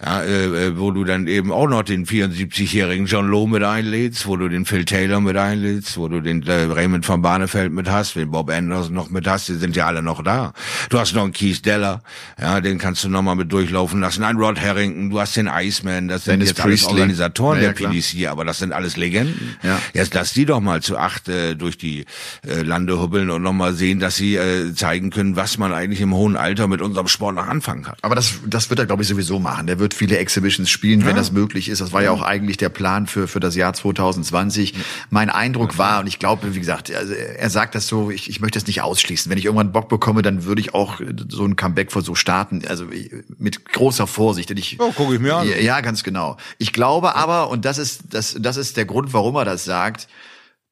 ja, 0.00 0.22
äh, 0.22 0.66
äh, 0.66 0.78
wo 0.78 0.92
du 0.92 1.02
dann 1.02 1.26
eben 1.26 1.50
auch 1.50 1.66
noch 1.68 1.82
den 1.82 2.06
74-jährigen 2.06 3.06
John 3.06 3.28
Lowe 3.28 3.50
mit 3.50 3.64
einlädst, 3.64 4.28
wo 4.28 4.36
du 4.36 4.48
den 4.48 4.64
Phil 4.64 4.84
Taylor 4.84 5.20
mit 5.20 5.36
einlädst, 5.36 5.98
wo 5.98 6.06
du 6.06 6.20
den 6.20 6.46
äh, 6.46 6.66
Raymond 6.70 7.04
von 7.04 7.20
Barnefeld 7.20 7.72
mit 7.72 7.90
hast, 7.90 8.14
den 8.14 8.30
Bob 8.30 8.48
Anderson 8.48 8.94
noch 8.94 9.10
mit 9.10 9.26
hast, 9.26 9.48
die 9.48 9.54
sind 9.54 9.74
ja 9.74 9.86
alle 9.86 10.00
noch 10.00 10.22
da. 10.22 10.52
Du 10.88 11.00
hast 11.00 11.14
noch 11.14 11.24
einen 11.24 11.32
Keith 11.32 11.66
Deller, 11.66 12.00
ja, 12.40 12.60
den 12.60 12.78
kannst 12.78 13.02
du 13.02 13.08
noch 13.08 13.22
mal 13.22 13.34
mit 13.34 13.50
durchlaufen 13.50 14.00
lassen. 14.00 14.22
Ein 14.22 14.36
Rod 14.36 14.60
Harrington, 14.60 15.10
du 15.10 15.18
hast 15.20 15.36
den 15.36 15.48
Iceman, 15.48 16.06
das 16.06 16.24
sind 16.24 16.34
Dennis 16.34 16.50
jetzt 16.50 16.60
alles 16.60 16.84
Organisatoren 16.84 17.60
ja, 17.60 17.72
der 17.72 17.88
PDC, 17.88 18.28
aber 18.28 18.44
das 18.44 18.60
sind 18.60 18.72
alles 18.72 18.96
Legenden. 18.96 19.56
Ja. 19.64 19.80
Jetzt 19.94 20.14
lass 20.14 20.32
die 20.32 20.44
doch 20.44 20.60
mal 20.60 20.80
zu 20.80 20.96
acht 20.96 21.28
äh, 21.28 21.56
durch 21.56 21.76
die 21.76 22.04
äh, 22.46 22.62
Lande 22.62 23.00
hubbeln 23.00 23.30
und 23.30 23.42
noch 23.42 23.52
mal 23.52 23.74
sehen, 23.74 23.98
dass 23.98 24.14
sie 24.14 24.36
äh, 24.36 24.72
zeigen 24.74 25.10
können, 25.10 25.34
was 25.34 25.58
man 25.58 25.72
eigentlich 25.72 26.00
im 26.00 26.14
hohen 26.14 26.36
Alter 26.36 26.68
mit 26.68 26.82
unserem 26.82 27.08
Sport 27.08 27.34
noch 27.34 27.48
anfangen 27.48 27.82
kann. 27.82 27.96
Aber 28.02 28.14
das, 28.14 28.34
das 28.46 28.70
wird 28.70 28.78
er, 28.78 28.86
glaube 28.86 29.02
ich, 29.02 29.08
sowieso 29.08 29.40
machen. 29.40 29.66
Der 29.66 29.80
wird 29.80 29.87
wird 29.88 29.94
viele 29.94 30.18
Exhibitions 30.18 30.68
spielen, 30.68 31.00
ja. 31.00 31.06
wenn 31.06 31.16
das 31.16 31.32
möglich 31.32 31.68
ist. 31.68 31.80
Das 31.80 31.92
war 31.92 32.02
ja 32.02 32.10
auch 32.10 32.20
eigentlich 32.20 32.58
der 32.58 32.68
Plan 32.68 33.06
für, 33.06 33.26
für 33.26 33.40
das 33.40 33.56
Jahr 33.56 33.72
2020. 33.72 34.74
Mein 35.08 35.30
Eindruck 35.30 35.78
war, 35.78 36.00
und 36.00 36.06
ich 36.06 36.18
glaube, 36.18 36.54
wie 36.54 36.58
gesagt, 36.58 36.94
also 36.94 37.14
er 37.14 37.48
sagt 37.48 37.74
das 37.74 37.86
so, 37.86 38.10
ich, 38.10 38.28
ich 38.28 38.40
möchte 38.40 38.58
es 38.58 38.66
nicht 38.66 38.82
ausschließen. 38.82 39.30
Wenn 39.30 39.38
ich 39.38 39.46
irgendwann 39.46 39.72
Bock 39.72 39.88
bekomme, 39.88 40.20
dann 40.20 40.44
würde 40.44 40.60
ich 40.60 40.74
auch 40.74 41.00
so 41.28 41.44
einen 41.44 41.56
Comeback-Versuch 41.56 42.16
starten. 42.16 42.62
Also 42.68 42.84
mit 43.38 43.64
großer 43.72 44.06
Vorsicht. 44.06 44.50
Und 44.50 44.58
ich, 44.58 44.78
oh, 44.78 44.92
gucke 44.92 45.14
ich 45.14 45.20
mir 45.20 45.36
an. 45.36 45.48
Ja, 45.60 45.80
ganz 45.80 46.02
genau. 46.02 46.36
Ich 46.58 46.72
glaube 46.72 47.16
aber, 47.16 47.48
und 47.48 47.64
das 47.64 47.78
ist, 47.78 48.02
das, 48.10 48.36
das 48.38 48.58
ist 48.58 48.76
der 48.76 48.84
Grund, 48.84 49.14
warum 49.14 49.36
er 49.36 49.46
das 49.46 49.64
sagt, 49.64 50.08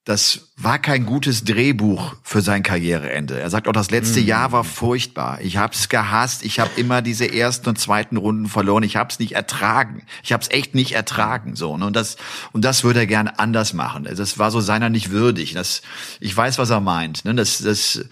das 0.07 0.53
war 0.57 0.79
kein 0.79 1.05
gutes 1.05 1.43
Drehbuch 1.43 2.15
für 2.23 2.41
sein 2.41 2.63
Karriereende. 2.63 3.41
Er 3.41 3.51
sagt 3.51 3.67
auch, 3.67 3.73
das 3.73 3.91
letzte 3.91 4.21
mm. 4.21 4.25
Jahr 4.25 4.53
war 4.53 4.63
furchtbar. 4.63 5.41
Ich 5.41 5.57
hab's 5.57 5.89
gehasst. 5.89 6.45
Ich 6.45 6.61
habe 6.61 6.71
immer 6.77 7.03
diese 7.03 7.27
ersten 7.27 7.69
und 7.69 7.77
zweiten 7.77 8.17
Runden 8.17 8.47
verloren. 8.47 8.85
Ich 8.85 8.95
hab's 8.95 9.19
nicht 9.19 9.33
ertragen. 9.33 10.07
Ich 10.23 10.33
hab's 10.33 10.49
echt 10.49 10.77
nicht 10.77 10.93
ertragen. 10.93 11.57
So 11.57 11.77
ne? 11.77 11.87
und 11.87 11.97
das 11.97 12.19
und 12.53 12.65
das 12.65 12.85
würde 12.85 13.01
er 13.01 13.07
gerne 13.09 13.41
anders 13.41 13.73
machen. 13.73 14.05
Das 14.05 14.39
war 14.39 14.53
so 14.53 14.61
seiner 14.61 14.91
nicht 14.91 15.11
würdig. 15.11 15.55
Das 15.55 15.83
ich 16.21 16.37
weiß, 16.37 16.59
was 16.59 16.71
er 16.71 16.81
meint. 16.81 17.25
Ne? 17.25 17.35
Das 17.35 17.59
das 17.59 18.05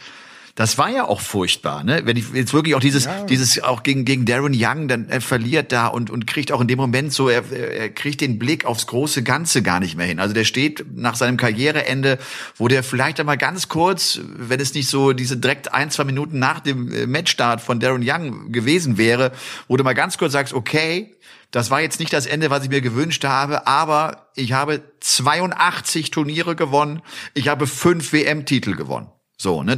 das 0.55 0.79
war 0.79 0.89
ja 0.89 1.09
auch 1.09 1.21
furchtbar, 1.21 1.83
ne? 1.83 2.03
Wenn 2.05 2.17
ich 2.17 2.33
jetzt 2.33 2.55
wirklich 2.55 2.77
auch 2.77 2.81
dieses, 2.81 3.07
ja. 3.07 3.25
dieses 3.25 3.61
auch 3.61 3.83
gegen, 3.83 4.05
gegen 4.05 4.25
Darren 4.25 4.53
Young, 4.55 4.87
dann 4.87 5.09
er 5.09 5.21
verliert 5.21 5.73
da 5.73 5.89
und, 5.89 6.11
und 6.11 6.29
kriegt 6.29 6.53
auch 6.53 6.61
in 6.61 6.69
dem 6.69 6.79
Moment 6.79 7.13
so, 7.13 7.29
er, 7.29 7.51
er 7.51 7.91
kriegt 7.91 8.21
den 8.21 8.39
Blick 8.39 8.65
aufs 8.65 8.87
große 8.87 9.25
Ganze 9.25 9.63
gar 9.63 9.81
nicht 9.81 9.97
mehr 9.97 10.07
hin. 10.07 10.21
Also 10.21 10.33
der 10.33 10.45
steht 10.45 10.85
nach 10.95 11.17
seinem 11.17 11.37
Karriereende, 11.37 12.19
wo 12.57 12.69
der 12.69 12.85
vielleicht 12.85 13.19
einmal 13.19 13.37
ganz 13.37 13.69
kurz, 13.69 14.21
wenn 14.23 14.61
es 14.61 14.75
nicht 14.75 14.89
so 14.89 15.13
diese 15.13 15.37
direkt 15.37 15.75
ein, 15.75 15.91
zwei 15.91 16.05
Minuten 16.05 16.39
nach 16.39 16.61
dem 16.61 16.93
äh, 16.93 17.07
Matchstart 17.07 17.61
von 17.61 17.81
Darren 17.81 18.03
Young 18.05 18.53
gewesen 18.53 18.97
wäre, 18.97 19.33
wo 19.67 19.77
du 19.77 19.83
mal 19.83 19.95
ganz 19.95 20.19
kurz 20.19 20.33
sagst, 20.33 20.55
okay, 20.55 21.17
das 21.51 21.71
war 21.71 21.81
jetzt 21.81 21.99
nicht 21.99 22.13
das 22.13 22.27
Ende, 22.27 22.51
was 22.51 22.63
ich 22.63 22.71
mir 22.71 22.81
gewünscht 22.81 23.25
habe, 23.25 23.67
aber 23.67 24.29
ich 24.37 24.53
habe 24.53 24.83
82 25.01 26.13
Turniere 26.13 26.55
gewonnen, 26.55 27.03
ich 27.33 27.49
habe 27.49 27.67
fünf 27.67 28.13
WM-Titel 28.13 28.77
gewonnen. 28.77 29.09
So, 29.45 29.63
ne? 29.63 29.77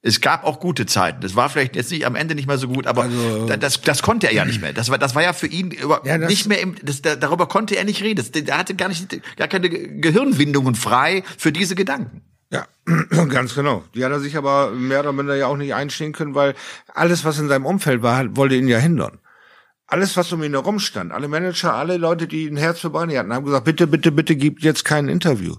Es 0.00 0.20
gab 0.22 0.44
auch 0.44 0.60
gute 0.60 0.86
Zeiten. 0.86 1.20
Das 1.20 1.34
war 1.34 1.50
vielleicht 1.50 1.76
jetzt 1.76 1.90
nicht 1.90 2.06
am 2.06 2.14
Ende 2.14 2.36
nicht 2.36 2.46
mehr 2.46 2.56
so 2.56 2.68
gut, 2.68 2.86
aber 2.86 3.02
also, 3.02 3.46
das, 3.46 3.82
das 3.82 4.00
konnte 4.00 4.28
er 4.28 4.32
ja 4.32 4.44
nicht 4.46 4.62
mehr. 4.62 4.72
Das 4.72 4.90
war, 4.90 4.96
das 4.96 5.14
war 5.14 5.22
ja 5.22 5.32
für 5.34 5.48
ihn 5.48 5.72
über, 5.72 6.02
ja, 6.06 6.16
nicht 6.16 6.46
mehr 6.46 6.60
im, 6.60 6.76
das, 6.82 7.02
darüber 7.02 7.48
konnte 7.48 7.74
er 7.74 7.84
nicht 7.84 8.00
reden. 8.02 8.16
Das, 8.16 8.30
der 8.30 8.56
hatte 8.56 8.76
gar 8.76 8.88
nicht, 8.88 9.20
gar 9.36 9.48
keine 9.48 9.68
Gehirnwindungen 9.68 10.76
frei 10.76 11.24
für 11.36 11.50
diese 11.52 11.74
Gedanken. 11.74 12.22
Ja, 12.52 12.66
ganz 13.28 13.54
genau. 13.54 13.82
Die 13.94 14.04
hat 14.04 14.12
er 14.12 14.20
sich 14.20 14.36
aber 14.36 14.70
mehr 14.70 15.00
oder 15.00 15.12
minder 15.12 15.34
ja 15.34 15.48
auch 15.48 15.56
nicht 15.56 15.74
einstehen 15.74 16.12
können, 16.12 16.36
weil 16.36 16.54
alles, 16.94 17.24
was 17.24 17.40
in 17.40 17.48
seinem 17.48 17.66
Umfeld 17.66 18.02
war, 18.02 18.36
wollte 18.36 18.54
ihn 18.54 18.68
ja 18.68 18.78
hindern. 18.78 19.18
Alles, 19.88 20.16
was 20.16 20.32
um 20.32 20.44
ihn 20.44 20.52
herum 20.52 20.78
stand, 20.78 21.10
alle 21.10 21.26
Manager, 21.26 21.74
alle 21.74 21.96
Leute, 21.96 22.28
die 22.28 22.46
ein 22.46 22.56
Herz 22.56 22.78
für 22.78 22.90
Barney 22.90 23.16
hatten, 23.16 23.34
haben 23.34 23.44
gesagt, 23.44 23.64
bitte, 23.64 23.88
bitte, 23.88 24.12
bitte 24.12 24.36
gib 24.36 24.62
jetzt 24.62 24.84
kein 24.84 25.08
Interview. 25.08 25.56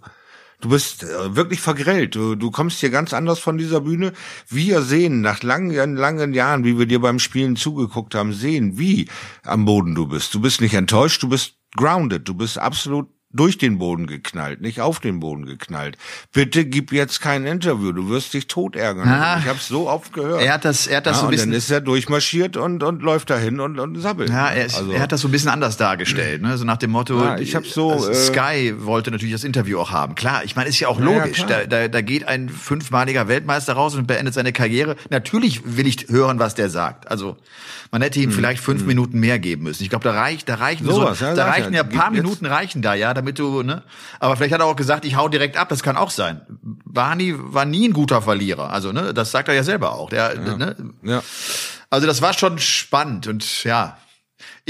Du 0.62 0.70
bist 0.70 1.04
äh, 1.04 1.36
wirklich 1.36 1.60
vergrellt. 1.60 2.16
Du, 2.16 2.36
du 2.36 2.52
kommst 2.52 2.80
hier 2.80 2.92
ganz 2.92 3.14
anders 3.14 3.40
von 3.40 3.58
dieser 3.58 3.82
Bühne. 3.82 4.14
Wir 4.48 4.82
sehen 4.84 5.22
nach 5.22 5.44
langen, 5.44 5.96
langen 5.96 6.34
Jahren, 6.34 6.64
wie 6.64 6.78
wir 6.78 6.86
dir 6.86 7.00
beim 7.02 7.20
Spielen 7.20 7.56
zugeguckt 7.56 8.16
haben, 8.16 8.32
sehen, 8.32 8.78
wie 8.78 9.10
am 9.44 9.66
Boden 9.66 9.96
du 9.96 10.08
bist. 10.08 10.34
Du 10.34 10.40
bist 10.40 10.62
nicht 10.62 10.76
enttäuscht, 10.76 11.24
du 11.24 11.30
bist 11.30 11.56
grounded. 11.76 12.28
Du 12.28 12.36
bist 12.36 12.60
absolut 12.60 13.10
durch 13.34 13.58
den 13.58 13.78
Boden 13.78 14.08
geknallt, 14.08 14.62
nicht 14.62 14.82
auf 14.82 15.00
den 15.00 15.20
Boden 15.20 15.46
geknallt. 15.46 15.98
Bitte 16.34 16.66
gib 16.66 16.92
jetzt 16.92 17.22
kein 17.22 17.46
Interview, 17.46 17.92
du 17.92 18.10
wirst 18.10 18.34
dich 18.34 18.48
tot 18.48 18.76
ärgern. 18.76 19.08
Ah, 19.08 19.40
ich 19.40 19.48
habe 19.48 19.60
so 19.60 19.90
oft 19.90 20.14
gehört. 20.14 20.42
Er 20.42 20.54
hat 20.54 20.66
das, 20.66 20.88
er 20.88 20.98
hat 20.98 21.06
das 21.06 21.18
ja, 21.18 21.22
so 21.22 21.28
ein 21.28 21.32
bisschen. 21.32 21.50
Und 21.50 21.52
dann 21.52 21.58
ist 21.58 21.72
er 21.72 21.82
durchmarschiert 21.82 22.58
und 22.58 22.84
und 22.84 23.02
läuft 23.02 23.30
dahin 23.30 23.60
und 23.60 23.80
und 23.80 24.00
sabbelt. 24.00 24.30
Ja, 24.30 24.50
er, 24.50 24.66
ist, 24.66 24.78
also, 24.78 24.92
er 24.92 25.02
hat 25.02 25.12
das 25.12 25.22
so 25.22 25.28
ein 25.28 25.32
bisschen 25.32 25.50
anders 25.50 25.78
dargestellt, 25.78 26.42
ne? 26.42 26.58
So 26.58 26.66
nach 26.66 26.78
dem 26.78 26.92
Motto. 26.92 27.22
Ja, 27.24 27.38
ich 27.38 27.56
habe 27.56 27.66
so. 27.66 28.10
Äh, 28.10 28.14
Sky 28.14 28.74
wollte 28.78 29.12
natürlich 29.12 29.34
das 29.34 29.44
Interview 29.44 29.80
auch 29.80 29.92
haben. 29.92 30.16
Klar, 30.16 30.44
ich 30.44 30.56
meine, 30.56 30.70
ist 30.70 30.80
ja 30.80 30.88
auch 30.88 31.00
logisch. 31.00 31.40
Ja, 31.40 31.46
da, 31.46 31.66
da, 31.66 31.88
da 31.88 32.02
geht 32.02 32.28
ein 32.28 32.50
fünfmaliger 32.50 33.28
Weltmeister 33.28 33.74
raus 33.74 33.96
und 33.96 34.08
beendet 34.08 34.34
seine 34.34 34.54
Karriere. 34.54 34.96
Natürlich 35.10 35.62
will 35.66 35.88
ich 35.88 36.10
hören, 36.10 36.40
was 36.40 36.56
der 36.56 36.70
sagt. 36.70 37.10
Also 37.10 37.38
man 37.92 38.02
hätte 38.02 38.20
ihm 38.20 38.30
hm, 38.30 38.36
vielleicht 38.36 38.64
fünf 38.64 38.82
hm. 38.82 38.88
Minuten 38.88 39.20
mehr 39.20 39.38
geben 39.38 39.64
müssen. 39.64 39.84
Ich 39.84 39.90
glaube, 39.90 40.06
da 40.06 40.12
reicht, 40.12 40.48
da 40.48 40.56
reichen 40.56 40.86
so, 40.86 41.04
was, 41.04 41.20
ja, 41.20 41.36
da 41.36 41.46
reichen 41.46 41.74
ja, 41.74 41.84
ein 41.84 41.90
paar 41.90 42.10
Minuten 42.10 42.46
reichen 42.46 42.82
da, 42.82 42.94
ja, 42.94 43.14
damit 43.22 43.40
du, 43.40 43.64
ne? 43.64 43.84
Aber 44.20 44.36
vielleicht 44.36 44.54
hat 44.54 44.62
er 44.62 44.66
auch 44.66 44.76
gesagt, 44.76 45.06
ich 45.06 45.16
hau 45.16 45.28
direkt 45.28 45.58
ab. 45.58 45.70
Das 45.70 45.84
kann 45.84 45.98
auch 45.98 46.10
sein. 46.10 46.42
Barney 46.62 47.36
war 47.38 47.66
nie 47.66 47.88
ein 47.88 47.94
guter 47.94 48.22
Verlierer. 48.22 48.72
Also, 48.72 48.92
ne, 48.92 49.14
das 49.14 49.32
sagt 49.32 49.48
er 49.48 49.54
ja 49.54 49.64
selber 49.64 49.94
auch. 49.94 50.10
Der, 50.10 50.36
ja. 50.36 50.58
ne? 50.58 50.76
ja. 51.04 51.24
Also, 51.90 52.08
das 52.08 52.22
war 52.22 52.34
schon 52.34 52.60
spannend 52.60 53.28
und 53.28 53.64
ja, 53.64 53.98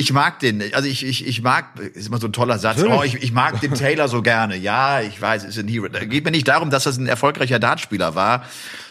ich 0.01 0.13
mag 0.13 0.39
den, 0.39 0.63
also 0.73 0.89
ich, 0.89 1.05
ich, 1.05 1.27
ich 1.27 1.43
mag, 1.43 1.79
ist 1.93 2.07
immer 2.07 2.17
so 2.17 2.27
ein 2.27 2.33
toller 2.33 2.57
Satz, 2.57 2.81
oh, 2.81 3.03
ich, 3.03 3.21
ich 3.21 3.31
mag 3.31 3.61
den 3.61 3.75
Taylor 3.75 4.07
so 4.07 4.23
gerne. 4.23 4.57
Ja, 4.57 4.99
ich 4.99 5.21
weiß, 5.21 5.43
ist 5.43 5.59
ein 5.59 5.67
Hero. 5.67 5.87
Da 5.87 6.03
geht 6.03 6.25
mir 6.25 6.31
nicht 6.31 6.47
darum, 6.47 6.71
dass 6.71 6.85
das 6.85 6.97
ein 6.97 7.05
erfolgreicher 7.05 7.59
Dartspieler 7.59 8.15
war, 8.15 8.43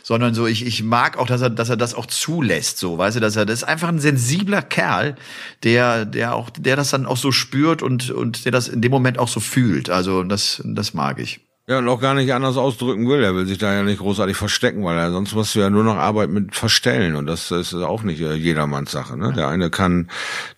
sondern 0.05 0.35
so, 0.35 0.47
ich, 0.47 0.65
ich 0.65 0.85
mag 0.85 1.19
auch, 1.19 1.27
dass 1.27 1.43
er, 1.43 1.51
dass 1.51 1.69
er 1.69 1.77
das 1.77 1.95
auch 1.95 2.07
zulässt, 2.07 2.79
so, 2.79 2.97
weißt 2.97 3.17
du, 3.17 3.21
dass 3.21 3.35
er, 3.35 3.45
das 3.45 3.63
ist 3.63 3.65
einfach 3.65 3.89
ein 3.89 3.99
sensibler 3.99 4.63
Kerl, 4.63 5.17
der, 5.65 6.05
der 6.05 6.35
auch, 6.35 6.49
der 6.51 6.77
das 6.77 6.91
dann 6.91 7.07
auch 7.07 7.17
so 7.17 7.33
spürt 7.33 7.83
und, 7.83 8.11
und 8.11 8.45
der 8.45 8.53
das 8.53 8.69
in 8.69 8.81
dem 8.81 8.93
Moment 8.93 9.19
auch 9.19 9.29
so 9.29 9.41
fühlt. 9.41 9.91
Also, 9.91 10.23
das, 10.23 10.63
das 10.65 10.95
mag 10.95 11.19
ich. 11.19 11.41
Ja, 11.71 11.79
und 11.79 11.89
auch 11.89 12.01
gar 12.01 12.15
nicht 12.15 12.35
anders 12.35 12.57
ausdrücken 12.57 13.09
will. 13.09 13.23
Er 13.23 13.37
will 13.37 13.47
sich 13.47 13.59
da 13.59 13.73
ja 13.73 13.85
nicht 13.85 14.01
großartig 14.01 14.37
verstecken, 14.37 14.83
weil 14.83 14.99
er 14.99 15.13
sonst 15.13 15.37
musst 15.37 15.55
du 15.55 15.61
ja 15.61 15.71
nur 15.71 15.85
noch 15.85 15.95
Arbeit 15.95 16.29
mit 16.29 16.57
verstellen. 16.57 17.15
Und 17.15 17.27
das 17.27 17.53
ist 17.53 17.75
auch 17.75 18.03
nicht 18.03 18.21
äh, 18.21 18.35
jedermanns 18.35 18.91
Sache. 18.91 19.17
Ne? 19.17 19.33
Der 19.37 19.47
eine 19.47 19.71
kann 19.71 20.09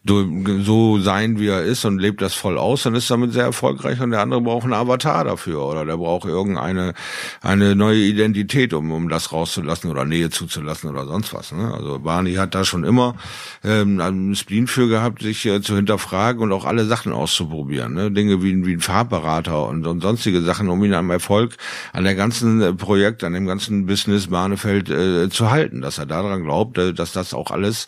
so 0.06 0.98
sein, 1.00 1.38
wie 1.38 1.48
er 1.48 1.64
ist 1.64 1.84
und 1.84 1.98
lebt 1.98 2.22
das 2.22 2.32
voll 2.32 2.56
aus 2.56 2.86
und 2.86 2.94
ist 2.94 3.10
damit 3.10 3.34
sehr 3.34 3.44
erfolgreich. 3.44 4.00
Und 4.00 4.12
der 4.12 4.22
andere 4.22 4.40
braucht 4.40 4.64
einen 4.64 4.72
Avatar 4.72 5.24
dafür. 5.24 5.66
Oder 5.66 5.84
der 5.84 5.98
braucht 5.98 6.26
irgendeine 6.26 6.94
eine 7.42 7.76
neue 7.76 7.98
Identität, 7.98 8.72
um, 8.72 8.90
um 8.90 9.10
das 9.10 9.32
rauszulassen 9.32 9.90
oder 9.90 10.06
Nähe 10.06 10.30
zuzulassen 10.30 10.88
oder 10.88 11.04
sonst 11.04 11.34
was. 11.34 11.52
Ne? 11.52 11.74
Also 11.74 11.98
Barney 11.98 12.36
hat 12.36 12.54
da 12.54 12.64
schon 12.64 12.84
immer 12.84 13.16
ähm, 13.62 14.00
einen 14.00 14.34
Spleen 14.34 14.66
für 14.66 14.88
gehabt, 14.88 15.20
sich 15.20 15.44
äh, 15.44 15.60
zu 15.60 15.76
hinterfragen 15.76 16.40
und 16.40 16.52
auch 16.52 16.64
alle 16.64 16.86
Sachen 16.86 17.12
auszuprobieren. 17.12 17.92
Ne? 17.92 18.10
Dinge 18.10 18.42
wie, 18.42 18.64
wie 18.64 18.72
ein 18.72 18.80
Farbberater 18.80 19.68
und, 19.68 19.86
und 19.86 20.00
sonstige 20.00 20.40
Sachen, 20.40 20.70
um 20.70 20.82
ihn 20.82 21.01
am 21.02 21.10
Erfolg, 21.10 21.56
an 21.92 22.04
der 22.04 22.14
ganzen 22.14 22.60
äh, 22.60 22.72
Projekt, 22.72 23.24
an 23.24 23.34
dem 23.34 23.46
ganzen 23.46 23.86
Business 23.86 24.30
Mahnefeld 24.30 24.88
äh, 24.90 25.28
zu 25.28 25.50
halten, 25.50 25.82
dass 25.82 25.98
er 25.98 26.06
daran 26.06 26.44
glaubt, 26.44 26.78
äh, 26.78 26.94
dass 26.94 27.12
das 27.12 27.34
auch 27.34 27.50
alles 27.50 27.86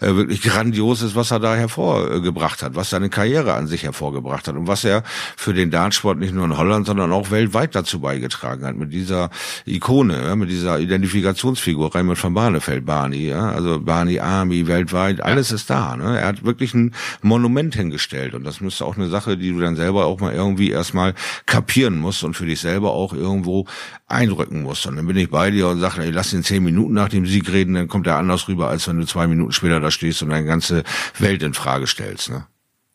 äh, 0.00 0.14
wirklich 0.14 0.42
grandios 0.42 1.02
ist, 1.02 1.16
was 1.16 1.30
er 1.30 1.40
da 1.40 1.54
hervorgebracht 1.54 2.62
hat, 2.62 2.74
was 2.74 2.90
seine 2.90 3.08
Karriere 3.08 3.54
an 3.54 3.66
sich 3.66 3.84
hervorgebracht 3.84 4.48
hat 4.48 4.56
und 4.56 4.66
was 4.66 4.84
er 4.84 5.02
für 5.36 5.54
den 5.54 5.70
Dartsport 5.70 6.18
nicht 6.18 6.34
nur 6.34 6.44
in 6.44 6.56
Holland, 6.56 6.86
sondern 6.86 7.12
auch 7.12 7.30
weltweit 7.30 7.74
dazu 7.74 8.00
beigetragen 8.00 8.64
hat 8.64 8.76
mit 8.76 8.92
dieser 8.92 9.30
Ikone, 9.64 10.22
ja, 10.22 10.36
mit 10.36 10.50
dieser 10.50 10.78
Identifikationsfigur 10.78 11.94
Raymond 11.94 12.18
von 12.18 12.34
Barnefeld, 12.34 12.84
Barney, 12.84 13.28
ja, 13.28 13.50
also 13.50 13.80
Barney 13.80 14.20
Army 14.20 14.66
weltweit, 14.66 15.20
alles 15.20 15.52
ist 15.52 15.70
da. 15.70 15.96
Ne? 15.96 16.20
Er 16.20 16.26
hat 16.26 16.44
wirklich 16.44 16.74
ein 16.74 16.94
Monument 17.22 17.74
hingestellt 17.74 18.34
und 18.34 18.44
das 18.44 18.60
müsste 18.60 18.84
auch 18.84 18.96
eine 18.96 19.08
Sache, 19.08 19.36
die 19.36 19.50
du 19.52 19.60
dann 19.60 19.76
selber 19.76 20.06
auch 20.06 20.20
mal 20.20 20.34
irgendwie 20.34 20.70
erstmal 20.70 21.14
kapieren 21.46 21.98
musst 21.98 22.24
und 22.24 22.34
für 22.34 22.46
dich 22.56 22.62
selber 22.62 22.92
auch 22.92 23.12
irgendwo 23.12 23.66
eindrücken 24.06 24.62
musst. 24.62 24.86
Und 24.86 24.96
dann 24.96 25.06
bin 25.06 25.16
ich 25.16 25.30
bei 25.30 25.50
dir 25.50 25.68
und 25.68 25.80
sage, 25.80 26.02
ey, 26.02 26.10
lass 26.10 26.32
ihn 26.32 26.42
zehn 26.42 26.64
Minuten 26.64 26.94
nach 26.94 27.08
dem 27.08 27.26
Sieg 27.26 27.50
reden, 27.52 27.74
dann 27.74 27.88
kommt 27.88 28.06
er 28.06 28.16
anders 28.16 28.48
rüber, 28.48 28.68
als 28.68 28.88
wenn 28.88 28.98
du 28.98 29.06
zwei 29.06 29.26
Minuten 29.26 29.52
später 29.52 29.80
da 29.80 29.90
stehst 29.90 30.22
und 30.22 30.30
deine 30.30 30.46
ganze 30.46 30.82
Welt 31.18 31.42
in 31.42 31.54
Frage 31.54 31.86
stellst. 31.86 32.30
Ne? 32.30 32.46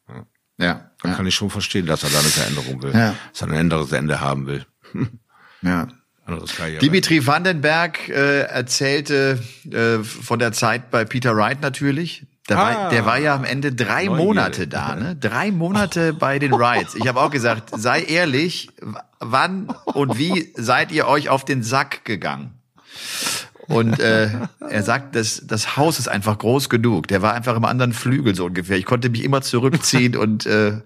Ja. 0.07 0.25
ja. 0.65 0.91
Dann 1.03 1.15
kann 1.15 1.25
ich 1.27 1.35
schon 1.35 1.49
verstehen, 1.49 1.85
dass 1.85 2.03
er 2.03 2.09
da 2.09 2.19
eine 2.19 2.27
Veränderung 2.29 2.81
will, 2.83 2.91
Ja. 2.93 3.15
dass 3.31 3.41
er 3.41 3.47
ein 3.49 3.57
anderes 3.57 3.91
Ende 3.91 4.19
haben 4.21 4.47
will. 4.47 4.65
Ja. 5.63 5.87
Dimitri 6.81 7.27
Vandenberg 7.27 8.09
äh, 8.09 8.41
erzählte 8.43 9.39
äh, 9.69 10.03
von 10.03 10.39
der 10.39 10.53
Zeit 10.53 10.89
bei 10.89 11.05
Peter 11.05 11.35
Wright 11.35 11.61
natürlich. 11.61 12.25
Der, 12.49 12.57
Ah. 12.57 12.61
war, 12.61 12.89
der 12.89 13.05
war 13.05 13.17
ja 13.19 13.35
am 13.35 13.43
Ende 13.43 13.71
drei 13.73 14.05
Neugierde. 14.05 14.23
Monate 14.25 14.67
da, 14.67 14.95
ne? 14.95 15.15
Drei 15.19 15.51
Monate 15.51 16.13
bei 16.13 16.39
den 16.39 16.51
Wrights. 16.51 16.95
Ich 16.95 17.07
habe 17.07 17.21
auch 17.21 17.29
gesagt, 17.29 17.69
sei 17.75 18.01
ehrlich, 18.03 18.69
wann 19.19 19.67
und 19.85 20.17
wie 20.17 20.51
seid 20.57 20.91
ihr 20.91 21.07
euch 21.07 21.29
auf 21.29 21.45
den 21.45 21.61
Sack 21.63 22.03
gegangen? 22.03 22.55
Und 23.67 23.99
äh, 23.99 24.29
er 24.69 24.83
sagt, 24.83 25.15
das, 25.15 25.43
das 25.45 25.77
Haus 25.77 25.99
ist 25.99 26.07
einfach 26.07 26.37
groß 26.37 26.69
genug. 26.69 27.07
Der 27.07 27.21
war 27.21 27.33
einfach 27.33 27.55
im 27.55 27.65
anderen 27.65 27.93
Flügel 27.93 28.35
so 28.35 28.45
ungefähr. 28.45 28.77
Ich 28.77 28.85
konnte 28.85 29.09
mich 29.09 29.23
immer 29.23 29.41
zurückziehen 29.41 30.15
und 30.17 30.45
äh, 30.45 30.81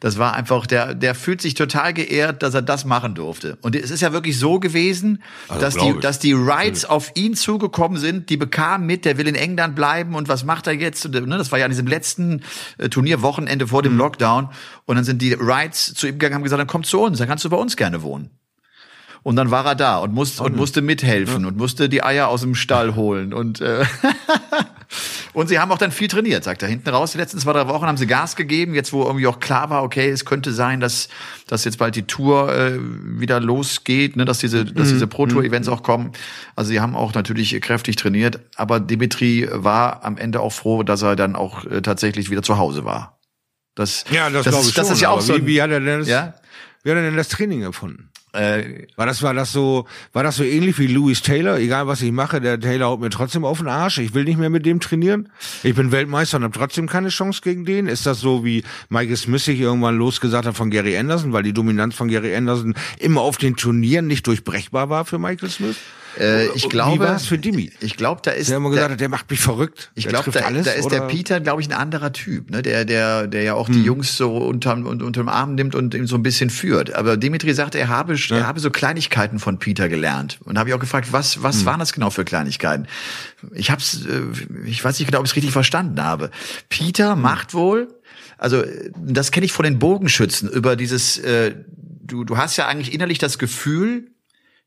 das 0.00 0.18
war 0.18 0.34
einfach, 0.34 0.66
der, 0.66 0.94
der 0.94 1.14
fühlt 1.14 1.40
sich 1.40 1.54
total 1.54 1.94
geehrt, 1.94 2.42
dass 2.42 2.52
er 2.54 2.60
das 2.60 2.84
machen 2.84 3.14
durfte. 3.14 3.56
Und 3.62 3.74
es 3.76 3.90
ist 3.90 4.00
ja 4.02 4.12
wirklich 4.12 4.38
so 4.38 4.58
gewesen, 4.60 5.22
Also 5.48 5.60
dass, 5.62 5.74
die, 5.76 5.88
ich. 5.90 5.96
dass 6.00 6.18
die 6.18 6.34
Wrights 6.36 6.84
auf 6.84 7.12
ihn 7.14 7.34
zugekommen 7.34 7.98
sind, 7.98 8.28
die 8.28 8.36
bekamen 8.36 8.86
mit, 8.86 9.04
der 9.06 9.16
will 9.16 9.28
in 9.28 9.34
England 9.34 9.74
bleiben 9.76 10.14
und 10.14 10.28
was 10.28 10.44
macht 10.44 10.66
er 10.66 10.74
jetzt? 10.74 11.06
Und, 11.06 11.14
ne, 11.14 11.38
das 11.38 11.52
war 11.52 11.58
ja 11.58 11.64
an 11.64 11.70
diesem 11.70 11.86
letzten 11.86 12.42
äh, 12.78 12.88
Turnierwochenende 12.88 13.66
vor 13.68 13.80
Mhm. 13.80 13.84
dem 13.84 13.96
Lockdown. 13.98 14.48
Und 14.84 14.96
dann 14.96 15.04
sind 15.04 15.22
die 15.22 15.38
Wrights 15.38 15.94
zu 15.94 16.06
ihm 16.06 16.14
gegangen, 16.14 16.34
haben 16.34 16.42
gesagt, 16.42 16.60
dann 16.60 16.66
komm 16.66 16.84
zu 16.84 17.00
uns, 17.00 17.18
dann 17.18 17.28
kannst 17.28 17.44
du 17.44 17.50
bei 17.50 17.56
uns 17.56 17.76
gerne 17.76 18.02
wohnen. 18.02 18.30
Und 19.24 19.36
dann 19.36 19.50
war 19.50 19.64
er 19.64 19.74
da 19.74 19.96
und, 19.98 20.12
musste 20.12 20.42
und 20.42 20.54
musste 20.54 20.82
mithelfen 20.82 21.46
und 21.46 21.56
musste 21.56 21.88
die 21.88 22.04
Eier 22.04 22.28
aus 22.28 22.42
dem 22.42 22.54
Stall 22.54 22.94
holen. 22.94 23.32
Und, 23.32 23.58
äh, 23.62 23.82
und 25.32 25.48
sie 25.48 25.58
haben 25.58 25.72
auch 25.72 25.78
dann 25.78 25.92
viel 25.92 26.08
trainiert, 26.08 26.44
sagt 26.44 26.62
er. 26.62 26.68
Hinten 26.68 26.90
raus, 26.90 27.12
die 27.12 27.18
letzten 27.18 27.38
zwei, 27.38 27.54
drei 27.54 27.66
Wochen 27.68 27.86
haben 27.86 27.96
sie 27.96 28.06
Gas 28.06 28.36
gegeben, 28.36 28.74
jetzt 28.74 28.92
wo 28.92 29.02
irgendwie 29.02 29.26
auch 29.26 29.40
klar 29.40 29.70
war, 29.70 29.82
okay, 29.82 30.10
es 30.10 30.26
könnte 30.26 30.52
sein, 30.52 30.78
dass, 30.78 31.08
dass 31.46 31.64
jetzt 31.64 31.78
bald 31.78 31.96
die 31.96 32.02
Tour 32.02 32.54
äh, 32.54 32.78
wieder 32.78 33.40
losgeht, 33.40 34.14
ne, 34.16 34.26
dass 34.26 34.40
diese, 34.40 34.66
dass 34.66 34.88
diese 34.90 35.06
Pro-Tour-Events 35.06 35.68
auch 35.68 35.82
kommen. 35.82 36.12
Also 36.54 36.68
sie 36.68 36.80
haben 36.80 36.94
auch 36.94 37.14
natürlich 37.14 37.58
kräftig 37.62 37.96
trainiert, 37.96 38.40
aber 38.56 38.78
Dimitri 38.78 39.48
war 39.50 40.04
am 40.04 40.18
Ende 40.18 40.40
auch 40.40 40.52
froh, 40.52 40.82
dass 40.82 41.00
er 41.00 41.16
dann 41.16 41.34
auch 41.34 41.64
äh, 41.64 41.80
tatsächlich 41.80 42.30
wieder 42.30 42.42
zu 42.42 42.58
Hause 42.58 42.84
war. 42.84 43.18
Das, 43.74 44.04
ja, 44.10 44.28
das, 44.28 44.44
das, 44.44 44.52
glaube 44.52 44.62
ist- 44.64 44.68
ich 44.68 44.74
das 44.74 44.86
schon. 44.88 44.94
ist 44.96 45.00
ja 45.00 45.08
auch 45.08 45.22
so. 45.22 45.34
Wie, 45.38 45.46
wie 45.46 45.62
hat 45.62 45.70
er 45.70 45.80
denn 45.80 46.00
das, 46.00 46.08
ja, 46.08 46.34
wie 46.82 46.90
hat 46.90 46.98
er 46.98 47.02
denn 47.04 47.16
das 47.16 47.28
Training 47.28 47.62
empfunden? 47.62 48.10
Äh, 48.34 48.86
War 48.96 49.06
das, 49.06 49.22
war 49.22 49.32
das 49.34 49.52
so, 49.52 49.86
war 50.12 50.22
das 50.22 50.36
so 50.36 50.44
ähnlich 50.44 50.78
wie 50.78 50.86
Louis 50.86 51.22
Taylor? 51.22 51.58
Egal 51.58 51.86
was 51.86 52.02
ich 52.02 52.12
mache, 52.12 52.40
der 52.40 52.58
Taylor 52.58 52.88
haut 52.88 53.00
mir 53.00 53.10
trotzdem 53.10 53.44
auf 53.44 53.58
den 53.58 53.68
Arsch. 53.68 53.98
Ich 53.98 54.14
will 54.14 54.24
nicht 54.24 54.38
mehr 54.38 54.50
mit 54.50 54.66
dem 54.66 54.80
trainieren. 54.80 55.28
Ich 55.62 55.74
bin 55.74 55.92
Weltmeister 55.92 56.36
und 56.36 56.44
habe 56.44 56.56
trotzdem 56.56 56.88
keine 56.88 57.08
Chance 57.08 57.40
gegen 57.42 57.64
den. 57.64 57.86
Ist 57.86 58.06
das 58.06 58.20
so, 58.20 58.44
wie 58.44 58.64
Michael 58.88 59.16
Smith 59.16 59.44
sich 59.44 59.60
irgendwann 59.60 59.96
losgesagt 59.96 60.46
hat 60.46 60.56
von 60.56 60.70
Gary 60.70 60.96
Anderson, 60.96 61.32
weil 61.32 61.42
die 61.42 61.52
Dominanz 61.52 61.94
von 61.94 62.08
Gary 62.08 62.34
Anderson 62.34 62.74
immer 62.98 63.20
auf 63.20 63.36
den 63.36 63.56
Turnieren 63.56 64.06
nicht 64.06 64.26
durchbrechbar 64.26 64.90
war 64.90 65.04
für 65.04 65.18
Michael 65.18 65.50
Smith? 65.50 65.76
Äh, 66.18 66.46
ich 66.54 66.64
Wie 66.64 66.68
glaube, 66.68 66.98
war 67.04 67.16
es 67.16 67.26
für 67.26 67.38
Dimi? 67.38 67.70
ich 67.80 67.96
glaube, 67.96 68.20
da 68.24 68.30
ist 68.30 68.48
Der 68.50 68.56
immer 68.58 68.70
gesagt 68.70 68.92
hat, 68.92 69.00
der 69.00 69.08
macht 69.08 69.30
mich 69.30 69.40
verrückt. 69.40 69.90
Ich 69.94 70.04
Der 70.04 70.12
glaube, 70.12 70.30
da, 70.30 70.40
alles, 70.40 70.64
da 70.66 70.72
ist 70.72 70.88
der 70.90 71.02
oder? 71.04 71.08
Peter, 71.08 71.40
glaube 71.40 71.60
ich, 71.62 71.68
ein 71.68 71.72
anderer 71.72 72.12
Typ, 72.12 72.50
ne? 72.50 72.62
der, 72.62 72.84
der, 72.84 73.26
der 73.26 73.42
ja 73.42 73.54
auch 73.54 73.68
Hm. 73.68 73.74
die 73.74 73.82
Jungs 73.82 74.16
so 74.16 74.36
unterm, 74.36 74.86
unterm 74.86 75.28
Arm 75.28 75.54
nimmt 75.54 75.74
und 75.74 75.94
ihm 75.94 76.06
so 76.06 76.16
ein 76.16 76.22
bisschen 76.22 76.50
führt. 76.50 76.94
Aber 76.94 77.16
Dimitri 77.16 77.52
sagte, 77.54 77.78
er 77.78 77.88
habe, 77.88 78.16
er 78.30 78.46
habe 78.46 78.60
so 78.60 78.70
Kleinigkeiten 78.70 79.38
von 79.38 79.58
Peter 79.58 79.88
gelernt. 79.88 80.38
Und 80.44 80.58
habe 80.58 80.68
ich 80.68 80.74
auch 80.74 80.80
gefragt, 80.80 81.08
was, 81.12 81.42
was 81.42 81.60
Hm. 81.60 81.66
waren 81.66 81.80
das 81.80 81.92
genau 81.92 82.10
für 82.10 82.24
Kleinigkeiten? 82.24 82.86
Ich 83.52 83.70
hab's, 83.70 84.00
äh, 84.06 84.22
ich 84.68 84.84
weiß 84.84 84.98
nicht 84.98 85.08
genau, 85.08 85.18
ob 85.20 85.24
ich 85.26 85.32
es 85.32 85.36
richtig 85.36 85.52
verstanden 85.52 86.02
habe. 86.02 86.24
Hm. 86.26 86.30
Peter 86.68 87.16
macht 87.16 87.54
wohl, 87.54 87.88
also 88.38 88.62
das 88.96 89.30
kenne 89.30 89.46
ich 89.46 89.52
von 89.52 89.64
den 89.64 89.78
Bogenschützen, 89.78 90.48
über 90.50 90.76
dieses, 90.76 91.18
äh, 91.18 91.54
du, 92.02 92.24
du 92.24 92.36
hast 92.36 92.56
ja 92.56 92.66
eigentlich 92.66 92.92
innerlich 92.92 93.18
das 93.18 93.38
Gefühl, 93.38 94.10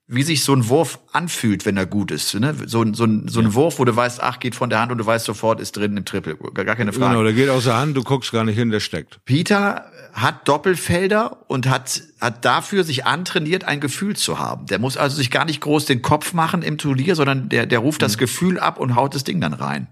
wie 0.10 0.24
sich 0.24 0.42
so 0.42 0.54
ein 0.54 0.70
Wurf 0.70 1.00
anfühlt, 1.12 1.66
wenn 1.66 1.76
er 1.76 1.86
gut 1.86 2.12
ist. 2.12 2.34
Ne? 2.36 2.56
So, 2.66 2.82
ein- 2.82 2.94
so, 2.94 3.04
ein, 3.04 3.28
so 3.28 3.42
ein 3.42 3.54
Wurf, 3.56 3.78
wo 3.78 3.84
du 3.84 3.94
weißt, 3.94 4.24
ach, 4.24 4.40
geht 4.40 4.56
von 4.56 4.70
der 4.70 4.80
Hand 4.80 4.90
und 4.94 5.00
du 5.00 5.06
weißt 5.06 5.26
sofort, 5.26 5.60
ist 5.60 5.76
drin 5.76 5.98
im 5.98 6.06
Triple. 6.06 6.38
Gar 6.38 6.78
keine 6.78 6.94
Frage. 6.94 7.10
Genau, 7.12 7.24
der 7.24 7.34
geht 7.34 7.50
aus 7.50 7.66
der 7.66 7.76
Hand, 7.76 7.98
du 7.98 8.04
guckst 8.04 8.32
gar 8.32 8.46
nicht 8.46 8.56
hin, 8.56 8.70
der 8.72 8.80
steckt. 8.80 9.20
Peter 9.26 9.92
hat 10.14 10.48
Doppelfelder 10.48 11.44
und 11.50 11.68
hat, 11.70 12.02
hat 12.22 12.46
dafür 12.46 12.86
sich 12.86 13.06
antrainiert, 13.06 13.66
ein 13.66 13.82
Gefühl 13.82 14.16
zu 14.16 14.40
haben. 14.40 14.66
Der 14.68 14.80
muss 14.80 14.96
also 14.96 15.18
sich 15.18 15.30
gar 15.30 15.44
nicht 15.44 15.60
groß 15.60 15.84
den 15.86 16.02
Kopf 16.02 16.32
machen 16.34 16.62
im 16.62 16.78
Turnier, 16.78 17.16
sondern 17.16 17.50
der, 17.50 17.66
der 17.66 17.80
ruft 17.80 18.00
Mhm. 18.00 18.06
das 18.06 18.18
Gefühl 18.18 18.60
ab 18.60 18.80
und 18.80 18.96
haut 18.96 19.14
das 19.14 19.26
Ding 19.26 19.42
dann 19.42 19.54
rein. 19.54 19.88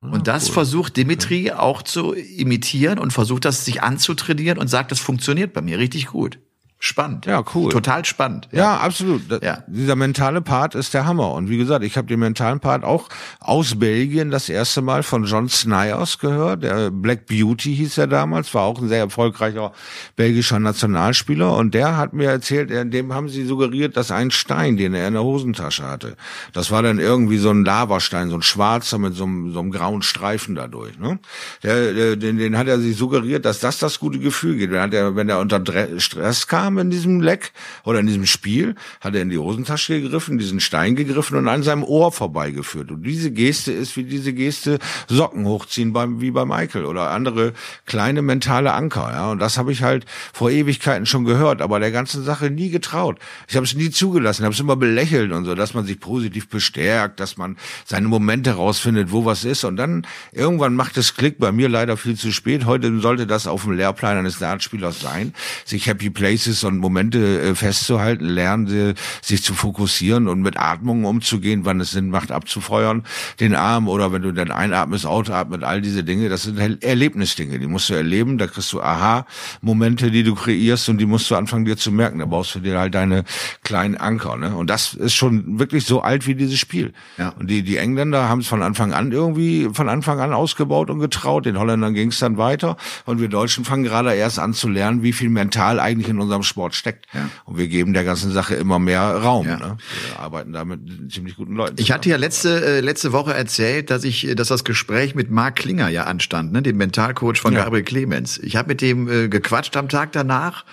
Ah, 0.00 0.08
Und 0.10 0.26
das 0.26 0.48
versucht 0.48 0.96
Dimitri 0.96 1.52
auch 1.52 1.82
zu 1.82 2.14
imitieren 2.14 2.98
und 2.98 3.12
versucht 3.12 3.44
das 3.44 3.64
sich 3.64 3.80
anzutrainieren 3.82 4.58
und 4.58 4.66
sagt, 4.68 4.90
das 4.90 4.98
funktioniert 4.98 5.52
bei 5.52 5.60
mir 5.60 5.78
richtig 5.78 6.06
gut. 6.06 6.40
Spannend. 6.80 7.26
Ja, 7.26 7.42
cool. 7.56 7.72
Total 7.72 8.04
spannend. 8.04 8.48
Ja, 8.52 8.76
absolut. 8.76 9.22
Da- 9.28 9.38
Ja. 9.42 9.64
Dieser 9.66 9.96
mentale 9.96 10.40
Part 10.40 10.76
ist 10.76 10.94
der 10.94 11.06
Hammer. 11.06 11.32
Und 11.32 11.48
wie 11.50 11.58
gesagt, 11.58 11.84
ich 11.84 11.96
habe 11.96 12.06
den 12.06 12.20
mentalen 12.20 12.60
Part 12.60 12.84
auch 12.84 13.08
aus 13.40 13.76
Belgien 13.80 14.30
das 14.30 14.48
erste 14.48 14.80
Mal 14.80 15.02
von 15.02 15.24
John 15.24 15.48
Snyers 15.48 16.20
gehört. 16.20 16.62
Der 16.62 16.92
Black 16.92 17.26
Beauty 17.26 17.74
hieß 17.74 17.98
er 17.98 18.06
damals, 18.06 18.54
war 18.54 18.62
auch 18.62 18.80
ein 18.80 18.88
sehr 18.88 19.00
erfolgreicher 19.00 19.72
belgischer 20.14 20.60
Nationalspieler. 20.60 21.56
Und 21.56 21.74
der 21.74 21.96
hat 21.96 22.12
mir 22.12 22.30
erzählt, 22.30 22.70
er- 22.70 22.84
dem 22.84 23.12
haben 23.12 23.28
sie 23.28 23.44
suggeriert, 23.44 23.96
dass 23.96 24.12
ein 24.12 24.30
Stein, 24.30 24.76
den 24.76 24.94
er 24.94 25.08
in 25.08 25.14
der 25.14 25.24
Hosentasche 25.24 25.82
hatte, 25.82 26.14
das 26.52 26.70
war 26.70 26.82
dann 26.84 27.00
irgendwie 27.00 27.38
so 27.38 27.50
ein 27.50 27.64
Lavastein, 27.64 28.30
so 28.30 28.36
ein 28.36 28.42
schwarzer 28.42 28.98
mit 28.98 29.14
so 29.14 29.24
einem, 29.24 29.52
so 29.52 29.58
einem 29.58 29.72
grauen 29.72 30.02
Streifen 30.02 30.54
dadurch. 30.54 30.96
Ne? 30.98 31.18
Der, 31.64 31.92
der, 31.92 32.14
den, 32.16 32.38
den 32.38 32.56
hat 32.56 32.68
er 32.68 32.78
sich 32.78 32.96
suggeriert, 32.96 33.44
dass 33.46 33.58
das 33.58 33.78
das 33.80 33.98
gute 33.98 34.20
Gefühl 34.20 34.56
geht. 34.56 34.70
Wenn, 34.70 34.92
er, 34.92 35.16
wenn 35.16 35.28
er 35.28 35.40
unter 35.40 35.60
Stress 35.98 36.46
kam 36.46 36.67
in 36.76 36.90
diesem 36.90 37.20
Leck 37.20 37.52
oder 37.84 38.00
in 38.00 38.06
diesem 38.06 38.26
Spiel, 38.26 38.74
hat 39.00 39.14
er 39.14 39.22
in 39.22 39.30
die 39.30 39.38
Hosentasche 39.38 40.02
gegriffen, 40.02 40.36
diesen 40.36 40.60
Stein 40.60 40.96
gegriffen 40.96 41.38
und 41.38 41.48
an 41.48 41.62
seinem 41.62 41.84
Ohr 41.84 42.12
vorbeigeführt. 42.12 42.90
Und 42.90 43.04
diese 43.04 43.30
Geste 43.30 43.72
ist 43.72 43.96
wie 43.96 44.04
diese 44.04 44.32
Geste 44.32 44.78
Socken 45.06 45.46
hochziehen 45.46 45.92
beim, 45.92 46.20
wie 46.20 46.30
bei 46.30 46.44
Michael 46.44 46.84
oder 46.84 47.10
andere 47.10 47.52
kleine 47.86 48.22
mentale 48.22 48.72
Anker. 48.74 49.10
Ja, 49.12 49.30
und 49.30 49.38
das 49.38 49.56
habe 49.56 49.72
ich 49.72 49.82
halt 49.82 50.04
vor 50.32 50.50
Ewigkeiten 50.50 51.06
schon 51.06 51.24
gehört, 51.24 51.62
aber 51.62 51.80
der 51.80 51.92
ganzen 51.92 52.24
Sache 52.24 52.50
nie 52.50 52.70
getraut. 52.70 53.18
Ich 53.48 53.56
habe 53.56 53.64
es 53.64 53.74
nie 53.74 53.90
zugelassen, 53.90 54.44
habe 54.44 54.54
es 54.54 54.60
immer 54.60 54.76
belächelt 54.76 55.32
und 55.32 55.44
so, 55.44 55.54
dass 55.54 55.74
man 55.74 55.86
sich 55.86 56.00
positiv 56.00 56.48
bestärkt, 56.48 57.20
dass 57.20 57.36
man 57.36 57.56
seine 57.84 58.08
Momente 58.08 58.52
rausfindet, 58.52 59.12
wo 59.12 59.24
was 59.24 59.44
ist. 59.44 59.64
Und 59.64 59.76
dann 59.76 60.06
irgendwann 60.32 60.74
macht 60.74 60.96
es 60.96 61.14
Klick, 61.14 61.38
bei 61.38 61.52
mir 61.52 61.68
leider 61.68 61.96
viel 61.96 62.16
zu 62.16 62.32
spät. 62.32 62.66
Heute 62.66 62.98
sollte 63.00 63.26
das 63.26 63.46
auf 63.46 63.62
dem 63.62 63.72
Lehrplan 63.72 64.18
eines 64.18 64.38
Dartspielers 64.38 65.00
sein, 65.00 65.34
sich 65.64 65.86
Happy 65.86 66.10
Places 66.10 66.57
und 66.64 66.78
Momente 66.78 67.40
äh, 67.40 67.54
festzuhalten, 67.54 68.24
lernen, 68.24 68.66
sie, 68.66 68.94
sich 69.22 69.42
zu 69.42 69.54
fokussieren 69.54 70.28
und 70.28 70.42
mit 70.42 70.58
Atmungen 70.58 71.04
umzugehen, 71.04 71.64
wann 71.64 71.80
es 71.80 71.90
Sinn 71.90 72.10
macht, 72.10 72.32
abzufeuern, 72.32 73.04
den 73.40 73.54
Arm 73.54 73.88
oder 73.88 74.12
wenn 74.12 74.22
du 74.22 74.32
dann 74.32 74.50
einatmest, 74.50 75.06
outatmet, 75.06 75.64
all 75.64 75.80
diese 75.80 76.04
Dinge, 76.04 76.28
das 76.28 76.44
sind 76.44 76.58
Erlebnisdinge, 76.82 77.58
die 77.58 77.66
musst 77.66 77.88
du 77.90 77.94
erleben, 77.94 78.38
da 78.38 78.46
kriegst 78.46 78.72
du 78.72 78.80
Aha-Momente, 78.80 80.10
die 80.10 80.22
du 80.22 80.34
kreierst 80.34 80.88
und 80.88 80.98
die 80.98 81.06
musst 81.06 81.30
du 81.30 81.36
anfangen 81.36 81.64
dir 81.64 81.76
zu 81.76 81.92
merken, 81.92 82.18
da 82.18 82.26
baust 82.26 82.54
du 82.54 82.60
dir 82.60 82.78
halt 82.78 82.94
deine 82.94 83.24
kleinen 83.62 83.96
Anker, 83.96 84.36
ne? 84.36 84.54
Und 84.54 84.70
das 84.70 84.94
ist 84.94 85.14
schon 85.14 85.58
wirklich 85.58 85.84
so 85.84 86.02
alt 86.02 86.26
wie 86.26 86.34
dieses 86.34 86.58
Spiel. 86.58 86.92
Ja. 87.16 87.30
Und 87.30 87.50
die, 87.50 87.62
die 87.62 87.76
Engländer 87.76 88.28
haben 88.28 88.40
es 88.40 88.46
von 88.46 88.62
Anfang 88.62 88.92
an 88.92 89.12
irgendwie, 89.12 89.68
von 89.72 89.88
Anfang 89.88 90.20
an 90.20 90.32
ausgebaut 90.32 90.90
und 90.90 91.00
getraut, 91.00 91.46
den 91.46 91.58
Holländern 91.58 91.94
ging 91.94 92.08
es 92.08 92.18
dann 92.18 92.38
weiter 92.38 92.76
und 93.04 93.20
wir 93.20 93.28
Deutschen 93.28 93.64
fangen 93.64 93.84
gerade 93.84 94.14
erst 94.14 94.38
an 94.38 94.54
zu 94.54 94.68
lernen, 94.68 95.02
wie 95.02 95.12
viel 95.12 95.28
mental 95.28 95.80
eigentlich 95.80 96.08
in 96.08 96.20
unserem 96.20 96.42
Sport 96.48 96.74
steckt. 96.74 97.06
Ja. 97.12 97.28
Und 97.44 97.58
wir 97.58 97.68
geben 97.68 97.92
der 97.92 98.04
ganzen 98.04 98.32
Sache 98.32 98.54
immer 98.56 98.78
mehr 98.78 99.02
Raum. 99.02 99.46
Ja. 99.46 99.58
Ne? 99.58 99.76
Wir 100.08 100.18
arbeiten 100.18 100.52
da 100.52 100.64
mit 100.64 101.12
ziemlich 101.12 101.36
guten 101.36 101.54
Leuten. 101.54 101.76
Ich 101.78 101.92
hatte 101.92 102.08
ja 102.08 102.16
letzte, 102.16 102.64
äh, 102.64 102.80
letzte 102.80 103.12
Woche 103.12 103.34
erzählt, 103.34 103.90
dass 103.90 104.02
ich, 104.04 104.26
äh, 104.26 104.34
dass 104.34 104.48
das 104.48 104.64
Gespräch 104.64 105.14
mit 105.14 105.30
Marc 105.30 105.56
Klinger 105.56 105.88
ja 105.88 106.04
anstand, 106.04 106.52
ne, 106.52 106.62
dem 106.62 106.76
Mentalcoach 106.76 107.38
von 107.38 107.52
Ja. 107.52 107.64
Gabriel 107.64 107.84
Clemens. 107.84 108.38
Ich 108.38 108.56
habe 108.56 108.68
mit 108.68 108.80
dem 108.80 109.08
äh, 109.08 109.28
gequatscht 109.28 109.76
am 109.76 109.88
Tag 109.88 110.12
danach 110.12 110.64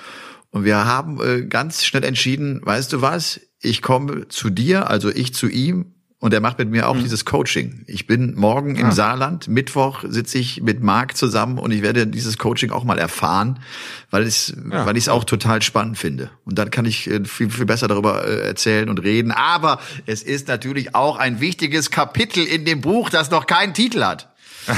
Und 0.56 0.64
wir 0.64 0.86
haben 0.86 1.20
äh, 1.22 1.46
ganz 1.46 1.84
schnell 1.84 2.06
entschieden, 2.06 2.62
weißt 2.64 2.94
du 2.94 3.02
was, 3.02 3.42
ich 3.60 3.82
komme 3.82 4.30
zu 4.30 4.50
dir, 4.50 4.90
also 4.90 5.10
ich 5.10 5.34
zu 5.34 5.50
ihm 5.50 5.95
und 6.26 6.34
er 6.34 6.40
macht 6.40 6.58
mit 6.58 6.72
mir 6.72 6.90
auch 6.90 6.96
mhm. 6.96 7.04
dieses 7.04 7.24
Coaching. 7.24 7.84
Ich 7.86 8.08
bin 8.08 8.34
morgen 8.34 8.78
im 8.78 8.88
ah. 8.88 8.92
Saarland, 8.92 9.48
Mittwoch 9.48 10.04
sitze 10.08 10.40
ich 10.40 10.60
mit 10.64 10.82
Marc 10.82 11.16
zusammen 11.16 11.60
und 11.60 11.70
ich 11.70 11.84
werde 11.84 12.08
dieses 12.08 12.40
Coaching 12.40 12.72
auch 12.72 12.84
mal 12.84 12.98
erfahren, 12.98 13.60
weil 14.10 14.24
es, 14.24 14.52
ja. 14.72 14.88
weil 14.88 14.98
ich 14.98 15.04
es 15.04 15.10
auch 15.10 15.24
total 15.24 15.62
spannend 15.62 16.00
finde. 16.00 16.32
Und 16.44 16.58
dann 16.58 16.72
kann 16.72 16.86
ich 16.86 17.08
äh, 17.08 17.24
viel, 17.26 17.52
viel 17.52 17.68
besser 17.68 17.88
darüber 17.88 18.28
äh, 18.28 18.40
erzählen 18.40 18.90
und 18.90 19.04
reden. 19.04 19.32
Aber 19.32 19.80
es 20.08 20.24
ist 20.24 20.48
natürlich 20.48 20.96
auch 20.96 21.18
ein 21.18 21.42
wichtiges 21.42 21.92
Kapitel 21.92 22.44
in 22.44 22.66
dem 22.66 22.82
Buch, 22.82 23.12
das 23.12 23.30
noch 23.30 23.46
keinen 23.46 23.76
Titel 23.76 24.04
hat. 24.04 24.34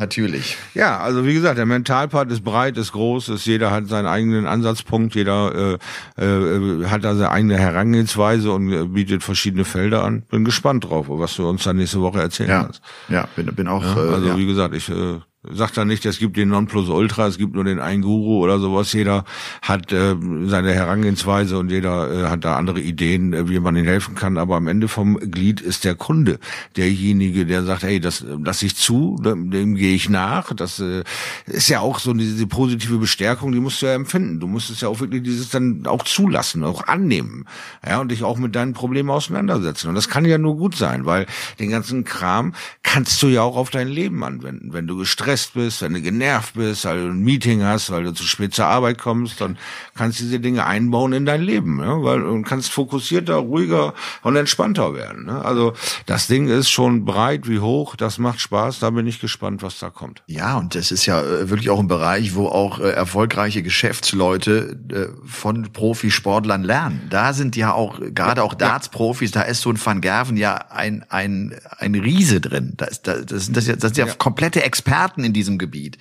Natürlich. 0.00 0.56
Ja, 0.74 1.00
also 1.00 1.26
wie 1.26 1.34
gesagt, 1.34 1.58
der 1.58 1.66
Mentalpart 1.66 2.30
ist 2.30 2.44
breit, 2.44 2.76
ist 2.76 2.92
groß, 2.92 3.30
ist 3.30 3.46
jeder 3.46 3.72
hat 3.72 3.88
seinen 3.88 4.06
eigenen 4.06 4.46
Ansatzpunkt, 4.46 5.16
jeder 5.16 5.78
äh, 6.16 6.24
äh, 6.24 6.86
hat 6.86 7.02
da 7.02 7.16
seine 7.16 7.32
eigene 7.32 7.58
Herangehensweise 7.58 8.52
und 8.52 8.72
äh, 8.72 8.84
bietet 8.84 9.24
verschiedene 9.24 9.64
Felder 9.64 10.04
an. 10.04 10.22
Bin 10.30 10.44
gespannt 10.44 10.84
drauf, 10.84 11.06
was 11.08 11.34
du 11.34 11.48
uns 11.48 11.64
dann 11.64 11.78
nächste 11.78 12.00
Woche 12.00 12.20
erzählen 12.20 12.50
ja. 12.50 12.62
kannst. 12.62 12.80
Ja, 13.08 13.28
bin, 13.34 13.46
bin 13.46 13.66
auch. 13.66 13.82
Ja, 13.82 13.96
also 13.96 14.26
äh, 14.26 14.28
ja. 14.28 14.36
wie 14.36 14.46
gesagt, 14.46 14.72
ich 14.76 14.88
äh, 14.88 15.18
sagt 15.52 15.76
er 15.76 15.84
nicht, 15.84 16.04
es 16.06 16.18
gibt 16.18 16.36
den 16.36 16.48
Nonplusultra, 16.48 17.26
es 17.26 17.38
gibt 17.38 17.54
nur 17.54 17.64
den 17.64 17.80
einen 17.80 18.02
Guru 18.02 18.42
oder 18.42 18.58
sowas. 18.58 18.92
Jeder 18.92 19.24
hat 19.62 19.92
äh, 19.92 20.16
seine 20.46 20.72
Herangehensweise 20.72 21.58
und 21.58 21.70
jeder 21.70 22.10
äh, 22.10 22.28
hat 22.28 22.44
da 22.44 22.56
andere 22.56 22.80
Ideen, 22.80 23.32
äh, 23.32 23.48
wie 23.48 23.60
man 23.60 23.76
ihnen 23.76 23.86
helfen 23.86 24.14
kann. 24.14 24.38
Aber 24.38 24.56
am 24.56 24.68
Ende 24.68 24.88
vom 24.88 25.18
Glied 25.18 25.60
ist 25.60 25.84
der 25.84 25.94
Kunde 25.94 26.38
derjenige, 26.76 27.46
der 27.46 27.64
sagt, 27.64 27.82
hey, 27.82 28.00
das 28.00 28.24
lasse 28.42 28.66
ich 28.66 28.76
zu, 28.76 29.16
dem, 29.24 29.50
dem 29.50 29.74
gehe 29.74 29.94
ich 29.94 30.08
nach. 30.08 30.52
Das 30.52 30.80
äh, 30.80 31.04
ist 31.46 31.68
ja 31.68 31.80
auch 31.80 31.98
so 31.98 32.12
diese 32.12 32.46
positive 32.46 32.98
Bestärkung, 32.98 33.52
die 33.52 33.60
musst 33.60 33.82
du 33.82 33.86
ja 33.86 33.94
empfinden. 33.94 34.40
Du 34.40 34.46
musst 34.46 34.70
es 34.70 34.80
ja 34.80 34.88
auch 34.88 35.00
wirklich 35.00 35.22
dieses 35.22 35.50
dann 35.50 35.86
auch 35.86 36.04
zulassen, 36.04 36.64
auch 36.64 36.86
annehmen, 36.86 37.44
ja, 37.86 38.00
und 38.00 38.10
dich 38.10 38.22
auch 38.22 38.38
mit 38.38 38.54
deinen 38.54 38.72
Problemen 38.72 39.10
auseinandersetzen. 39.10 39.88
Und 39.88 39.94
das 39.94 40.08
kann 40.08 40.24
ja 40.24 40.38
nur 40.38 40.56
gut 40.56 40.76
sein, 40.76 41.06
weil 41.06 41.26
den 41.58 41.70
ganzen 41.70 42.04
Kram 42.04 42.54
kannst 42.82 43.22
du 43.22 43.28
ja 43.28 43.42
auch 43.42 43.56
auf 43.56 43.70
dein 43.70 43.88
Leben 43.88 44.24
anwenden, 44.24 44.72
wenn 44.72 44.86
du 44.86 44.96
gestresst 44.96 45.37
gestresst 45.38 45.54
bist, 45.54 45.82
wenn 45.82 45.94
du 45.94 46.02
genervt 46.02 46.54
bist, 46.54 46.84
weil 46.84 46.98
du 46.98 47.10
ein 47.10 47.22
Meeting 47.22 47.62
hast, 47.62 47.90
weil 47.90 48.04
du 48.04 48.12
zu 48.12 48.24
spät 48.24 48.54
zur 48.54 48.66
Arbeit 48.66 48.98
kommst, 48.98 49.40
dann 49.40 49.56
kannst 49.94 50.20
du 50.20 50.24
diese 50.24 50.40
Dinge 50.40 50.66
einbauen 50.66 51.12
in 51.12 51.26
dein 51.26 51.42
Leben, 51.42 51.76
ne? 51.76 51.98
weil 52.02 52.20
du 52.20 52.42
kannst 52.42 52.70
fokussierter, 52.70 53.36
ruhiger 53.36 53.94
und 54.22 54.36
entspannter 54.36 54.94
werden. 54.94 55.26
Ne? 55.26 55.44
Also 55.44 55.74
das 56.06 56.26
Ding 56.26 56.48
ist 56.48 56.70
schon 56.70 57.04
breit 57.04 57.48
wie 57.48 57.60
hoch, 57.60 57.96
das 57.96 58.18
macht 58.18 58.40
Spaß, 58.40 58.80
da 58.80 58.90
bin 58.90 59.06
ich 59.06 59.20
gespannt, 59.20 59.62
was 59.62 59.78
da 59.78 59.90
kommt. 59.90 60.22
Ja, 60.26 60.56
und 60.58 60.74
das 60.74 60.90
ist 60.90 61.06
ja 61.06 61.20
äh, 61.20 61.50
wirklich 61.50 61.70
auch 61.70 61.78
ein 61.78 61.88
Bereich, 61.88 62.34
wo 62.34 62.48
auch 62.48 62.80
äh, 62.80 62.90
erfolgreiche 62.90 63.62
Geschäftsleute 63.62 64.78
äh, 64.90 65.06
von 65.26 65.72
Profisportlern 65.72 66.62
lernen. 66.62 67.06
Da 67.10 67.32
sind 67.32 67.56
ja 67.56 67.72
auch, 67.72 68.00
gerade 68.14 68.42
auch 68.42 68.54
Darts-Profis, 68.54 69.30
da 69.30 69.42
ist 69.42 69.60
so 69.60 69.70
ein 69.70 69.78
Van 69.82 70.00
Gerven 70.00 70.36
ja 70.36 70.56
ein, 70.70 71.04
ein, 71.08 71.54
ein 71.78 71.94
Riese 71.94 72.40
drin. 72.40 72.74
Da 72.76 72.86
ist, 72.86 73.06
da, 73.06 73.18
das, 73.18 73.46
sind, 73.46 73.56
das, 73.56 73.66
das 73.66 73.80
sind 73.80 73.98
ja, 73.98 74.06
ja 74.06 74.14
komplette 74.14 74.62
Experten 74.62 75.17
in 75.24 75.32
diesem 75.32 75.58
Gebiet, 75.58 75.98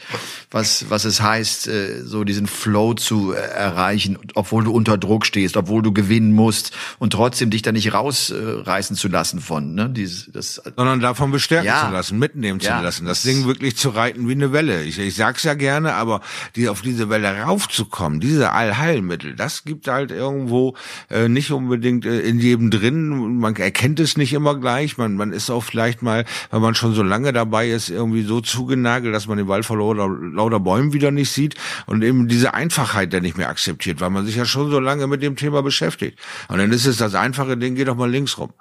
was, 0.52 0.90
was 0.90 1.06
es 1.06 1.22
heißt, 1.22 1.68
äh, 1.68 2.04
so 2.04 2.24
diesen 2.24 2.48
Flow 2.48 2.94
zu 2.94 3.34
äh, 3.34 3.38
erreichen, 3.38 4.18
obwohl 4.36 4.64
du 4.64 4.72
unter 4.72 4.98
Druck 4.98 5.26
stehst, 5.26 5.58
obwohl 5.58 5.82
du 5.82 5.92
gewinnen 5.92 6.34
musst 6.34 6.72
und 7.00 7.14
trotzdem 7.14 7.50
dich 7.50 7.62
da 7.62 7.72
nicht 7.72 7.94
rausreißen 7.94 8.96
zu 8.96 9.08
lassen 9.08 9.40
von, 9.40 9.76
ne, 9.76 9.90
dieses, 9.90 10.30
das. 10.32 10.62
Sondern 10.76 11.00
davon 11.00 11.32
bestärken 11.32 11.68
ja. 11.68 11.86
zu 11.86 11.92
lassen, 11.92 12.20
mitnehmen 12.20 12.60
ja. 12.60 12.78
zu 12.78 12.84
lassen, 12.84 13.06
das 13.06 13.24
Ding 13.24 13.46
wirklich 13.46 13.78
zu 13.78 13.90
reiten 13.90 14.28
wie 14.28 14.34
eine 14.34 14.52
Welle. 14.52 14.84
Ich, 14.84 15.00
ich 15.00 15.16
sag's 15.16 15.44
ja 15.44 15.54
gerne, 15.54 15.94
aber 15.94 16.22
die 16.56 16.70
auf 16.70 16.82
diese 16.82 17.10
Welle 17.10 17.42
raufzukommen, 17.42 18.20
diese 18.20 18.52
Allheilmittel, 18.52 19.36
das 19.36 19.64
gibt 19.64 19.88
halt 19.88 20.12
irgendwo 20.12 20.76
äh, 21.10 21.28
nicht 21.28 21.52
unbedingt 21.52 22.06
äh, 22.06 22.20
in 22.22 22.40
jedem 22.40 22.72
drin. 22.72 23.38
Man 23.38 23.56
erkennt 23.56 24.00
es 24.00 24.18
nicht 24.18 24.34
immer 24.34 24.60
gleich. 24.60 24.98
Man, 24.98 25.16
man 25.16 25.32
ist 25.32 25.50
auch 25.50 25.64
vielleicht 25.64 26.02
mal, 26.02 26.26
wenn 26.52 26.62
man 26.62 26.76
schon 26.76 26.94
so 26.94 27.04
lange 27.04 27.34
dabei 27.34 27.70
ist, 27.70 27.90
irgendwie 27.90 28.24
so 28.24 28.42
zugenagelt, 28.42 29.07
dass 29.12 29.28
man 29.28 29.38
den 29.38 29.48
Wald 29.48 29.66
vor 29.66 29.78
lauter, 29.78 30.08
lauter 30.08 30.60
Bäumen 30.60 30.94
wieder 30.94 31.12
nicht 31.12 31.32
sieht 31.32 31.56
und 31.86 32.04
eben 32.04 32.28
diese 32.28 32.54
Einfachheit 32.54 33.14
dann 33.14 33.24
nicht 33.24 33.38
mehr 33.38 33.50
akzeptiert, 33.50 34.02
weil 34.02 34.10
man 34.10 34.26
sich 34.26 34.36
ja 34.36 34.46
schon 34.46 34.70
so 34.70 34.80
lange 34.80 35.08
mit 35.08 35.22
dem 35.22 35.36
Thema 35.36 35.62
beschäftigt. 35.62 36.20
Und 36.48 36.58
dann 36.60 36.72
ist 36.72 36.86
es 36.86 36.98
das 36.98 37.16
einfache 37.16 37.58
Ding, 37.58 37.76
geh 37.76 37.86
doch 37.86 37.96
mal 37.96 38.10
links 38.10 38.38
rum. 38.38 38.54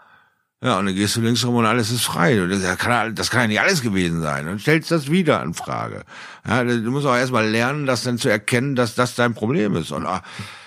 Ja, 0.62 0.78
und 0.78 0.86
dann 0.86 0.94
gehst 0.94 1.14
du 1.16 1.20
links 1.20 1.44
rum 1.44 1.56
und 1.56 1.66
alles 1.66 1.90
ist 1.90 2.04
frei. 2.04 2.34
Das 2.48 2.78
kann, 2.78 3.14
das 3.14 3.30
kann 3.30 3.42
ja 3.42 3.46
nicht 3.46 3.60
alles 3.60 3.82
gewesen 3.82 4.22
sein. 4.22 4.48
Und 4.48 4.60
stellst 4.60 4.90
das 4.90 5.10
wieder 5.10 5.42
in 5.42 5.52
Frage. 5.52 6.04
Ja, 6.48 6.64
du 6.64 6.90
musst 6.90 7.06
auch 7.06 7.14
erstmal 7.14 7.46
lernen, 7.46 7.84
das 7.84 8.04
dann 8.04 8.16
zu 8.16 8.30
erkennen, 8.30 8.74
dass 8.74 8.94
das 8.94 9.14
dein 9.14 9.34
Problem 9.34 9.76
ist. 9.76 9.92
Und 9.92 10.06
ah, 10.06 10.22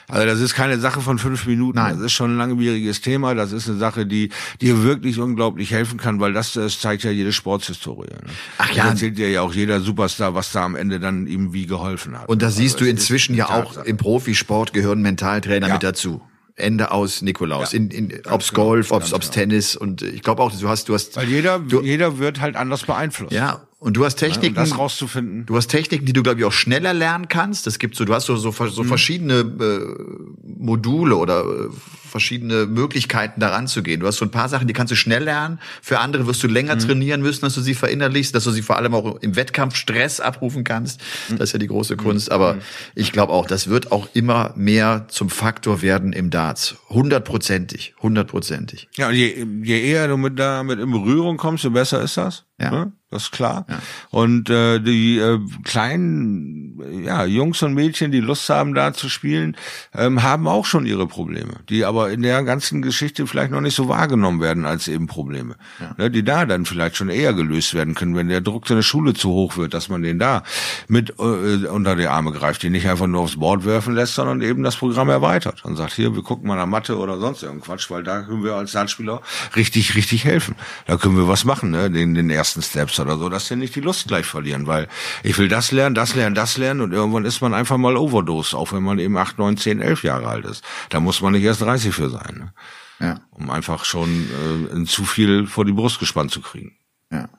also 0.09 0.25
das 0.25 0.39
ist 0.39 0.53
keine 0.53 0.79
Sache 0.79 1.01
von 1.01 1.19
fünf 1.19 1.45
Minuten. 1.45 1.77
Nein. 1.77 1.95
Das 1.95 2.05
ist 2.05 2.13
schon 2.13 2.33
ein 2.33 2.37
langwieriges 2.37 3.01
Thema. 3.01 3.35
Das 3.35 3.51
ist 3.51 3.69
eine 3.69 3.77
Sache, 3.77 4.05
die 4.05 4.29
dir 4.61 4.83
wirklich 4.83 5.19
unglaublich 5.19 5.71
helfen 5.71 5.97
kann, 5.97 6.19
weil 6.19 6.33
das, 6.33 6.53
das 6.53 6.79
zeigt 6.79 7.03
ja 7.03 7.11
jede 7.11 7.31
Sportshistorie. 7.31 8.09
Ne? 8.09 8.31
Ach 8.57 8.71
ja. 8.71 8.83
Das 8.83 8.93
erzählt 8.93 9.17
dir 9.17 9.29
ja 9.29 9.41
auch 9.41 9.53
jeder 9.53 9.79
Superstar, 9.81 10.33
was 10.33 10.51
da 10.51 10.65
am 10.65 10.75
Ende 10.75 10.99
dann 10.99 11.27
ihm 11.27 11.53
wie 11.53 11.65
geholfen 11.65 12.19
hat. 12.19 12.27
Und 12.27 12.41
siehst 12.41 12.75
also 12.75 12.85
du 12.85 12.91
inzwischen 12.91 13.35
ja 13.35 13.49
auch 13.49 13.77
im 13.85 13.97
Profisport 13.97 14.73
gehören 14.73 15.01
Mentaltrainer 15.01 15.67
ja. 15.67 15.73
mit 15.73 15.83
dazu. 15.83 16.21
Ende 16.55 16.91
aus 16.91 17.21
Nikolaus. 17.21 17.71
Ja. 17.71 17.77
In, 17.77 17.89
in, 17.91 18.21
ob's 18.29 18.49
genau, 18.49 18.67
Golf, 18.67 18.91
ob's, 18.91 19.13
ob's 19.13 19.27
genau. 19.27 19.33
Tennis 19.33 19.75
und 19.75 20.01
ich 20.01 20.21
glaube 20.21 20.41
auch, 20.41 20.51
du 20.51 20.67
hast, 20.67 20.89
du 20.89 20.93
hast. 20.93 21.15
Weil 21.15 21.29
jeder, 21.29 21.59
du, 21.59 21.81
jeder 21.81 22.17
wird 22.17 22.41
halt 22.41 22.55
anders 22.55 22.83
beeinflusst. 22.83 23.31
Ja, 23.31 23.61
und 23.81 23.95
du 23.95 24.03
hast 24.03 24.15
Techniken, 24.15 24.55
ja, 24.55 24.63
um 24.63 24.69
das 24.69 24.77
rauszufinden. 24.77 25.45
Du 25.45 25.55
hast 25.55 25.67
Techniken, 25.67 26.05
die 26.05 26.11
du 26.11 26.21
glaube 26.21 26.39
ich 26.39 26.45
auch 26.45 26.51
schneller 26.51 26.93
lernen 26.93 27.29
kannst. 27.29 27.65
Das 27.65 27.79
gibt 27.79 27.95
so, 27.95 28.03
du 28.03 28.13
hast 28.13 28.25
so 28.25 28.35
so, 28.35 28.51
so 28.51 28.83
mhm. 28.83 28.87
verschiedene 28.87 29.39
äh, 29.39 30.03
Module 30.43 31.15
oder 31.15 31.45
äh, 31.45 31.69
verschiedene 32.09 32.65
Möglichkeiten 32.65 33.39
daran 33.39 33.67
zu 33.67 33.81
gehen. 33.81 34.01
Du 34.01 34.07
hast 34.07 34.17
so 34.17 34.25
ein 34.25 34.31
paar 34.31 34.49
Sachen, 34.49 34.67
die 34.67 34.73
kannst 34.73 34.91
du 34.91 34.95
schnell 34.97 35.23
lernen. 35.23 35.59
Für 35.81 35.99
andere 35.99 36.27
wirst 36.27 36.43
du 36.43 36.47
länger 36.47 36.75
mhm. 36.75 36.79
trainieren 36.79 37.21
müssen, 37.21 37.41
dass 37.41 37.53
du 37.53 37.61
sie 37.61 37.73
verinnerlichst, 37.73 38.35
dass 38.35 38.43
du 38.43 38.51
sie 38.51 38.63
vor 38.63 38.75
allem 38.75 38.93
auch 38.93 39.15
im 39.21 39.37
Wettkampf 39.37 39.75
Stress 39.75 40.19
abrufen 40.19 40.65
kannst. 40.65 40.99
Mhm. 41.29 41.37
Das 41.37 41.49
ist 41.49 41.53
ja 41.53 41.59
die 41.59 41.67
große 41.67 41.95
Kunst. 41.95 42.27
Mhm. 42.27 42.33
Aber 42.33 42.53
mhm. 42.55 42.61
ich 42.95 43.13
glaube 43.13 43.31
auch, 43.31 43.47
das 43.47 43.69
wird 43.69 43.93
auch 43.93 44.09
immer 44.13 44.53
mehr 44.57 45.05
zum 45.07 45.29
Faktor 45.29 45.81
werden 45.81 46.11
im 46.11 46.31
Darts. 46.31 46.75
Hundertprozentig, 46.89 47.93
hundertprozentig. 48.01 48.89
Ja, 48.97 49.07
und 49.07 49.15
je, 49.15 49.45
je 49.63 49.81
eher 49.81 50.09
du 50.09 50.17
mit 50.17 50.37
damit 50.37 50.79
in 50.79 50.91
Berührung 50.91 51.37
kommst, 51.37 51.63
desto 51.63 51.71
besser 51.71 52.01
ist 52.01 52.17
das. 52.17 52.43
Ja. 52.59 52.71
Ne? 52.71 52.91
Das 53.11 53.23
ist 53.23 53.31
klar. 53.31 53.65
Ja. 53.67 53.79
Und 54.11 54.51
äh, 54.51 54.79
die 54.79 55.17
äh, 55.17 55.39
kleinen 55.63 57.03
ja, 57.03 57.25
Jungs 57.25 57.63
und 57.63 57.73
Mädchen, 57.73 58.11
die 58.11 58.19
Lust 58.19 58.47
haben, 58.49 58.75
da 58.75 58.93
zu 58.93 59.09
spielen, 59.09 59.57
ähm, 59.95 60.21
haben 60.21 60.47
auch 60.47 60.65
schon 60.65 60.85
ihre 60.85 61.07
Probleme, 61.07 61.53
die 61.69 61.85
aber 61.85 62.11
in 62.11 62.21
der 62.21 62.43
ganzen 62.43 62.83
Geschichte 62.83 63.25
vielleicht 63.25 63.51
noch 63.51 63.61
nicht 63.61 63.75
so 63.75 63.87
wahrgenommen 63.87 64.41
werden 64.41 64.65
als 64.65 64.87
eben 64.87 65.07
Probleme. 65.07 65.55
Ja. 65.79 65.95
Ne, 65.97 66.11
die 66.11 66.23
da 66.23 66.45
dann 66.45 66.65
vielleicht 66.65 66.97
schon 66.97 67.09
eher 67.09 67.33
gelöst 67.33 67.73
werden 67.73 67.95
können, 67.95 68.15
wenn 68.15 68.29
der 68.29 68.41
Druck 68.41 68.69
in 68.69 68.75
der 68.75 68.83
Schule 68.83 69.15
zu 69.15 69.29
hoch 69.29 69.57
wird, 69.57 69.73
dass 69.73 69.89
man 69.89 70.03
den 70.03 70.19
da 70.19 70.43
mit 70.87 71.15
äh, 71.19 71.67
unter 71.67 71.95
die 71.95 72.07
Arme 72.07 72.31
greift, 72.31 72.61
die 72.61 72.69
nicht 72.69 72.87
einfach 72.87 73.07
nur 73.07 73.21
aufs 73.21 73.37
Board 73.37 73.65
werfen 73.65 73.95
lässt, 73.95 74.13
sondern 74.13 74.41
eben 74.41 74.61
das 74.61 74.75
Programm 74.75 75.09
erweitert 75.09 75.65
und 75.65 75.77
sagt, 75.77 75.93
hier, 75.93 76.13
wir 76.13 76.21
gucken 76.21 76.47
mal 76.47 76.55
nach 76.55 76.67
Mathe 76.67 76.97
oder 76.97 77.17
sonst 77.19 77.41
irgendeinen 77.41 77.65
Quatsch, 77.65 77.89
weil 77.89 78.03
da 78.03 78.21
können 78.21 78.43
wir 78.43 78.53
als 78.53 78.71
Dartspieler 78.73 79.21
richtig, 79.55 79.95
richtig 79.95 80.25
helfen. 80.25 80.55
Da 80.85 80.97
können 80.97 81.17
wir 81.17 81.27
was 81.27 81.43
machen, 81.43 81.71
ne, 81.71 81.89
den, 81.89 82.13
den 82.13 82.29
ersten 82.29 82.61
Steps 82.61 82.98
oder 82.99 83.17
so, 83.17 83.29
dass 83.29 83.47
sie 83.47 83.55
nicht 83.55 83.75
die 83.75 83.81
Lust 83.81 84.07
gleich 84.07 84.25
verlieren, 84.25 84.67
weil 84.67 84.87
ich 85.23 85.37
will 85.37 85.47
das 85.47 85.71
lernen, 85.71 85.95
das 85.95 86.15
lernen, 86.15 86.35
das 86.35 86.57
lernen 86.57 86.81
und 86.81 86.91
irgendwann 86.91 87.25
ist 87.25 87.41
man 87.41 87.53
einfach 87.53 87.77
mal 87.77 87.97
Overdose, 87.97 88.57
auch 88.57 88.71
wenn 88.71 88.83
man 88.83 88.99
eben 88.99 89.17
acht, 89.17 89.37
neun, 89.37 89.57
zehn, 89.57 89.81
elf 89.81 90.03
Jahre 90.03 90.27
alt 90.27 90.45
ist. 90.45 90.63
Da 90.89 90.99
muss 90.99 91.21
man 91.21 91.33
nicht 91.33 91.43
erst 91.43 91.61
30 91.61 91.93
für 91.93 92.09
sein, 92.09 92.51
ne? 92.99 93.07
ja. 93.07 93.19
um 93.31 93.49
einfach 93.49 93.85
schon 93.85 94.27
äh, 94.73 94.85
zu 94.85 95.05
viel 95.05 95.47
vor 95.47 95.65
die 95.65 95.73
Brust 95.73 95.99
gespannt 95.99 96.31
zu 96.31 96.41
kriegen. 96.41 96.77
Ja. 97.11 97.29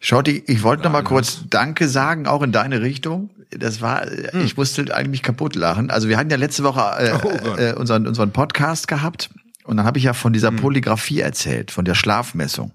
Schauti, 0.00 0.44
ich 0.46 0.62
wollte 0.62 0.84
noch 0.84 0.92
mal 0.92 1.02
kurz 1.02 1.40
Danke 1.50 1.88
sagen, 1.88 2.26
auch 2.26 2.42
in 2.42 2.52
deine 2.52 2.80
Richtung. 2.80 3.30
Das 3.50 3.80
war, 3.80 4.06
hm. 4.06 4.44
ich 4.44 4.56
musste 4.56 4.94
eigentlich 4.94 5.22
kaputt 5.22 5.56
lachen. 5.56 5.90
Also 5.90 6.08
wir 6.08 6.16
hatten 6.16 6.30
ja 6.30 6.36
letzte 6.36 6.62
Woche 6.64 6.80
äh, 6.98 7.18
oh 7.22 7.56
äh, 7.56 7.74
unseren, 7.74 8.06
unseren 8.06 8.32
Podcast 8.32 8.88
gehabt 8.88 9.30
und 9.64 9.76
dann 9.76 9.86
habe 9.86 9.98
ich 9.98 10.04
ja 10.04 10.12
von 10.12 10.32
dieser 10.32 10.48
hm. 10.48 10.56
Polygraphie 10.56 11.20
erzählt, 11.20 11.70
von 11.70 11.84
der 11.84 11.94
Schlafmessung. 11.94 12.72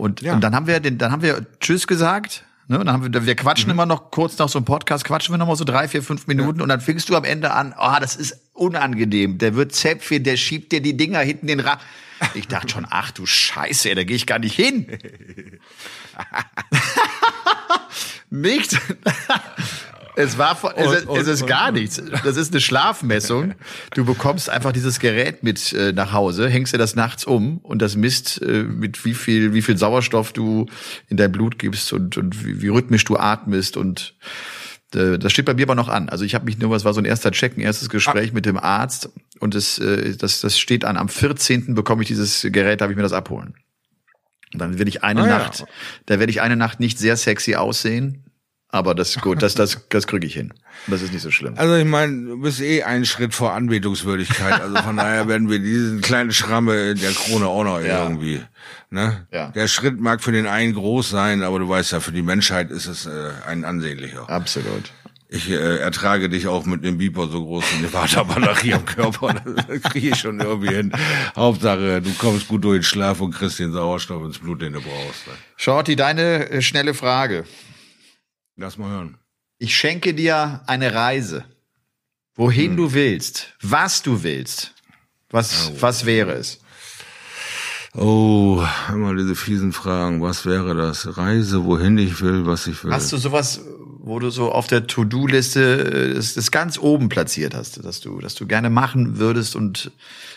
Und, 0.00 0.22
ja. 0.22 0.34
und 0.34 0.40
dann 0.40 0.54
haben 0.54 0.66
wir 0.66 0.80
den, 0.80 0.98
dann 0.98 1.12
haben 1.12 1.22
wir 1.22 1.46
Tschüss 1.60 1.86
gesagt. 1.86 2.44
Ne, 2.68 2.78
und 2.78 2.86
dann 2.86 2.94
haben 2.94 3.12
wir, 3.12 3.26
wir 3.26 3.34
quatschen 3.34 3.66
mhm. 3.66 3.72
immer 3.72 3.86
noch 3.86 4.10
kurz 4.10 4.38
nach 4.38 4.48
so 4.48 4.58
einem 4.58 4.64
Podcast, 4.64 5.04
quatschen 5.04 5.34
wir 5.34 5.38
noch 5.38 5.48
mal 5.48 5.56
so 5.56 5.64
drei, 5.64 5.88
vier, 5.88 6.02
fünf 6.02 6.26
Minuten 6.28 6.58
ja. 6.58 6.62
und 6.62 6.68
dann 6.68 6.80
fingst 6.80 7.08
du 7.08 7.16
am 7.16 7.24
Ende 7.24 7.50
an, 7.50 7.74
oh, 7.76 7.96
das 8.00 8.14
ist 8.14 8.40
unangenehm. 8.52 9.38
Der 9.38 9.56
wird 9.56 9.72
Zäpfchen, 9.72 10.22
der 10.22 10.36
schiebt 10.36 10.70
dir 10.70 10.80
die 10.80 10.96
Dinger 10.96 11.18
hinten 11.18 11.48
den 11.48 11.60
Rad. 11.60 11.80
Ich 12.34 12.46
dachte 12.46 12.68
schon, 12.68 12.86
ach 12.88 13.10
du 13.10 13.26
Scheiße, 13.26 13.94
da 13.94 14.04
gehe 14.04 14.14
ich 14.14 14.26
gar 14.26 14.38
nicht 14.38 14.54
hin. 14.54 14.86
nicht. 18.30 18.78
Es 20.22 20.38
war, 20.38 20.58
es, 20.76 20.92
ist, 20.92 21.08
es 21.08 21.26
ist 21.26 21.46
gar 21.46 21.72
nichts. 21.72 22.02
Das 22.24 22.36
ist 22.36 22.52
eine 22.52 22.60
Schlafmessung. 22.60 23.54
Du 23.94 24.04
bekommst 24.04 24.50
einfach 24.50 24.72
dieses 24.72 25.00
Gerät 25.00 25.42
mit 25.42 25.72
äh, 25.72 25.92
nach 25.92 26.12
Hause, 26.12 26.48
hängst 26.48 26.72
dir 26.72 26.78
das 26.78 26.94
nachts 26.94 27.24
um 27.24 27.58
und 27.58 27.82
das 27.82 27.96
misst, 27.96 28.40
äh, 28.42 28.62
mit 28.64 29.04
wie 29.04 29.14
viel, 29.14 29.54
wie 29.54 29.62
viel 29.62 29.76
Sauerstoff 29.76 30.32
du 30.32 30.66
in 31.08 31.16
dein 31.16 31.32
Blut 31.32 31.58
gibst 31.58 31.92
und, 31.92 32.16
und 32.16 32.44
wie, 32.44 32.62
wie 32.62 32.68
rhythmisch 32.68 33.04
du 33.04 33.16
atmest 33.16 33.76
und 33.76 34.14
Äh, 34.94 35.18
das 35.18 35.32
steht 35.32 35.46
bei 35.46 35.54
mir 35.54 35.64
aber 35.64 35.74
noch 35.74 35.88
an. 35.88 36.08
Also 36.08 36.24
ich 36.24 36.34
habe 36.34 36.44
mich 36.44 36.58
nur, 36.58 36.70
was 36.70 36.84
war 36.84 36.94
so 36.94 37.00
ein 37.00 37.04
erster 37.04 37.30
Check, 37.30 37.56
ein 37.56 37.60
erstes 37.60 37.88
Gespräch 37.88 38.30
ah. 38.30 38.34
mit 38.34 38.46
dem 38.46 38.58
Arzt 38.58 39.10
und 39.38 39.54
das, 39.54 39.78
äh, 39.78 40.16
das, 40.16 40.40
das 40.40 40.58
steht 40.58 40.84
an. 40.84 40.96
Am 40.96 41.08
14. 41.08 41.74
bekomme 41.74 42.02
ich 42.02 42.08
dieses 42.08 42.46
Gerät, 42.50 42.80
darf 42.80 42.90
ich 42.90 42.96
mir 42.96 43.02
das 43.02 43.12
abholen. 43.12 43.54
Und 44.52 44.60
dann 44.60 44.78
werde 44.78 44.88
ich 44.88 45.04
eine 45.04 45.22
ah, 45.22 45.26
Nacht, 45.26 45.60
ja. 45.60 45.66
da 46.06 46.18
werde 46.18 46.30
ich 46.30 46.40
eine 46.40 46.56
Nacht 46.56 46.80
nicht 46.80 46.98
sehr 46.98 47.16
sexy 47.16 47.54
aussehen, 47.54 48.24
aber 48.72 48.94
das 48.94 49.16
gut, 49.20 49.42
das, 49.42 49.54
das, 49.54 49.80
das 49.88 50.06
kriege 50.06 50.26
ich 50.26 50.34
hin. 50.34 50.52
Das 50.86 51.02
ist 51.02 51.12
nicht 51.12 51.22
so 51.22 51.30
schlimm. 51.30 51.54
Also 51.56 51.74
ich 51.74 51.84
meine, 51.84 52.26
du 52.26 52.40
bist 52.40 52.60
eh 52.60 52.84
einen 52.84 53.04
Schritt 53.04 53.34
vor 53.34 53.52
Anbetungswürdigkeit. 53.52 54.60
Also 54.60 54.76
von 54.76 54.96
daher 54.96 55.26
werden 55.28 55.50
wir 55.50 55.58
diesen 55.58 56.00
kleinen 56.00 56.32
Schramme 56.32 56.94
der 56.94 57.10
Krone 57.10 57.46
auch 57.46 57.64
noch 57.64 57.80
ja. 57.80 58.04
irgendwie. 58.04 58.40
Ne? 58.90 59.26
Ja. 59.32 59.48
Der 59.48 59.66
Schritt 59.66 60.00
mag 60.00 60.22
für 60.22 60.32
den 60.32 60.46
einen 60.46 60.74
groß 60.74 61.10
sein, 61.10 61.42
aber 61.42 61.58
du 61.58 61.68
weißt 61.68 61.92
ja, 61.92 62.00
für 62.00 62.12
die 62.12 62.22
Menschheit 62.22 62.70
ist 62.70 62.86
es 62.86 63.06
äh, 63.06 63.10
ein 63.46 63.64
ansehnlicher. 63.64 64.28
Absolut. 64.30 64.92
Ich 65.32 65.48
äh, 65.48 65.78
ertrage 65.78 66.28
dich 66.28 66.48
auch 66.48 66.66
mit 66.66 66.84
dem 66.84 66.98
Biber 66.98 67.28
so 67.28 67.44
groß 67.44 67.64
wie 67.72 67.78
eine 67.78 67.92
Waterbatterie 67.92 68.74
am 68.74 68.84
Körper. 68.84 69.34
Das 69.68 69.82
kriege 69.82 70.08
ich 70.08 70.16
schon 70.16 70.40
irgendwie 70.40 70.74
hin. 70.74 70.92
Hauptsache, 71.36 72.02
du 72.02 72.12
kommst 72.14 72.48
gut 72.48 72.64
durch 72.64 72.80
den 72.80 72.82
Schlaf 72.82 73.20
und 73.20 73.32
kriegst 73.32 73.60
den 73.60 73.72
Sauerstoff 73.72 74.24
ins 74.24 74.38
Blut, 74.38 74.62
den 74.62 74.72
du 74.72 74.80
brauchst. 74.80 75.22
Shorty, 75.56 75.94
deine 75.94 76.50
äh, 76.50 76.62
schnelle 76.62 76.94
Frage. 76.94 77.44
Lass 78.60 78.76
mal 78.76 78.90
hören. 78.90 79.16
Ich 79.56 79.74
schenke 79.74 80.12
dir 80.12 80.60
eine 80.66 80.94
Reise. 80.94 81.44
Wohin 82.34 82.72
hm. 82.72 82.76
du 82.76 82.92
willst, 82.92 83.54
was 83.62 84.02
du 84.02 84.22
willst. 84.22 84.74
Was, 85.30 85.70
oh. 85.70 85.76
was 85.80 86.04
wäre 86.04 86.32
es? 86.32 86.60
Oh, 87.94 88.62
immer 88.90 89.14
diese 89.14 89.34
fiesen 89.34 89.72
Fragen. 89.72 90.20
Was 90.20 90.44
wäre 90.44 90.74
das? 90.74 91.16
Reise, 91.16 91.64
wohin 91.64 91.96
ich 91.96 92.20
will, 92.20 92.44
was 92.44 92.66
ich 92.66 92.84
will. 92.84 92.92
Hast 92.92 93.10
du 93.12 93.16
sowas, 93.16 93.62
wo 93.98 94.18
du 94.18 94.28
so 94.28 94.52
auf 94.52 94.66
der 94.66 94.86
To-Do-Liste 94.86 96.10
äh, 96.10 96.14
das, 96.14 96.34
das 96.34 96.50
ganz 96.50 96.78
oben 96.78 97.08
platziert 97.08 97.54
hast, 97.54 97.82
dass 97.82 98.02
du, 98.02 98.20
dass 98.20 98.34
du 98.34 98.46
gerne 98.46 98.68
machen 98.68 99.18
würdest 99.18 99.56
und 99.56 99.90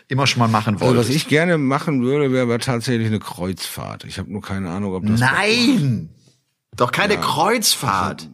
immer 0.07 0.27
schon 0.27 0.39
mal 0.39 0.47
machen 0.47 0.79
wolltest? 0.79 0.97
Also 0.97 1.09
was 1.09 1.15
ich 1.15 1.27
gerne 1.27 1.57
machen 1.57 2.01
würde, 2.03 2.31
wäre 2.31 2.57
tatsächlich 2.59 3.07
eine 3.07 3.19
Kreuzfahrt. 3.19 4.05
Ich 4.05 4.17
habe 4.17 4.31
nur 4.31 4.41
keine 4.41 4.69
Ahnung, 4.69 4.93
ob 4.93 5.05
das. 5.05 5.19
Nein! 5.19 6.09
Doch 6.75 6.91
keine 6.91 7.15
ja, 7.15 7.21
Kreuzfahrt. 7.21 8.29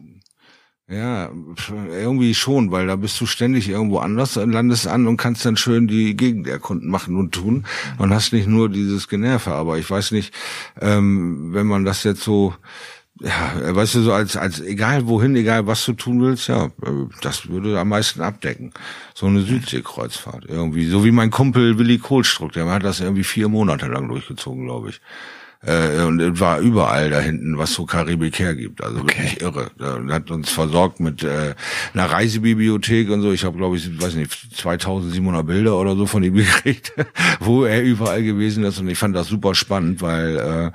Ja, 0.90 1.30
irgendwie 1.68 2.34
schon, 2.34 2.72
weil 2.72 2.88
da 2.88 2.96
bist 2.96 3.20
du 3.20 3.26
ständig 3.26 3.68
irgendwo 3.68 3.98
anders, 3.98 4.34
landest 4.34 4.88
an 4.88 5.06
und 5.06 5.18
kannst 5.18 5.44
dann 5.44 5.56
schön 5.56 5.86
die 5.86 6.16
Gegend 6.16 6.48
erkunden, 6.48 6.90
machen 6.90 7.16
und 7.16 7.30
tun 7.30 7.64
und 7.98 8.12
hast 8.12 8.32
nicht 8.32 8.48
nur 8.48 8.68
dieses 8.68 9.06
Generve. 9.06 9.52
Aber 9.52 9.78
ich 9.78 9.88
weiß 9.88 10.10
nicht, 10.10 10.34
ähm, 10.80 11.54
wenn 11.54 11.68
man 11.68 11.84
das 11.84 12.02
jetzt 12.02 12.22
so, 12.22 12.54
ja, 13.20 13.32
weißt 13.72 13.94
du, 13.96 14.00
so 14.00 14.12
als, 14.12 14.36
als 14.36 14.58
egal 14.58 15.06
wohin, 15.06 15.36
egal 15.36 15.68
was 15.68 15.84
du 15.84 15.92
tun 15.92 16.22
willst, 16.22 16.48
ja, 16.48 16.72
das 17.22 17.48
würde 17.48 17.78
am 17.78 17.90
meisten 17.90 18.20
abdecken. 18.20 18.72
So 19.14 19.26
eine 19.26 19.42
Südseekreuzfahrt 19.42 20.46
irgendwie. 20.48 20.86
So 20.88 21.04
wie 21.04 21.12
mein 21.12 21.30
Kumpel 21.30 21.78
Willi 21.78 21.98
Kohlstruck, 21.98 22.50
der 22.50 22.66
hat 22.66 22.82
das 22.82 22.98
irgendwie 22.98 23.22
vier 23.22 23.48
Monate 23.48 23.86
lang 23.86 24.08
durchgezogen, 24.08 24.64
glaube 24.64 24.90
ich 24.90 25.00
äh, 25.62 26.02
und 26.04 26.40
war 26.40 26.58
überall 26.60 27.10
da 27.10 27.20
hinten, 27.20 27.58
was 27.58 27.74
so 27.74 27.84
Karibik 27.84 28.38
hergibt. 28.38 28.82
Also 28.82 29.00
okay. 29.00 29.18
wirklich 29.18 29.42
irre. 29.42 29.70
Er 29.78 30.14
hat 30.14 30.30
uns 30.30 30.50
versorgt 30.50 31.00
mit 31.00 31.22
äh, 31.22 31.54
einer 31.92 32.06
Reisebibliothek 32.06 33.10
und 33.10 33.22
so. 33.22 33.32
Ich 33.32 33.44
habe, 33.44 33.58
glaube 33.58 33.76
ich, 33.76 34.00
weiß 34.00 34.14
nicht, 34.14 34.56
2700 34.56 35.46
Bilder 35.46 35.76
oder 35.76 35.96
so 35.96 36.06
von 36.06 36.22
ihm 36.22 36.34
gekriegt, 36.34 36.92
wo 37.40 37.64
er 37.64 37.82
überall 37.82 38.22
gewesen 38.22 38.64
ist. 38.64 38.78
Und 38.78 38.88
ich 38.88 38.98
fand 38.98 39.14
das 39.14 39.28
super 39.28 39.54
spannend, 39.54 40.00
weil 40.00 40.72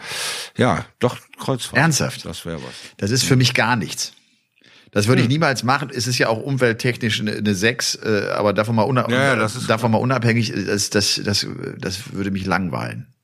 äh, 0.57 0.61
ja, 0.61 0.85
doch 0.99 1.17
Kreuzfahrt. 1.39 1.77
Ernsthaft? 1.77 2.25
Das 2.25 2.45
wäre 2.45 2.57
was. 2.57 2.73
Das 2.97 3.11
ist 3.11 3.23
für 3.23 3.35
mich 3.35 3.53
gar 3.53 3.75
nichts. 3.75 4.13
Das 4.91 5.07
würde 5.07 5.21
ich 5.21 5.25
hm. 5.25 5.33
niemals 5.33 5.63
machen. 5.63 5.89
Es 5.93 6.07
ist 6.07 6.19
ja 6.19 6.29
auch 6.29 6.41
umwelttechnisch 6.41 7.19
eine, 7.19 7.33
eine 7.33 7.53
6, 7.53 7.95
äh, 7.95 8.29
aber 8.33 8.53
davon 8.53 8.75
mal, 8.75 8.83
unab 8.83 9.11
ja, 9.11 9.35
ja, 9.35 9.49
davon 9.67 9.91
mal 9.91 9.97
unabhängig, 9.97 10.53
das, 10.67 10.89
das, 10.89 11.19
das, 11.21 11.45
das 11.79 12.13
würde 12.13 12.31
mich 12.31 12.45
langweilen. 12.45 13.14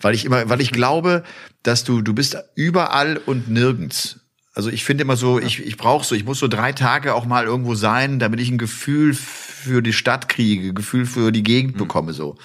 Weil 0.00 0.14
ich 0.14 0.24
immer, 0.24 0.48
weil 0.48 0.60
ich 0.60 0.70
glaube, 0.70 1.24
dass 1.62 1.84
du, 1.84 2.02
du 2.02 2.14
bist 2.14 2.36
überall 2.54 3.16
und 3.16 3.48
nirgends. 3.48 4.20
Also 4.54 4.70
ich 4.70 4.84
finde 4.84 5.02
immer 5.02 5.16
so, 5.16 5.38
ich, 5.38 5.64
ich 5.64 5.76
brauche 5.76 6.04
so, 6.04 6.14
ich 6.14 6.24
muss 6.24 6.40
so 6.40 6.48
drei 6.48 6.72
Tage 6.72 7.14
auch 7.14 7.26
mal 7.26 7.44
irgendwo 7.44 7.74
sein, 7.76 8.18
damit 8.18 8.40
ich 8.40 8.50
ein 8.50 8.58
Gefühl 8.58 9.14
für 9.14 9.82
die 9.82 9.92
Stadt 9.92 10.28
kriege, 10.28 10.74
Gefühl 10.74 11.06
für 11.06 11.30
die 11.30 11.44
Gegend 11.44 11.74
mhm. 11.74 11.78
bekomme, 11.78 12.12
so. 12.12 12.36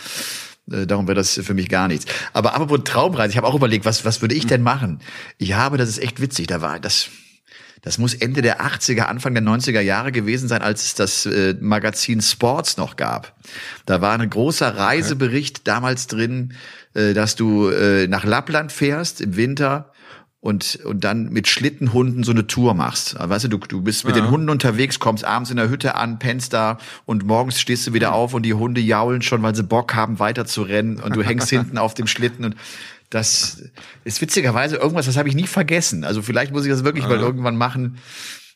Äh, 0.71 0.85
darum 0.85 1.07
wäre 1.07 1.15
das 1.15 1.39
für 1.43 1.53
mich 1.53 1.69
gar 1.69 1.87
nichts. 1.87 2.05
Aber 2.33 2.53
apropos 2.53 2.81
Traumreise, 2.83 3.31
ich 3.31 3.37
habe 3.37 3.47
auch 3.47 3.55
überlegt, 3.55 3.85
was, 3.85 4.05
was 4.05 4.21
würde 4.21 4.35
ich 4.35 4.45
denn 4.45 4.61
machen? 4.61 4.99
Ich 5.37 5.53
habe, 5.53 5.77
das 5.77 5.89
ist 5.89 5.99
echt 5.99 6.21
witzig, 6.21 6.47
da 6.47 6.61
war 6.61 6.79
das, 6.79 7.09
das 7.81 7.97
muss 7.97 8.13
Ende 8.13 8.41
der 8.41 8.61
80er, 8.61 9.01
Anfang 9.01 9.33
der 9.33 9.43
90er 9.43 9.81
Jahre 9.81 10.11
gewesen 10.11 10.47
sein, 10.47 10.61
als 10.61 10.83
es 10.83 10.95
das 10.95 11.25
äh, 11.25 11.55
Magazin 11.59 12.21
Sports 12.21 12.77
noch 12.77 12.95
gab. 12.95 13.35
Da 13.85 14.01
war 14.01 14.17
ein 14.17 14.29
großer 14.29 14.77
Reisebericht 14.77 15.67
damals 15.67 16.07
drin, 16.07 16.53
äh, 16.93 17.13
dass 17.13 17.35
du 17.35 17.69
äh, 17.69 18.07
nach 18.07 18.23
Lappland 18.23 18.71
fährst 18.71 19.21
im 19.21 19.35
Winter 19.35 19.91
und, 20.43 20.79
und 20.83 21.05
dann 21.05 21.29
mit 21.29 21.47
Schlittenhunden 21.47 22.25
so 22.25 22.33
eine 22.33 22.47
Tour 22.47 22.73
machst. 22.73 23.15
Also, 23.15 23.29
weißt 23.29 23.45
du, 23.45 23.47
du, 23.47 23.57
du 23.59 23.81
bist 23.81 24.03
mit 24.03 24.15
ja. 24.15 24.21
den 24.21 24.29
Hunden 24.29 24.49
unterwegs, 24.49 24.99
kommst 24.99 25.23
abends 25.23 25.49
in 25.49 25.55
der 25.55 25.69
Hütte 25.69 25.95
an, 25.95 26.19
pennst 26.19 26.51
da 26.51 26.79
und 27.05 27.25
morgens 27.25 27.61
stehst 27.61 27.87
du 27.87 27.93
wieder 27.93 28.13
auf 28.13 28.33
und 28.33 28.43
die 28.43 28.53
Hunde 28.53 28.81
jaulen 28.81 29.21
schon, 29.21 29.41
weil 29.41 29.55
sie 29.55 29.63
Bock 29.63 29.95
haben, 29.95 30.19
weiter 30.19 30.45
zu 30.45 30.63
rennen 30.63 30.97
und 30.97 31.15
du 31.15 31.23
hängst 31.23 31.49
hinten 31.49 31.77
auf 31.77 31.93
dem 31.93 32.07
Schlitten 32.07 32.43
und 32.43 32.55
das 33.09 33.63
ist 34.03 34.21
witzigerweise 34.21 34.75
irgendwas, 34.75 35.05
das 35.05 35.17
habe 35.17 35.29
ich 35.29 35.35
nie 35.35 35.47
vergessen. 35.47 36.03
Also 36.03 36.21
vielleicht 36.21 36.51
muss 36.51 36.65
ich 36.65 36.71
das 36.71 36.83
wirklich 36.83 37.07
mal 37.07 37.19
irgendwann 37.19 37.55
machen. 37.55 37.99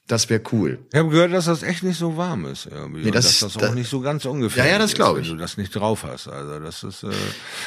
Das 0.07 0.29
wäre 0.29 0.41
cool. 0.53 0.79
Ich 0.93 0.97
habe 0.97 1.09
gehört, 1.09 1.33
dass 1.33 1.45
das 1.45 1.63
echt 1.63 1.83
nicht 1.83 1.97
so 1.99 2.15
warm 2.15 2.45
ist. 2.45 2.65
Irgendwie. 2.65 3.03
Nee, 3.03 3.11
das, 3.11 3.39
dass 3.39 3.53
das 3.53 3.63
auch 3.63 3.75
nicht 3.75 3.89
so 3.89 3.99
ganz 3.99 4.23
ungefähr 4.23 4.63
Ja, 4.63 4.71
ja, 4.71 4.79
das 4.79 4.93
glaube 4.93 5.19
ich. 5.19 5.27
Wenn 5.27 5.35
du 5.35 5.41
das 5.41 5.57
nicht 5.57 5.75
drauf 5.75 6.05
hast. 6.09 6.29
Also 6.29 6.59
das 6.59 6.81
ist 6.83 7.03
äh, 7.03 7.09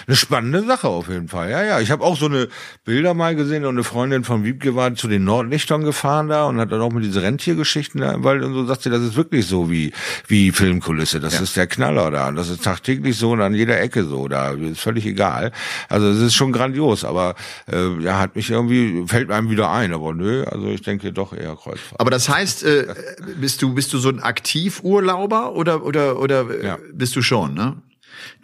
eine 0.07 0.16
spannende 0.16 0.64
Sache 0.64 0.88
auf 0.88 1.11
jeden 1.11 1.28
Fall. 1.28 1.51
Ja, 1.51 1.62
ja. 1.62 1.80
Ich 1.80 1.91
habe 1.91 2.03
auch 2.03 2.16
so 2.16 2.26
eine 2.26 2.49
Bilder 2.84 3.12
mal 3.12 3.36
gesehen 3.36 3.66
und 3.66 3.74
eine 3.74 3.84
Freundin 3.84 4.24
von 4.24 4.43
Wiebke 4.43 4.74
war 4.74 4.95
zu 4.95 5.07
den 5.07 5.24
Nordlichtern 5.24 5.84
gefahren 5.84 6.28
da 6.28 6.47
und 6.47 6.59
hat 6.59 6.72
dann 6.72 6.80
auch 6.80 6.93
mit 6.93 7.05
diese 7.05 7.20
Rentiergeschichten 7.20 8.01
da 8.01 8.12
im 8.12 8.24
Wald 8.24 8.43
und 8.43 8.55
so 8.55 8.64
sagt 8.64 8.82
sie, 8.82 8.91
das 8.91 9.03
ist 9.03 9.16
wirklich 9.16 9.47
so 9.47 9.70
wie 9.70 9.93
wie 10.26 10.51
Filmkulisse. 10.51 11.20
Das 11.20 11.34
ja. 11.34 11.43
ist 11.43 11.59
der 11.59 11.66
Knaller 11.66 12.11
da. 12.11 12.28
Und 12.28 12.36
das 12.36 12.49
ist 12.49 12.64
tagtäglich 12.64 13.18
so 13.18 13.32
und 13.32 13.43
an 13.43 13.53
jeder 13.53 13.78
Ecke 13.78 14.05
so. 14.05 14.28
Da 14.28 14.53
ist 14.53 14.80
völlig 14.80 15.05
egal. 15.05 15.53
Also 15.91 16.09
es 16.09 16.18
ist 16.18 16.34
schon 16.34 16.53
grandios, 16.53 17.05
aber 17.05 17.34
äh, 17.70 18.03
ja, 18.03 18.18
hat 18.18 18.34
mich 18.34 18.49
irgendwie, 18.49 19.05
fällt 19.07 19.30
einem 19.30 19.51
wieder 19.51 19.70
ein. 19.70 19.93
Aber 19.93 20.14
nö, 20.14 20.45
also 20.45 20.68
ich 20.68 20.80
denke 20.80 21.12
doch 21.12 21.34
eher 21.34 21.55
Kreuzfahrt. 21.55 22.01
Aber 22.01 22.11
das 22.11 22.30
heißt, 22.31 22.62
äh, 22.64 22.95
bist 23.41 23.62
du 23.62 23.74
bist 23.74 23.93
du 23.93 23.99
so 23.99 24.09
ein 24.09 24.20
Aktivurlauber 24.20 25.55
oder 25.55 25.85
oder 25.85 26.18
oder 26.18 26.64
ja. 26.64 26.78
bist 26.93 27.16
du 27.16 27.22
schon, 27.22 27.55
ne? 27.55 27.76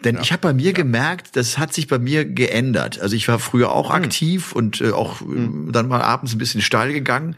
Denn 0.03 0.15
ja. 0.15 0.21
ich 0.21 0.31
habe 0.31 0.41
bei 0.41 0.53
mir 0.53 0.67
ja. 0.67 0.71
gemerkt, 0.71 1.35
das 1.35 1.57
hat 1.57 1.73
sich 1.73 1.87
bei 1.87 1.99
mir 1.99 2.25
geändert. 2.25 2.99
Also 2.99 3.15
ich 3.15 3.27
war 3.27 3.39
früher 3.39 3.71
auch 3.71 3.89
mhm. 3.89 3.95
aktiv 3.95 4.51
und 4.53 4.81
äh, 4.81 4.91
auch 4.91 5.21
mhm. 5.21 5.71
dann 5.71 5.87
mal 5.87 6.01
abends 6.01 6.33
ein 6.33 6.37
bisschen 6.37 6.61
steil 6.61 6.93
gegangen. 6.93 7.35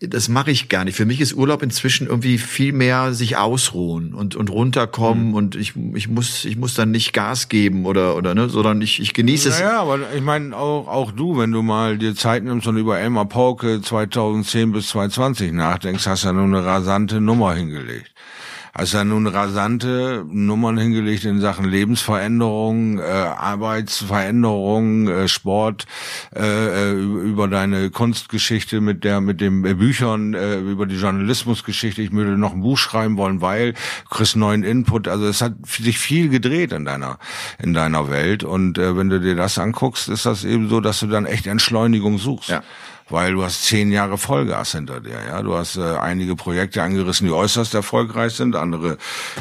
Das 0.00 0.28
mache 0.28 0.50
ich 0.50 0.68
gar 0.68 0.84
nicht. 0.84 0.96
Für 0.96 1.06
mich 1.06 1.20
ist 1.20 1.34
Urlaub 1.34 1.62
inzwischen 1.62 2.06
irgendwie 2.06 2.38
viel 2.38 2.72
mehr 2.72 3.12
sich 3.12 3.36
ausruhen 3.36 4.14
und 4.14 4.36
und 4.36 4.50
runterkommen 4.50 5.28
mhm. 5.28 5.34
und 5.34 5.56
ich 5.56 5.74
ich 5.94 6.08
muss 6.08 6.44
ich 6.44 6.56
muss 6.56 6.74
dann 6.74 6.90
nicht 6.90 7.12
Gas 7.12 7.48
geben 7.48 7.84
oder 7.84 8.16
oder 8.16 8.34
ne, 8.34 8.48
sondern 8.48 8.80
ich 8.80 9.00
ich 9.00 9.12
genieße 9.12 9.48
es. 9.48 9.60
Ja, 9.60 9.80
aber 9.80 9.98
ich 10.14 10.22
meine 10.22 10.56
auch 10.56 10.86
auch 10.86 11.12
du, 11.12 11.36
wenn 11.36 11.52
du 11.52 11.62
mal 11.62 11.98
dir 11.98 12.14
Zeit 12.14 12.44
nimmst 12.44 12.66
und 12.66 12.76
über 12.76 12.98
Elmar 12.98 13.26
Pauke 13.26 13.82
2010 13.82 14.72
bis 14.72 14.88
2020 14.88 15.52
nachdenkst, 15.52 16.06
hast 16.06 16.22
du 16.22 16.28
ja 16.28 16.32
nur 16.32 16.44
eine 16.44 16.64
rasante 16.64 17.20
Nummer 17.20 17.54
hingelegt. 17.54 18.12
Ja 18.84 19.04
nun 19.04 19.26
rasante 19.26 20.24
Nummern 20.30 20.78
hingelegt 20.78 21.24
in 21.24 21.40
Sachen 21.40 21.64
Lebensveränderung, 21.64 23.00
äh, 23.00 23.02
Arbeitsveränderung, 23.02 25.08
äh, 25.08 25.26
Sport, 25.28 25.86
äh, 26.34 26.42
äh 26.42 26.92
über 26.92 27.48
deine 27.48 27.90
Kunstgeschichte 27.90 28.80
mit 28.80 29.02
der 29.02 29.20
mit 29.20 29.40
den 29.40 29.64
äh, 29.64 29.74
Büchern, 29.74 30.34
äh, 30.34 30.58
über 30.58 30.86
die 30.86 30.94
Journalismusgeschichte. 30.94 32.02
Ich 32.02 32.12
würde 32.12 32.38
noch 32.38 32.52
ein 32.52 32.60
Buch 32.60 32.78
schreiben 32.78 33.16
wollen, 33.16 33.40
weil 33.40 33.74
kriegst 34.10 34.36
neuen 34.36 34.62
Input. 34.62 35.08
Also 35.08 35.26
es 35.26 35.42
hat 35.42 35.54
sich 35.66 35.98
viel 35.98 36.28
gedreht 36.28 36.70
in 36.72 36.84
deiner 36.84 37.18
in 37.58 37.74
deiner 37.74 38.10
Welt 38.10 38.44
und 38.44 38.78
äh, 38.78 38.96
wenn 38.96 39.10
du 39.10 39.18
dir 39.18 39.34
das 39.34 39.58
anguckst, 39.58 40.08
ist 40.08 40.24
das 40.24 40.44
eben 40.44 40.68
so, 40.68 40.80
dass 40.80 41.00
du 41.00 41.08
dann 41.08 41.26
echt 41.26 41.48
Entschleunigung 41.48 42.18
suchst. 42.18 42.50
Ja 42.50 42.62
weil 43.10 43.32
du 43.32 43.42
hast 43.42 43.64
zehn 43.64 43.90
Jahre 43.92 44.18
Vollgas 44.18 44.72
hinter 44.72 45.00
dir. 45.00 45.18
Ja, 45.26 45.42
du 45.42 45.54
hast 45.54 45.76
äh, 45.76 45.96
einige 45.96 46.36
Projekte 46.36 46.82
angerissen, 46.82 47.26
die 47.26 47.32
äußerst 47.32 47.74
erfolgreich 47.74 48.34
sind, 48.34 48.56
andere, 48.56 48.98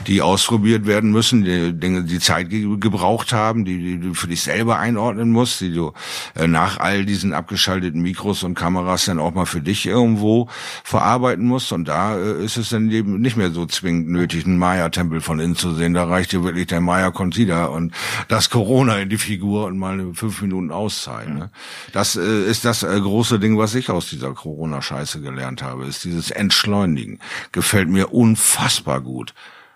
die 0.08 0.22
ausprobiert 0.22 0.86
werden 0.86 1.12
müssen, 1.12 1.44
die 1.44 1.74
Dinge, 1.74 2.04
die 2.04 2.20
Zeit 2.20 2.50
ge 2.50 2.68
gebraucht 2.80 3.34
haben, 3.34 3.66
die, 3.66 3.78
die 3.78 4.00
du 4.00 4.14
für 4.14 4.28
dich 4.28 4.42
selber 4.42 4.80
einordnen 4.80 5.32
musst, 5.32 5.62
die 5.62 5.74
du 5.74 5.94
äh, 6.36 6.48
nach 6.48 6.80
all 6.80 7.06
diesen 7.06 7.34
abgeschalteten 7.34 8.02
Mikros 8.02 8.44
und 8.44 8.56
Kameras 8.56 9.06
dann 9.06 9.20
auch 9.20 9.34
mal 9.34 9.46
für 9.46 9.62
dich 9.62 9.86
irgendwo 9.86 10.48
verarbeiten 10.84 11.46
musst. 11.46 11.72
Und 11.72 11.88
da 11.88 12.18
äh, 12.18 12.44
ist 12.44 12.58
es 12.58 12.70
dann 12.70 12.90
eben 12.92 13.20
nicht 13.22 13.38
mehr 13.38 13.52
so 13.52 13.66
zwingend 13.66 14.10
nötig, 14.10 14.46
einen 14.46 14.58
Maya-Tempel 14.58 15.22
von 15.22 15.40
innen 15.40 15.56
zu 15.56 15.74
sehen. 15.74 15.94
Da 15.94 16.06
reicht 16.06 16.32
dir 16.32 16.44
wirklich 16.44 16.68
der 16.68 16.82
Maya 16.82 17.12
Consider 17.12 17.72
und 17.72 17.94
das 18.28 18.50
Corona 18.50 19.00
in 19.00 19.10
die 19.10 19.18
Figur 19.18 19.66
und 19.66 19.78
mal 19.78 20.14
fünf 20.14 20.42
Minuten 20.42 20.72
Auszeit. 20.72 21.30
Ne? 21.30 21.50
Das 21.94 22.16
äh, 22.16 22.44
ist 22.50 22.66
das 22.66 22.84
äh, 22.84 23.00
große 23.00 23.40
Ding, 23.40 23.57
Ding, 23.58 23.64
was 23.64 23.76
ich 23.76 23.90
aus 23.90 24.10
dieser 24.10 24.34
Corona-Scheiße 24.34 25.22
gelernt 25.22 25.64
habe, 25.64 25.86
ist 25.86 26.04
dieses 26.04 26.32
Entschleunigen. 26.32 27.20
Gefällt 27.52 27.90
mir 27.90 28.14
unfassbar 28.14 29.02
gut 29.02 29.34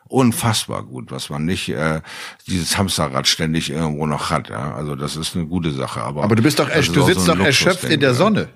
unfassbar 0.07 0.83
gut, 0.83 1.09
was 1.09 1.29
man 1.29 1.45
nicht 1.45 1.69
äh, 1.69 2.01
dieses 2.45 2.77
Hamsterrad 2.77 3.29
ständig 3.29 3.69
irgendwo 3.69 4.05
noch 4.05 4.29
hat. 4.29 4.49
Ja? 4.49 4.75
Also 4.75 4.97
das 4.97 5.15
ist 5.15 5.37
eine 5.37 5.45
gute 5.45 5.71
Sache. 5.71 6.01
Aber, 6.01 6.25
aber 6.25 6.35
du 6.35 6.43
bist 6.43 6.59
doch, 6.59 6.69
du 6.69 7.05
sitzt 7.05 7.21
so 7.21 7.33
doch 7.33 7.45
erschöpft 7.45 7.85
in 7.85 8.01
der 8.01 8.13
Sonne. 8.13 8.49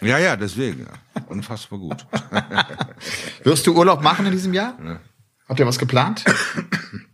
Ja, 0.00 0.18
ja, 0.18 0.36
deswegen. 0.36 0.86
Unfassbar 1.26 1.80
gut. 1.80 2.06
Wirst 3.42 3.66
du 3.66 3.74
Urlaub 3.74 4.00
machen 4.00 4.26
in 4.26 4.32
diesem 4.32 4.54
Jahr? 4.54 4.78
Ja. 4.84 5.00
Habt 5.48 5.58
ihr 5.58 5.66
was 5.66 5.80
geplant? 5.80 6.24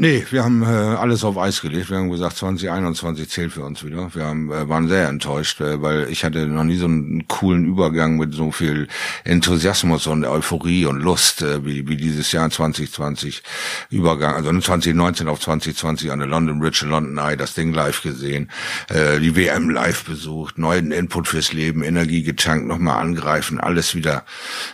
Nee, 0.00 0.24
wir 0.30 0.44
haben 0.44 0.62
äh, 0.62 0.66
alles 0.66 1.24
auf 1.24 1.36
Eis 1.36 1.60
gelegt. 1.60 1.90
Wir 1.90 1.96
haben 1.96 2.08
gesagt, 2.08 2.36
2021 2.36 3.28
zählt 3.28 3.52
für 3.52 3.64
uns 3.64 3.84
wieder. 3.84 4.14
Wir 4.14 4.26
haben, 4.26 4.52
äh, 4.52 4.68
waren 4.68 4.86
sehr 4.86 5.08
enttäuscht, 5.08 5.60
äh, 5.60 5.82
weil 5.82 6.06
ich 6.08 6.22
hatte 6.22 6.46
noch 6.46 6.62
nie 6.62 6.76
so 6.76 6.84
einen 6.84 7.26
coolen 7.26 7.64
Übergang 7.64 8.16
mit 8.16 8.32
so 8.32 8.52
viel 8.52 8.86
Enthusiasmus 9.24 10.06
und 10.06 10.24
Euphorie 10.24 10.86
und 10.86 11.00
Lust 11.00 11.42
äh, 11.42 11.64
wie, 11.64 11.88
wie 11.88 11.96
dieses 11.96 12.30
Jahr 12.30 12.48
2020 12.48 13.42
Übergang, 13.90 14.36
also 14.36 14.56
2019 14.56 15.26
auf 15.26 15.40
2020 15.40 16.12
an 16.12 16.20
der 16.20 16.28
London 16.28 16.60
Bridge 16.60 16.86
London 16.86 17.18
Eye 17.18 17.36
das 17.36 17.54
Ding 17.54 17.74
live 17.74 18.00
gesehen, 18.00 18.52
äh, 18.90 19.18
die 19.18 19.34
WM 19.34 19.68
live 19.68 20.04
besucht, 20.04 20.58
neuen 20.58 20.92
Input 20.92 21.26
fürs 21.26 21.52
Leben, 21.52 21.82
Energie 21.82 22.22
getankt, 22.22 22.68
nochmal 22.68 23.00
angreifen, 23.00 23.58
alles 23.58 23.96
wieder 23.96 24.22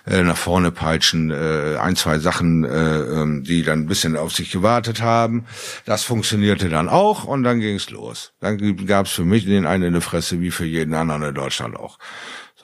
äh, 0.07 0.23
nach 0.23 0.37
vorne 0.37 0.71
peitschen, 0.71 1.31
äh, 1.31 1.79
ein, 1.81 1.97
zwei 1.97 2.19
Sachen, 2.19 2.65
äh, 2.65 2.99
ähm, 2.99 3.43
die 3.43 3.63
dann 3.63 3.79
ein 3.81 3.87
bisschen 3.87 4.19
auf 4.19 4.35
sich 4.35 4.51
gewartet 4.51 5.01
haben 5.01 5.14
haben. 5.15 5.47
Das 5.85 6.05
funktionierte 6.05 6.69
dann 6.69 6.89
auch 6.89 7.25
und 7.25 7.43
dann 7.43 7.61
ging's 7.61 7.91
los. 7.91 8.33
Dann 8.41 8.87
gab's 8.87 9.13
für 9.13 9.25
mich 9.25 9.45
den 9.45 9.67
einen 9.67 9.85
in 9.85 9.93
der 9.93 10.03
Fresse 10.03 10.41
wie 10.41 10.51
für 10.51 10.67
jeden 10.67 10.95
anderen 10.95 11.23
in 11.23 11.35
Deutschland 11.35 11.77
auch. 11.77 11.99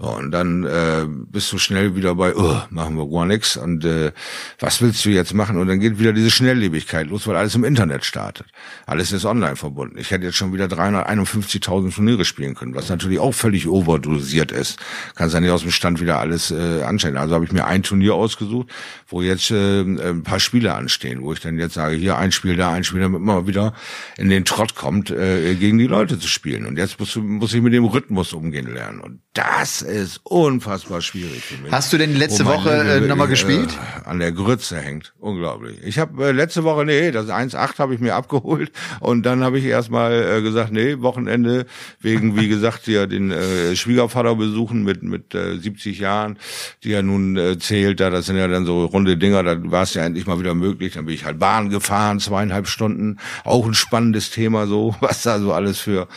So, 0.01 0.09
und 0.17 0.31
dann 0.31 0.65
äh, 0.65 1.05
bist 1.07 1.53
du 1.53 1.59
schnell 1.59 1.95
wieder 1.95 2.15
bei, 2.15 2.35
oh, 2.35 2.63
machen 2.71 2.97
wir 2.97 3.07
gar 3.07 3.27
nichts 3.27 3.59
und 3.59 3.85
äh, 3.85 4.13
was 4.59 4.81
willst 4.81 5.05
du 5.05 5.11
jetzt 5.11 5.35
machen? 5.35 5.59
Und 5.59 5.69
dann 5.69 5.79
geht 5.79 5.99
wieder 5.99 6.15
diese 6.15 6.31
Schnelllebigkeit 6.31 7.09
los, 7.09 7.27
weil 7.27 7.37
alles 7.37 7.55
im 7.55 7.65
Internet 7.65 8.07
startet. 8.07 8.47
Alles 8.87 9.13
ist 9.13 9.27
online 9.27 9.57
verbunden. 9.57 9.99
Ich 9.99 10.11
hätte 10.11 10.25
jetzt 10.25 10.37
schon 10.37 10.55
wieder 10.55 10.67
351.000 10.67 11.95
Turniere 11.95 12.25
spielen 12.25 12.55
können, 12.55 12.75
was 12.75 12.89
natürlich 12.89 13.19
auch 13.19 13.35
völlig 13.35 13.69
overdosiert 13.69 14.53
ist. 14.53 14.79
Kannst 15.17 15.35
ja 15.35 15.41
nicht 15.41 15.51
aus 15.51 15.63
dem 15.63 15.71
Stand 15.71 16.01
wieder 16.01 16.19
alles 16.19 16.51
äh, 16.51 16.83
anstellen. 16.83 17.19
Also 17.19 17.35
habe 17.35 17.45
ich 17.45 17.53
mir 17.53 17.67
ein 17.67 17.83
Turnier 17.83 18.15
ausgesucht, 18.15 18.71
wo 19.07 19.21
jetzt 19.21 19.51
äh, 19.51 19.83
ein 19.83 20.23
paar 20.23 20.41
Spiele 20.41 20.73
anstehen, 20.75 21.21
wo 21.21 21.35
ich 21.35 21.41
dann 21.41 21.59
jetzt 21.59 21.75
sage, 21.75 21.97
hier 21.97 22.17
ein 22.17 22.33
Spiel, 22.33 22.57
da 22.57 22.73
ein 22.73 22.85
Spiel, 22.85 23.03
damit 23.03 23.21
man 23.21 23.47
wieder 23.47 23.75
in 24.17 24.31
den 24.31 24.47
Trott 24.47 24.75
kommt, 24.75 25.11
äh, 25.11 25.55
gegen 25.57 25.77
die 25.77 25.89
Leute 25.89 26.19
zu 26.19 26.27
spielen. 26.27 26.65
Und 26.65 26.79
jetzt 26.79 26.99
muss, 26.99 27.17
muss 27.17 27.53
ich 27.53 27.61
mit 27.61 27.75
dem 27.75 27.85
Rhythmus 27.85 28.33
umgehen 28.33 28.73
lernen. 28.73 29.01
Und 29.01 29.21
das 29.35 29.81
ist 29.81 30.21
unfassbar 30.25 31.01
schwierig 31.03 31.45
für 31.45 31.63
mich. 31.63 31.71
Hast 31.71 31.93
du 31.93 31.99
denn 31.99 32.17
letzte 32.17 32.47
Woche 32.47 32.71
äh, 32.71 33.01
nochmal 33.01 33.29
gespielt? 33.29 33.71
Äh, 34.05 34.09
an 34.09 34.19
der 34.19 34.33
Grütze 34.33 34.81
hängt. 34.81 35.15
Unglaublich. 35.21 35.79
Ich 35.85 36.01
habe 36.01 36.27
äh, 36.27 36.33
letzte 36.33 36.65
Woche, 36.65 36.85
nee, 36.85 37.13
das 37.13 37.29
1,8 37.29 37.79
habe 37.79 37.95
ich 37.95 38.01
mir 38.01 38.17
abgeholt 38.17 38.73
und 38.99 39.25
dann 39.25 39.45
habe 39.45 39.61
ich 39.61 39.67
erstmal 39.67 40.39
äh, 40.39 40.43
gesagt, 40.43 40.73
nee, 40.73 41.01
Wochenende, 41.01 41.67
wegen, 42.01 42.37
wie 42.37 42.49
gesagt, 42.49 42.89
ja 42.89 43.07
den 43.07 43.31
äh, 43.31 43.77
Schwiegervater 43.77 44.35
besuchen 44.35 44.83
mit 44.83 45.05
mit 45.05 45.33
äh, 45.37 45.59
70 45.59 46.01
Jahren, 46.01 46.37
die 46.83 46.91
ja 46.91 47.03
nun 47.03 47.37
äh, 47.37 47.57
zählt, 47.57 48.01
da 48.01 48.11
das 48.11 48.27
sind 48.27 48.37
ja 48.37 48.49
dann 48.49 48.67
so 48.67 48.85
runde 48.85 49.17
Dinger, 49.17 49.45
da 49.45 49.57
war 49.71 49.85
es 49.85 49.95
ja 49.95 50.05
endlich 50.05 50.27
mal 50.27 50.41
wieder 50.41 50.55
möglich. 50.55 50.95
Dann 50.95 51.07
bin 51.07 51.15
ich 51.15 51.25
halt 51.25 51.39
Bahn 51.39 51.71
gefahren, 51.71 52.19
zweieinhalb 52.19 52.67
Stunden, 52.67 53.19
auch 53.45 53.65
ein 53.65 53.75
spannendes 53.75 54.31
Thema 54.31 54.67
so, 54.67 54.97
was 55.01 55.23
da 55.23 55.39
so 55.39 55.53
alles 55.53 55.79
für 55.79 56.09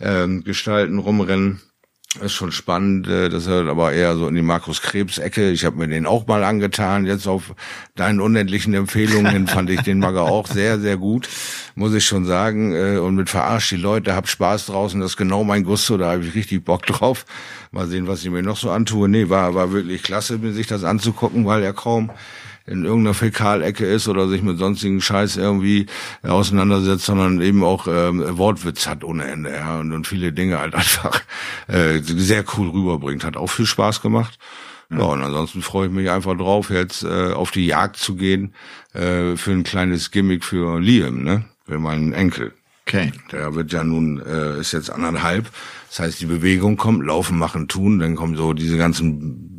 ähm, 0.00 0.42
Gestalten 0.42 0.98
rumrennen 0.98 1.60
ist 2.20 2.32
schon 2.32 2.52
spannend, 2.52 3.08
äh, 3.08 3.28
das 3.28 3.46
ist 3.46 3.50
aber 3.50 3.92
eher 3.92 4.16
so 4.16 4.28
in 4.28 4.34
die 4.34 4.42
Markus 4.42 4.80
Krebs 4.80 5.18
Ecke. 5.18 5.50
Ich 5.50 5.64
habe 5.64 5.76
mir 5.76 5.88
den 5.88 6.06
auch 6.06 6.26
mal 6.26 6.44
angetan. 6.44 7.06
Jetzt 7.06 7.26
auf 7.26 7.54
deinen 7.94 8.20
unendlichen 8.20 8.74
Empfehlungen 8.74 9.46
fand 9.48 9.70
ich 9.70 9.82
den 9.82 9.98
Magger 9.98 10.22
auch 10.22 10.46
sehr, 10.46 10.78
sehr 10.80 10.96
gut, 10.96 11.28
muss 11.74 11.94
ich 11.94 12.04
schon 12.06 12.24
sagen. 12.24 12.74
Äh, 12.74 12.98
und 12.98 13.16
mit 13.16 13.28
verarscht 13.28 13.72
die 13.72 13.76
Leute, 13.76 14.14
hab 14.14 14.28
Spaß 14.28 14.66
draußen, 14.66 15.00
das 15.00 15.12
ist 15.12 15.16
genau 15.16 15.44
mein 15.44 15.64
Gusto, 15.64 15.96
da 15.96 16.12
habe 16.12 16.24
ich 16.24 16.34
richtig 16.34 16.64
Bock 16.64 16.86
drauf. 16.86 17.26
Mal 17.70 17.86
sehen, 17.86 18.06
was 18.06 18.24
ich 18.24 18.30
mir 18.30 18.42
noch 18.42 18.56
so 18.56 18.70
antue. 18.70 19.08
Nee, 19.08 19.28
war, 19.28 19.54
war 19.54 19.72
wirklich 19.72 20.02
klasse, 20.02 20.38
mir 20.38 20.52
sich 20.52 20.66
das 20.66 20.84
anzugucken, 20.84 21.44
weil 21.44 21.62
er 21.62 21.72
kaum 21.72 22.10
in 22.66 22.84
irgendeiner 22.84 23.14
Fäkalecke 23.14 23.86
ist 23.86 24.08
oder 24.08 24.28
sich 24.28 24.42
mit 24.42 24.58
sonstigen 24.58 25.00
Scheiß 25.00 25.36
irgendwie 25.36 25.86
auseinandersetzt, 26.22 27.04
sondern 27.04 27.40
eben 27.40 27.62
auch 27.62 27.86
ähm, 27.88 28.24
Wortwitz 28.38 28.86
hat 28.86 29.04
ohne 29.04 29.24
Ende, 29.24 29.52
ja, 29.52 29.78
und, 29.78 29.92
und 29.92 30.06
viele 30.06 30.32
Dinge 30.32 30.58
halt 30.58 30.74
einfach 30.76 31.22
äh, 31.68 32.00
sehr 32.02 32.44
cool 32.56 32.70
rüberbringt. 32.70 33.24
Hat 33.24 33.36
auch 33.36 33.48
viel 33.48 33.66
Spaß 33.66 34.02
gemacht. 34.02 34.38
Ja, 34.90 35.04
und 35.04 35.22
ansonsten 35.22 35.62
freue 35.62 35.88
ich 35.88 35.92
mich 35.92 36.10
einfach 36.10 36.36
drauf, 36.36 36.70
jetzt 36.70 37.02
äh, 37.02 37.32
auf 37.32 37.50
die 37.50 37.66
Jagd 37.66 37.96
zu 37.96 38.14
gehen 38.14 38.54
äh, 38.92 39.36
für 39.36 39.50
ein 39.50 39.64
kleines 39.64 40.12
Gimmick 40.12 40.44
für 40.44 40.80
Liam, 40.80 41.24
ne? 41.24 41.44
Für 41.66 41.80
meinen 41.80 42.12
Enkel. 42.12 42.52
Okay. 42.86 43.12
Der 43.32 43.54
wird 43.56 43.72
ja 43.72 43.82
nun, 43.82 44.22
äh, 44.24 44.60
ist 44.60 44.70
jetzt 44.70 44.90
anderthalb. 44.90 45.50
Das 45.88 45.98
heißt, 45.98 46.20
die 46.20 46.26
Bewegung 46.26 46.76
kommt, 46.76 47.04
laufen, 47.04 47.36
machen, 47.36 47.66
tun, 47.66 47.98
dann 47.98 48.14
kommen 48.14 48.36
so 48.36 48.52
diese 48.52 48.78
ganzen 48.78 49.56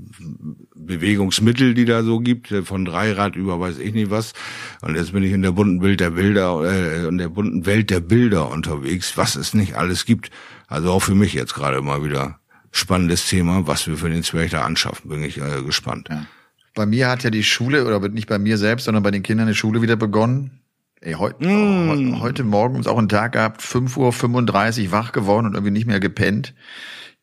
Bewegungsmittel, 0.87 1.73
die 1.73 1.85
da 1.85 2.03
so 2.03 2.19
gibt, 2.19 2.51
äh, 2.51 2.63
von 2.63 2.85
Dreirad 2.85 3.35
über 3.35 3.59
weiß 3.59 3.77
ich 3.77 3.93
nicht 3.93 4.09
was. 4.09 4.33
Und 4.81 4.95
jetzt 4.95 5.11
bin 5.11 5.23
ich 5.23 5.33
in 5.33 5.41
der 5.41 5.51
bunten 5.51 5.81
Welt 5.81 5.99
der 5.99 6.11
Bilder, 6.11 6.63
äh, 6.63 7.07
in 7.07 7.17
der 7.17 7.29
bunten 7.29 7.65
Welt 7.65 7.89
der 7.89 7.99
Bilder 7.99 8.49
unterwegs, 8.49 9.17
was 9.17 9.35
es 9.35 9.53
nicht 9.53 9.75
alles 9.75 10.05
gibt. 10.05 10.31
Also 10.67 10.91
auch 10.91 11.01
für 11.01 11.15
mich 11.15 11.33
jetzt 11.33 11.53
gerade 11.53 11.81
mal 11.81 12.03
wieder 12.03 12.39
spannendes 12.71 13.27
Thema, 13.27 13.67
was 13.67 13.87
wir 13.87 13.97
für 13.97 14.09
den 14.09 14.23
Zwerg 14.23 14.51
da 14.51 14.63
anschaffen, 14.63 15.09
bin 15.09 15.23
ich 15.23 15.37
äh, 15.37 15.61
gespannt. 15.63 16.07
Ja. 16.09 16.25
Bei 16.73 16.85
mir 16.85 17.09
hat 17.09 17.23
ja 17.23 17.31
die 17.31 17.43
Schule, 17.43 17.85
oder 17.85 18.07
nicht 18.09 18.27
bei 18.27 18.37
mir 18.37 18.57
selbst, 18.57 18.85
sondern 18.85 19.03
bei 19.03 19.11
den 19.11 19.23
Kindern 19.23 19.47
die 19.47 19.55
Schule 19.55 19.81
wieder 19.81 19.95
begonnen. 19.95 20.59
Ey, 21.01 21.13
heut, 21.13 21.41
mm. 21.41 22.21
heute 22.21 22.43
Morgen 22.43 22.79
ist 22.79 22.87
auch 22.87 22.97
ein 22.97 23.09
Tag 23.09 23.33
gehabt, 23.33 23.61
5.35 23.61 24.85
Uhr 24.85 24.91
wach 24.91 25.11
geworden 25.11 25.47
und 25.47 25.53
irgendwie 25.53 25.71
nicht 25.71 25.87
mehr 25.87 25.99
gepennt. 25.99 26.53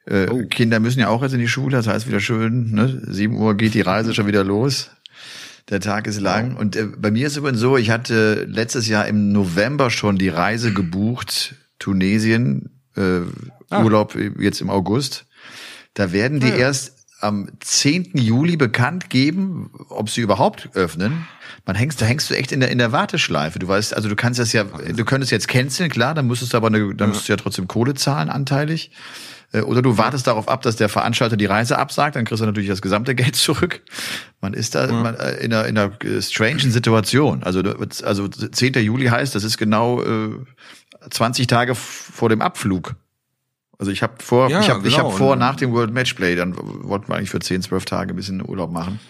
Äh, 0.06 0.28
oh. 0.28 0.44
Kinder 0.48 0.80
müssen 0.80 1.00
ja 1.00 1.08
auch 1.08 1.22
jetzt 1.22 1.32
in 1.32 1.40
die 1.40 1.48
Schule, 1.48 1.76
das 1.76 1.86
heißt 1.86 2.06
wieder 2.06 2.20
schön, 2.20 2.72
ne? 2.72 3.02
7 3.06 3.36
Uhr 3.36 3.56
geht 3.56 3.74
die 3.74 3.80
Reise 3.80 4.14
schon 4.14 4.26
wieder 4.26 4.44
los. 4.44 4.90
Der 5.70 5.80
Tag 5.80 6.06
ist 6.06 6.20
lang. 6.20 6.56
Und 6.56 6.76
äh, 6.76 6.84
bei 6.84 7.10
mir 7.10 7.26
ist 7.26 7.32
es 7.32 7.38
übrigens 7.38 7.60
so, 7.60 7.78
ich 7.78 7.90
hatte 7.90 8.44
letztes 8.44 8.86
Jahr 8.86 9.06
im 9.06 9.32
November 9.32 9.90
schon 9.90 10.18
die 10.18 10.28
Reise 10.28 10.74
gebucht, 10.74 11.54
Tunesien, 11.78 12.70
äh, 12.96 13.20
ah. 13.70 13.82
Urlaub 13.82 14.14
jetzt 14.38 14.60
im 14.60 14.68
August. 14.68 15.26
Da 15.94 16.12
werden 16.12 16.40
die 16.40 16.48
ja. 16.48 16.56
erst 16.56 16.93
am 17.20 17.48
10. 17.60 18.12
Juli 18.14 18.56
bekannt 18.56 19.08
geben, 19.08 19.70
ob 19.88 20.10
sie 20.10 20.20
überhaupt 20.20 20.70
öffnen. 20.74 21.26
Man 21.66 21.76
hängst, 21.76 22.00
da 22.00 22.06
hängst 22.06 22.28
du 22.28 22.34
echt 22.34 22.52
in 22.52 22.60
der, 22.60 22.70
in 22.70 22.78
der 22.78 22.92
Warteschleife. 22.92 23.58
Du 23.58 23.68
weißt, 23.68 23.94
also 23.94 24.08
du 24.08 24.16
kannst 24.16 24.38
das 24.38 24.52
ja, 24.52 24.64
du 24.64 25.04
könntest 25.04 25.32
jetzt 25.32 25.48
canceln, 25.48 25.90
klar, 25.90 26.14
dann 26.14 26.26
müsstest 26.26 26.52
du 26.52 26.56
aber 26.56 26.66
eine, 26.66 26.94
dann 26.94 27.08
müsstest 27.08 27.28
du 27.28 27.32
ja 27.32 27.36
trotzdem 27.36 27.68
Kohle 27.68 27.94
zahlen, 27.94 28.28
anteilig. 28.28 28.90
Äh, 29.52 29.60
oder 29.60 29.80
du 29.80 29.96
wartest 29.96 30.26
darauf 30.26 30.48
ab, 30.48 30.62
dass 30.62 30.76
der 30.76 30.88
Veranstalter 30.88 31.36
die 31.36 31.46
Reise 31.46 31.78
absagt, 31.78 32.16
dann 32.16 32.24
kriegst 32.24 32.42
du 32.42 32.46
natürlich 32.46 32.68
das 32.68 32.82
gesamte 32.82 33.14
Geld 33.14 33.36
zurück. 33.36 33.82
Man 34.40 34.52
ist 34.52 34.74
da 34.74 34.86
ja. 34.86 34.92
man, 34.92 35.14
äh, 35.14 35.36
in, 35.36 35.52
einer, 35.52 35.66
in 35.66 35.78
einer 35.78 36.04
äh, 36.04 36.20
strangen 36.20 36.70
Situation. 36.70 37.42
Also, 37.42 37.62
also 38.04 38.28
10. 38.28 38.74
Juli 38.74 39.06
heißt, 39.06 39.34
das 39.34 39.44
ist 39.44 39.56
genau 39.56 40.02
äh, 40.02 40.30
20 41.10 41.46
Tage 41.46 41.74
vor 41.74 42.28
dem 42.28 42.42
Abflug. 42.42 42.96
Also 43.78 43.90
ich 43.90 44.02
habe 44.02 44.14
vor, 44.18 44.48
ja, 44.50 44.60
ich 44.60 44.70
habe 44.70 44.80
genau. 44.80 44.88
ich 44.88 44.98
hab 44.98 45.12
vor 45.12 45.36
nach 45.36 45.56
dem 45.56 45.72
World 45.72 45.92
Matchplay, 45.92 46.36
dann 46.36 46.54
wollten 46.56 47.08
wir 47.08 47.16
eigentlich 47.16 47.30
für 47.30 47.40
10, 47.40 47.62
12 47.62 47.84
Tage 47.84 48.12
ein 48.12 48.16
bisschen 48.16 48.46
Urlaub 48.46 48.70
machen. 48.70 49.00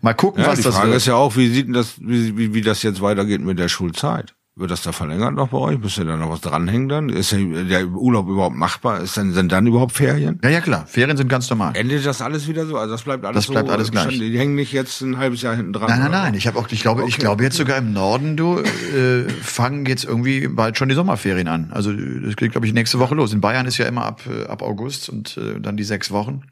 Mal 0.00 0.14
gucken, 0.14 0.42
ja, 0.42 0.48
was 0.48 0.56
das 0.56 0.66
wird. 0.66 0.74
Die 0.74 0.78
Frage 0.78 0.94
ist 0.94 1.06
ja 1.06 1.14
auch, 1.14 1.36
wie 1.36 1.48
sieht 1.48 1.74
das, 1.74 1.94
wie, 2.00 2.36
wie, 2.36 2.54
wie 2.54 2.60
das 2.60 2.82
jetzt 2.82 3.00
weitergeht 3.00 3.40
mit 3.40 3.58
der 3.58 3.68
Schulzeit? 3.68 4.34
Wird 4.56 4.70
das 4.70 4.82
da 4.82 4.92
verlängert 4.92 5.34
noch 5.34 5.48
bei 5.48 5.58
euch? 5.58 5.80
Müsst 5.80 5.98
ihr 5.98 6.04
da 6.04 6.16
noch 6.16 6.30
was 6.30 6.40
dranhängen 6.40 6.88
dann? 6.88 7.08
Ist 7.08 7.32
der 7.32 7.88
Urlaub 7.88 8.28
überhaupt 8.28 8.54
machbar? 8.54 9.00
Ist 9.00 9.16
denn, 9.16 9.32
sind 9.32 9.50
dann 9.50 9.66
überhaupt 9.66 9.90
Ferien? 9.90 10.38
Ja, 10.44 10.50
ja, 10.50 10.60
klar. 10.60 10.86
Ferien 10.86 11.16
sind 11.16 11.26
ganz 11.26 11.50
normal. 11.50 11.72
Endet 11.74 12.06
das 12.06 12.22
alles 12.22 12.46
wieder 12.46 12.64
so? 12.64 12.76
Also 12.76 12.92
das 12.92 13.02
bleibt 13.02 13.24
alles 13.24 13.46
das 13.46 13.50
bleibt 13.50 13.66
so, 13.66 13.74
alles 13.74 13.90
gleich. 13.90 14.16
Die 14.16 14.38
hängen 14.38 14.54
nicht 14.54 14.72
jetzt 14.72 15.00
ein 15.00 15.18
halbes 15.18 15.42
Jahr 15.42 15.56
hinten 15.56 15.72
dran. 15.72 15.88
Nein, 15.88 16.02
nein, 16.02 16.10
nein. 16.12 16.34
Ich 16.34 16.46
habe 16.46 16.56
auch, 16.56 16.68
ich 16.70 16.82
glaube, 16.82 17.02
okay. 17.02 17.10
ich 17.10 17.18
glaube 17.18 17.42
jetzt 17.42 17.56
sogar 17.56 17.78
im 17.78 17.92
Norden, 17.92 18.36
du, 18.36 18.60
äh, 18.60 19.28
fangen 19.42 19.86
jetzt 19.86 20.04
irgendwie 20.04 20.46
bald 20.46 20.78
schon 20.78 20.88
die 20.88 20.94
Sommerferien 20.94 21.48
an. 21.48 21.72
Also 21.72 21.92
das 21.92 22.36
geht, 22.36 22.52
glaube 22.52 22.68
ich, 22.68 22.72
nächste 22.72 23.00
Woche 23.00 23.16
los. 23.16 23.32
In 23.32 23.40
Bayern 23.40 23.66
ist 23.66 23.78
ja 23.78 23.86
immer 23.86 24.04
ab, 24.04 24.20
äh, 24.28 24.46
ab 24.46 24.62
August 24.62 25.08
und 25.08 25.36
äh, 25.36 25.58
dann 25.58 25.76
die 25.76 25.82
sechs 25.82 26.12
Wochen. 26.12 26.42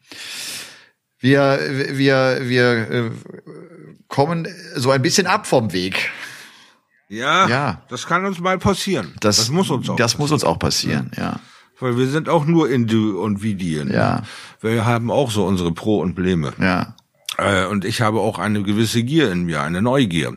Wir, 1.20 1.60
wir, 1.92 2.40
wir 2.42 2.90
äh, 2.90 3.10
kommen 4.08 4.48
so 4.74 4.90
ein 4.90 5.02
bisschen 5.02 5.28
ab 5.28 5.46
vom 5.46 5.72
Weg. 5.72 6.10
Ja, 7.12 7.46
ja, 7.46 7.82
das 7.88 8.06
kann 8.06 8.24
uns 8.24 8.40
mal 8.40 8.58
passieren. 8.58 9.12
Das, 9.20 9.36
das 9.36 9.50
muss 9.50 9.68
uns 9.68 9.90
auch. 9.90 9.96
Das 9.96 10.12
passieren. 10.12 10.22
muss 10.22 10.32
uns 10.32 10.44
auch 10.44 10.58
passieren, 10.58 11.10
ja. 11.14 11.40
Weil 11.78 11.98
wir 11.98 12.06
sind 12.06 12.30
auch 12.30 12.46
nur 12.46 12.70
Indu 12.70 13.20
und 13.20 13.42
Vidien. 13.42 13.92
Ja. 13.92 14.22
Wir 14.62 14.86
haben 14.86 15.10
auch 15.10 15.30
so 15.30 15.44
unsere 15.44 15.72
Pro 15.72 15.98
und 15.98 16.14
Bleme. 16.14 16.54
Ja. 16.58 16.94
Äh, 17.42 17.66
und 17.66 17.84
ich 17.84 18.00
habe 18.00 18.20
auch 18.20 18.38
eine 18.38 18.62
gewisse 18.62 19.02
Gier 19.02 19.30
in 19.30 19.44
mir, 19.44 19.62
eine 19.62 19.82
Neugier. 19.82 20.32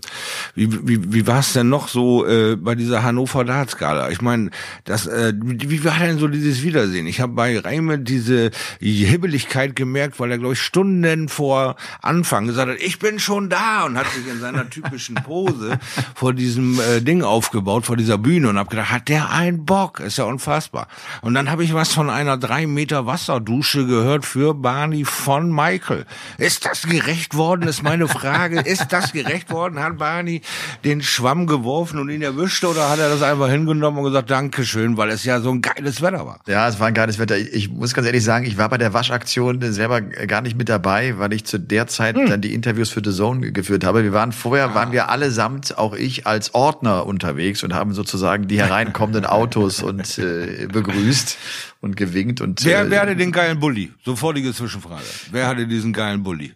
wie, 0.56 0.72
wie, 0.88 1.14
wie 1.14 1.28
war 1.28 1.39
es 1.39 1.53
denn 1.53 1.70
noch 1.70 1.88
so 1.88 2.26
äh, 2.26 2.56
bei 2.56 2.76
dieser 2.76 3.03
Hannover 3.03 3.43
Darts-Gala? 3.43 4.10
Ich 4.10 4.22
meine, 4.22 4.49
das, 4.84 5.08
äh, 5.08 5.34
wie, 5.36 5.84
war 5.84 5.99
denn 5.99 6.20
so 6.20 6.28
dieses 6.28 6.64
Wiedersehen? 6.64 7.08
Ich 7.08 7.22
habe 7.22 7.34
bei 7.34 7.60
Reime 7.60 7.99
diese 7.99 8.51
Hibbeligkeit 8.80 9.76
gemerkt, 9.76 10.20
weil 10.20 10.32
er, 10.32 10.38
glaube 10.38 10.53
ich, 10.53 10.62
Stunden 10.62 11.30
vor 11.30 11.76
Anfang 12.01 12.47
gesagt 12.47 12.70
hat, 12.70 12.78
ich 12.80 12.99
bin 12.99 13.20
schon 13.20 13.49
da 13.49 13.86
und 13.86 13.97
hat 13.97 14.08
sich 14.12 14.28
in 14.28 14.39
seiner 14.39 14.70
typischen 14.70 15.16
Pose 15.16 15.80
vor 16.16 16.34
diesem 16.34 16.80
äh, 16.80 17.01
Ding 17.01 17.24
aufgebaut, 17.24 17.86
vor 17.86 17.97
dieser 17.97 18.18
Bühne 18.18 18.49
und 18.49 18.58
habe 18.58 18.70
gedacht, 18.70 18.91
hat 18.91 19.10
der 19.10 19.30
einen 19.30 19.66
Bock? 19.66 19.99
Ist 19.99 20.18
ja 20.18 20.26
unfassbar. 20.26 20.88
Und 21.22 21.34
dann 21.34 21.49
habe 21.49 21.64
ich 21.64 21.74
was 21.74 21.93
von 21.93 22.10
einer 22.10 22.38
drei 22.38 22.68
Meter 22.68 23.06
Wasserdusche 23.06 23.86
gehört 23.86 24.26
für 24.26 24.53
Barney 24.53 25.06
von 25.06 25.53
Michael. 25.53 26.06
Ist 26.38 26.66
das 26.66 26.89
gerecht 26.96 27.36
worden, 27.36 27.68
ist 27.68 27.84
meine 27.84 28.08
Frage. 28.08 28.62
ist 28.62 28.88
das 28.91 29.12
gerecht 29.12 29.52
worden? 29.52 29.80
Hat 29.80 29.98
Barney 29.98 30.41
den 30.84 31.02
Schwamm 31.02 31.46
geworfen 31.46 32.00
und 32.00 32.10
ihn 32.10 32.22
erwischt 32.22 32.64
oder 32.64 32.89
hat 32.89 33.00
er 33.00 33.10
das 33.10 33.22
einfach 33.22 33.50
hingenommen 33.50 34.00
und 34.00 34.06
gesagt, 34.06 34.30
Dankeschön, 34.30 34.96
weil 34.96 35.10
es 35.10 35.26
ja 35.26 35.41
so 35.41 35.52
ein 35.52 35.62
geiles 35.62 36.02
Wetter 36.02 36.26
war? 36.26 36.39
Ja, 36.48 36.68
es 36.68 36.80
war 36.80 36.88
ein 36.88 36.93
geiles 36.93 37.20
Wetter. 37.20 37.38
Ich 37.38 37.70
muss 37.70 37.93
ganz 37.93 38.08
ehrlich 38.08 38.24
sagen, 38.24 38.46
ich 38.46 38.58
war 38.58 38.70
bei 38.70 38.78
der 38.78 38.93
Waschaktion 38.93 39.62
selber 39.74 40.02
gar 40.02 40.41
nicht 40.41 40.58
mit 40.58 40.70
dabei, 40.70 41.18
weil 41.18 41.34
ich 41.34 41.46
zu 41.46 41.60
der 41.60 41.88
Zeit 41.88 42.16
hm. 42.16 42.30
dann 42.30 42.41
die 42.41 42.54
Interviews 42.54 42.89
für 42.89 43.02
The 43.04 43.12
Zone 43.12 43.52
geführt 43.52 43.84
habe. 43.84 44.04
Wir 44.04 44.14
waren 44.14 44.32
vorher, 44.32 44.70
ah. 44.70 44.76
waren 44.76 44.91
wir 44.93 45.10
allesamt, 45.10 45.78
auch 45.78 45.93
ich, 45.93 46.26
als 46.26 46.54
Ordner 46.54 47.06
unterwegs 47.06 47.64
und 47.64 47.74
haben 47.74 47.93
sozusagen 47.93 48.48
die 48.48 48.60
hereinkommenden 48.60 49.26
Autos 49.26 49.84
und 49.84 50.18
äh, 50.18 50.68
begrüßt 50.72 51.38
und 51.82 51.98
gewinkt 51.98 52.41
und. 52.41 52.64
Wer, 52.64 52.82
äh, 52.82 52.89
wer 52.89 53.02
hatte 53.02 53.16
den 53.16 53.32
geilen 53.32 53.60
Bulli? 53.60 53.91
Sofortige 54.04 54.54
Zwischenfrage. 54.54 55.04
Wer 55.32 55.48
hatte 55.48 55.68
diesen 55.68 55.91
geilen 55.91 56.24
Bulli? 56.24 56.54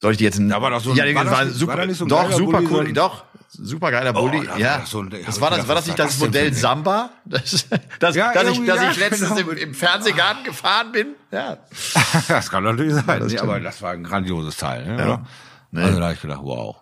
Soll 0.00 0.12
ich 0.12 0.18
die 0.18 0.24
jetzt? 0.24 0.38
War 0.38 0.70
doch 0.70 0.80
so 0.80 0.90
ein, 0.92 0.96
ja, 0.96 1.14
war, 1.14 1.30
war, 1.30 1.44
das, 1.44 1.54
super, 1.54 1.76
war 1.76 1.92
so 1.92 2.06
doch 2.06 2.30
super 2.32 2.58
Bulli, 2.58 2.72
cool, 2.72 2.86
so 2.86 2.92
doch 2.92 3.24
super 3.48 3.90
geiler 3.90 4.12
oh, 4.14 4.28
Bulli. 4.28 4.48
ja, 4.56 4.82
so 4.86 5.00
ein, 5.00 5.10
das 5.10 5.40
war 5.40 5.50
das, 5.50 5.66
war 5.66 5.74
das 5.74 5.86
nicht 5.86 5.98
das 5.98 6.18
Modell 6.18 6.54
Samba, 6.54 7.10
das, 7.24 7.66
das, 7.98 8.14
ja, 8.14 8.32
dass 8.32 8.50
ich, 8.50 8.64
dass 8.64 8.82
ja, 8.82 8.90
ich 8.90 8.96
letztens 8.96 9.34
genau. 9.34 9.50
im, 9.50 9.56
im 9.56 9.74
Fernsehgarten 9.74 10.44
gefahren 10.44 10.92
bin. 10.92 11.08
Ja, 11.32 11.58
das 12.28 12.48
kann 12.48 12.62
natürlich 12.62 12.94
sein. 12.94 13.26
Nee, 13.26 13.38
aber 13.38 13.58
das 13.58 13.82
war 13.82 13.92
ein 13.92 14.04
grandioses 14.04 14.56
Teil. 14.56 14.86
Ne, 14.86 14.98
ja. 14.98 15.26
Nee. 15.72 15.82
Also 15.82 15.98
da 15.98 16.04
habe 16.04 16.14
ich 16.14 16.20
gedacht, 16.20 16.40
wow. 16.42 16.76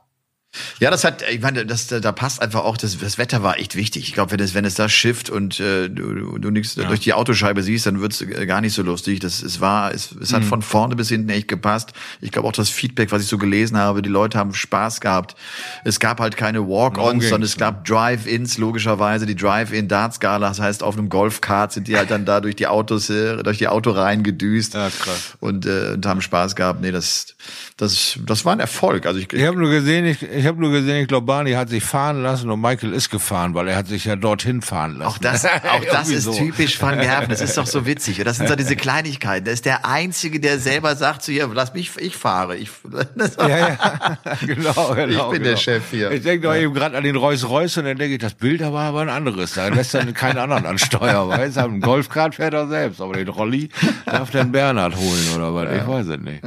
Ja, 0.81 0.91
das 0.91 1.05
hat, 1.05 1.23
ich 1.31 1.41
meine, 1.41 1.65
das, 1.65 1.87
da 1.87 2.13
passt 2.13 2.43
einfach 2.43 2.65
auch, 2.65 2.77
das, 2.77 2.99
das 2.99 3.19
Wetter 3.19 3.43
war 3.43 3.59
echt 3.59 3.77
wichtig. 3.77 4.09
Ich 4.09 4.15
glaube, 4.15 4.33
wenn 4.33 4.41
es, 4.41 4.55
wenn 4.55 4.65
es 4.65 4.75
da 4.75 4.89
schifft 4.89 5.31
und 5.31 5.61
äh, 5.61 5.89
du, 5.89 6.39
du 6.39 6.51
nichts 6.51 6.75
ja. 6.75 6.85
durch 6.85 7.01
die 7.01 7.13
Autoscheibe 7.13 7.63
siehst, 7.63 7.87
dann 7.87 8.01
wird's 8.01 8.25
gar 8.47 8.61
nicht 8.61 8.75
so 8.75 8.83
lustig. 8.83 9.21
Das 9.21 9.43
es 9.43 9.61
war, 9.61 9.93
es, 9.93 10.13
es 10.21 10.33
hat 10.33 10.43
mhm. 10.43 10.47
von 10.47 10.63
vorne 10.63 10.97
bis 10.97 11.09
hinten 11.09 11.31
echt 11.31 11.49
gepasst. 11.49 11.93
Ich 12.21 12.33
glaube 12.33 12.49
auch 12.49 12.53
das 12.53 12.69
Feedback, 12.69 13.13
was 13.13 13.23
ich 13.23 13.29
so 13.29 13.39
gelesen 13.39 13.77
habe, 13.77 14.03
die 14.03 14.09
Leute 14.09 14.39
haben 14.39 14.53
Spaß 14.53 15.01
gehabt. 15.01 15.37
Es 15.85 16.01
gab 16.01 16.21
halt 16.21 16.37
keine 16.37 16.67
Walk-ons, 16.67 17.25
sondern 17.25 17.43
es 17.43 17.57
gab 17.57 17.85
Drive-ins, 17.85 18.59
logischerweise 18.59 19.27
die 19.27 19.37
Drive-in 19.37 19.89
Darts 19.89 20.21
Gala. 20.21 20.49
Das 20.49 20.61
heißt, 20.61 20.83
auf 20.83 20.97
einem 20.99 21.09
Golfkart 21.09 21.73
sind 21.73 21.89
die 21.89 21.97
halt 21.97 22.11
dann 22.11 22.25
da 22.25 22.41
durch 22.41 22.57
die 22.57 22.67
Autos, 22.67 23.11
äh, 23.11 23.43
durch 23.43 23.59
die 23.59 23.69
Autoreihen 23.69 24.23
gedüst 24.23 24.75
ja, 24.75 24.91
krass. 24.91 25.37
und, 25.41 25.67
äh, 25.67 25.93
und 25.95 26.07
haben 26.07 26.21
Spaß 26.21 26.57
gehabt. 26.57 26.81
Nee, 26.81 26.93
das, 26.93 27.37
das, 27.77 28.19
das 28.27 28.45
war 28.45 28.53
ein 28.53 28.61
Erfolg. 28.61 29.07
Also 29.07 29.21
ich, 29.21 29.33
ich 29.33 29.45
habe 29.45 29.59
nur 29.59 29.71
gesehen, 29.71 30.07
ich, 30.07 30.23
ich 30.23 30.46
ich 30.47 30.49
habe 30.49 30.61
nur 30.61 30.71
gesehen, 30.71 31.03
ich 31.03 31.09
glaube, 31.09 31.27
Barney 31.27 31.55
hat 31.55 31.71
sich 31.71 31.83
fahren 31.83 32.23
lassen 32.23 32.49
und 32.51 32.61
Michael 32.61 32.93
ist 32.93 33.11
gefahren, 33.11 33.55
weil 33.55 33.67
er 33.67 33.75
hat 33.75 33.89
sich 33.89 34.05
ja 34.05 34.15
dorthin 34.15 34.63
fahren 34.63 34.97
lassen. 34.97 35.11
Auch 35.11 35.19
das, 35.19 35.45
auch 35.45 35.85
das 35.91 36.09
ist 36.09 36.23
so. 36.23 36.35
typisch 36.35 36.81
Van 36.81 37.01
Gerven. 37.01 37.31
Das 37.31 37.41
ist 37.41 37.59
doch 37.59 37.67
so 37.67 37.85
witzig. 37.85 38.21
Und 38.21 38.27
das 38.27 38.37
sind 38.37 38.47
so 38.47 38.55
diese 38.55 38.77
Kleinigkeiten. 38.77 39.45
Der 39.45 39.55
ist 39.55 39.65
der 39.65 39.85
Einzige, 39.85 40.39
der 40.39 40.61
selber 40.61 40.95
sagt 40.95 41.23
zu 41.23 41.33
ihr, 41.33 41.51
lass 41.53 41.75
mich, 41.75 41.91
ich 41.97 42.17
fahre. 42.17 42.57
Ich, 42.57 42.71
ja, 43.41 43.49
ja, 43.49 44.19
genau, 44.47 44.95
genau. 44.95 44.95
Ich 44.95 44.95
bin 44.95 45.09
genau. 45.09 45.39
der 45.39 45.57
Chef 45.57 45.83
hier. 45.91 46.13
Ich 46.13 46.23
denke 46.23 46.47
doch 46.47 46.55
ja. 46.55 46.61
eben 46.61 46.75
gerade 46.75 46.97
an 46.97 47.03
den 47.03 47.17
Reus 47.17 47.49
Reus 47.49 47.77
und 47.77 47.87
dann 47.87 47.99
denke 47.99 48.15
ich, 48.15 48.21
das 48.21 48.35
Bild 48.35 48.61
war 48.61 48.85
aber 48.85 49.01
ein 49.01 49.09
anderes. 49.09 49.55
Da 49.55 49.67
lässt 49.67 49.95
er 49.95 50.07
keinen 50.13 50.39
anderen 50.39 50.65
ansteuern, 50.65 51.29
weißt 51.29 51.57
du? 51.57 51.61
Ein 51.63 51.81
Golfkart 51.81 52.37
fährt 52.37 52.55
er 52.55 52.69
selbst, 52.69 53.01
aber 53.01 53.15
den 53.15 53.27
Rolli 53.27 53.69
darf 54.05 54.31
dann 54.31 54.53
Bernhard 54.53 54.95
holen 54.95 55.27
oder 55.35 55.53
was. 55.53 55.65
Ja. 55.65 55.77
Ich 55.83 55.89
weiß 55.89 56.07
es 56.07 56.21
nicht. 56.21 56.45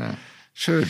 Schön. 0.53 0.89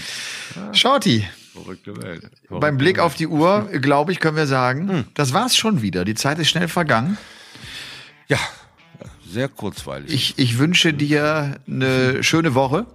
Shorty. 0.74 1.26
Verrückte 1.64 1.98
Welt. 1.98 2.22
Verrückte 2.22 2.60
Beim 2.60 2.78
Blick 2.78 2.98
Welt. 2.98 3.06
auf 3.06 3.16
die 3.16 3.28
Uhr, 3.28 3.70
glaube 3.82 4.12
ich, 4.12 4.20
können 4.20 4.38
wir 4.38 4.48
sagen, 4.48 4.90
hm. 4.90 5.06
das 5.14 5.34
war's 5.34 5.56
schon 5.56 5.82
wieder. 5.82 6.06
Die 6.06 6.16
Zeit 6.16 6.40
ist 6.40 6.50
schnell 6.50 6.68
vergangen. 6.68 7.18
Ja, 8.28 8.40
sehr 9.32 9.48
kurzweilig. 9.48 10.12
Ich, 10.12 10.34
ich 10.38 10.58
wünsche 10.58 10.94
dir 10.94 11.58
eine 11.68 12.24
schöne 12.24 12.56
Woche. 12.56 12.88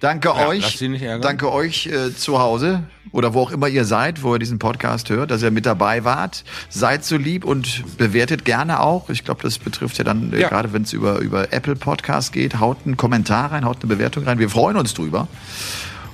Danke 0.00 0.28
ja, 0.28 0.46
euch. 0.48 0.84
Danke 1.22 1.50
euch 1.50 1.86
äh, 1.86 2.14
zu 2.14 2.38
Hause 2.38 2.82
oder 3.12 3.32
wo 3.32 3.40
auch 3.40 3.50
immer 3.50 3.66
ihr 3.66 3.86
seid, 3.86 4.22
wo 4.22 4.34
ihr 4.34 4.38
diesen 4.38 4.58
Podcast 4.58 5.08
hört, 5.08 5.30
dass 5.30 5.42
ihr 5.42 5.50
mit 5.50 5.64
dabei 5.64 6.04
wart. 6.04 6.44
Seid 6.68 7.06
so 7.06 7.16
lieb 7.16 7.46
und 7.46 7.96
bewertet 7.96 8.44
gerne 8.44 8.80
auch. 8.80 9.08
Ich 9.08 9.24
glaube, 9.24 9.42
das 9.42 9.58
betrifft 9.58 9.96
ja 9.96 10.04
dann, 10.04 10.34
äh, 10.34 10.42
ja. 10.42 10.48
gerade 10.48 10.74
wenn 10.74 10.82
es 10.82 10.92
über, 10.92 11.20
über 11.20 11.50
Apple 11.54 11.76
Podcast 11.76 12.34
geht, 12.34 12.60
haut 12.60 12.76
einen 12.84 12.98
Kommentar 12.98 13.52
rein, 13.52 13.64
haut 13.64 13.78
eine 13.80 13.88
Bewertung 13.88 14.24
rein. 14.24 14.38
Wir 14.38 14.50
freuen 14.50 14.76
uns 14.76 14.92
drüber. 14.92 15.28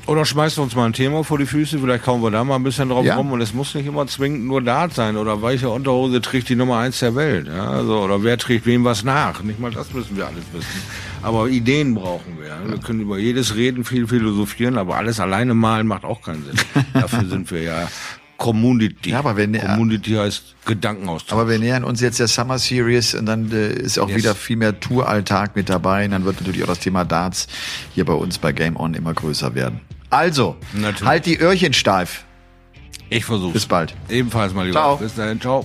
Oder 0.06 0.24
schmeißt 0.24 0.58
uns 0.58 0.74
mal 0.74 0.86
ein 0.86 0.92
Thema 0.92 1.22
vor 1.22 1.38
die 1.38 1.46
Füße, 1.46 1.78
vielleicht 1.78 2.04
kommen 2.04 2.22
wir 2.22 2.30
da 2.30 2.42
mal 2.42 2.56
ein 2.56 2.64
bisschen 2.64 2.88
drauf 2.88 3.04
ja. 3.04 3.14
rum 3.14 3.30
und 3.30 3.40
es 3.40 3.54
muss 3.54 3.74
nicht 3.74 3.86
immer 3.86 4.06
zwingend 4.06 4.44
nur 4.44 4.60
Dart 4.60 4.92
sein 4.94 5.16
oder 5.16 5.42
welche 5.42 5.70
Unterhose 5.70 6.20
trägt 6.20 6.48
die 6.48 6.56
Nummer 6.56 6.78
eins 6.78 6.98
der 6.98 7.14
Welt, 7.14 7.46
ja, 7.46 7.70
also, 7.70 8.00
oder 8.00 8.22
wer 8.24 8.36
trägt 8.36 8.66
wem 8.66 8.84
was 8.84 9.04
nach, 9.04 9.42
nicht 9.42 9.60
mal 9.60 9.70
das 9.70 9.92
müssen 9.92 10.16
wir 10.16 10.26
alles 10.26 10.44
wissen. 10.52 10.82
Aber 11.22 11.48
Ideen 11.48 11.94
brauchen 11.94 12.36
wir. 12.40 12.58
Wir 12.68 12.78
können 12.78 13.00
über 13.00 13.16
jedes 13.16 13.54
reden, 13.54 13.84
viel 13.84 14.08
philosophieren, 14.08 14.76
aber 14.76 14.96
alles 14.96 15.20
alleine 15.20 15.54
malen 15.54 15.86
macht 15.86 16.04
auch 16.04 16.20
keinen 16.20 16.44
Sinn. 16.44 16.56
Dafür 16.94 17.24
sind 17.26 17.50
wir 17.52 17.62
ja 17.62 17.88
Community. 18.42 19.10
Ja, 19.10 19.20
aber 19.20 19.36
wenn, 19.36 19.56
Community 19.56 20.14
heißt 20.14 20.56
Gedankenaustausch. 20.66 21.32
Aber 21.32 21.48
wir 21.48 21.60
nähern 21.60 21.84
uns 21.84 22.00
jetzt 22.00 22.18
der 22.18 22.26
Summer 22.26 22.58
Series 22.58 23.14
und 23.14 23.26
dann 23.26 23.52
äh, 23.52 23.72
ist 23.72 24.00
auch 24.00 24.08
yes. 24.08 24.18
wieder 24.18 24.34
viel 24.34 24.56
mehr 24.56 24.80
Touralltag 24.80 25.54
mit 25.54 25.68
dabei. 25.68 26.04
Und 26.04 26.10
dann 26.10 26.24
wird 26.24 26.40
natürlich 26.40 26.64
auch 26.64 26.68
das 26.68 26.80
Thema 26.80 27.04
Darts 27.04 27.46
hier 27.94 28.04
bei 28.04 28.14
uns 28.14 28.38
bei 28.38 28.50
Game 28.50 28.76
On 28.76 28.94
immer 28.94 29.14
größer 29.14 29.54
werden. 29.54 29.80
Also, 30.10 30.56
natürlich. 30.72 31.04
halt 31.04 31.26
die 31.26 31.38
Öhrchen 31.38 31.72
steif. 31.72 32.24
Ich 33.10 33.24
versuche. 33.24 33.52
Bis 33.52 33.66
bald. 33.66 33.94
Ebenfalls 34.08 34.52
mal 34.52 34.66
lieber. 34.66 34.80
Ciao. 34.80 34.96
Bis 34.96 35.14
dahin. 35.14 35.40
Ciao. 35.40 35.64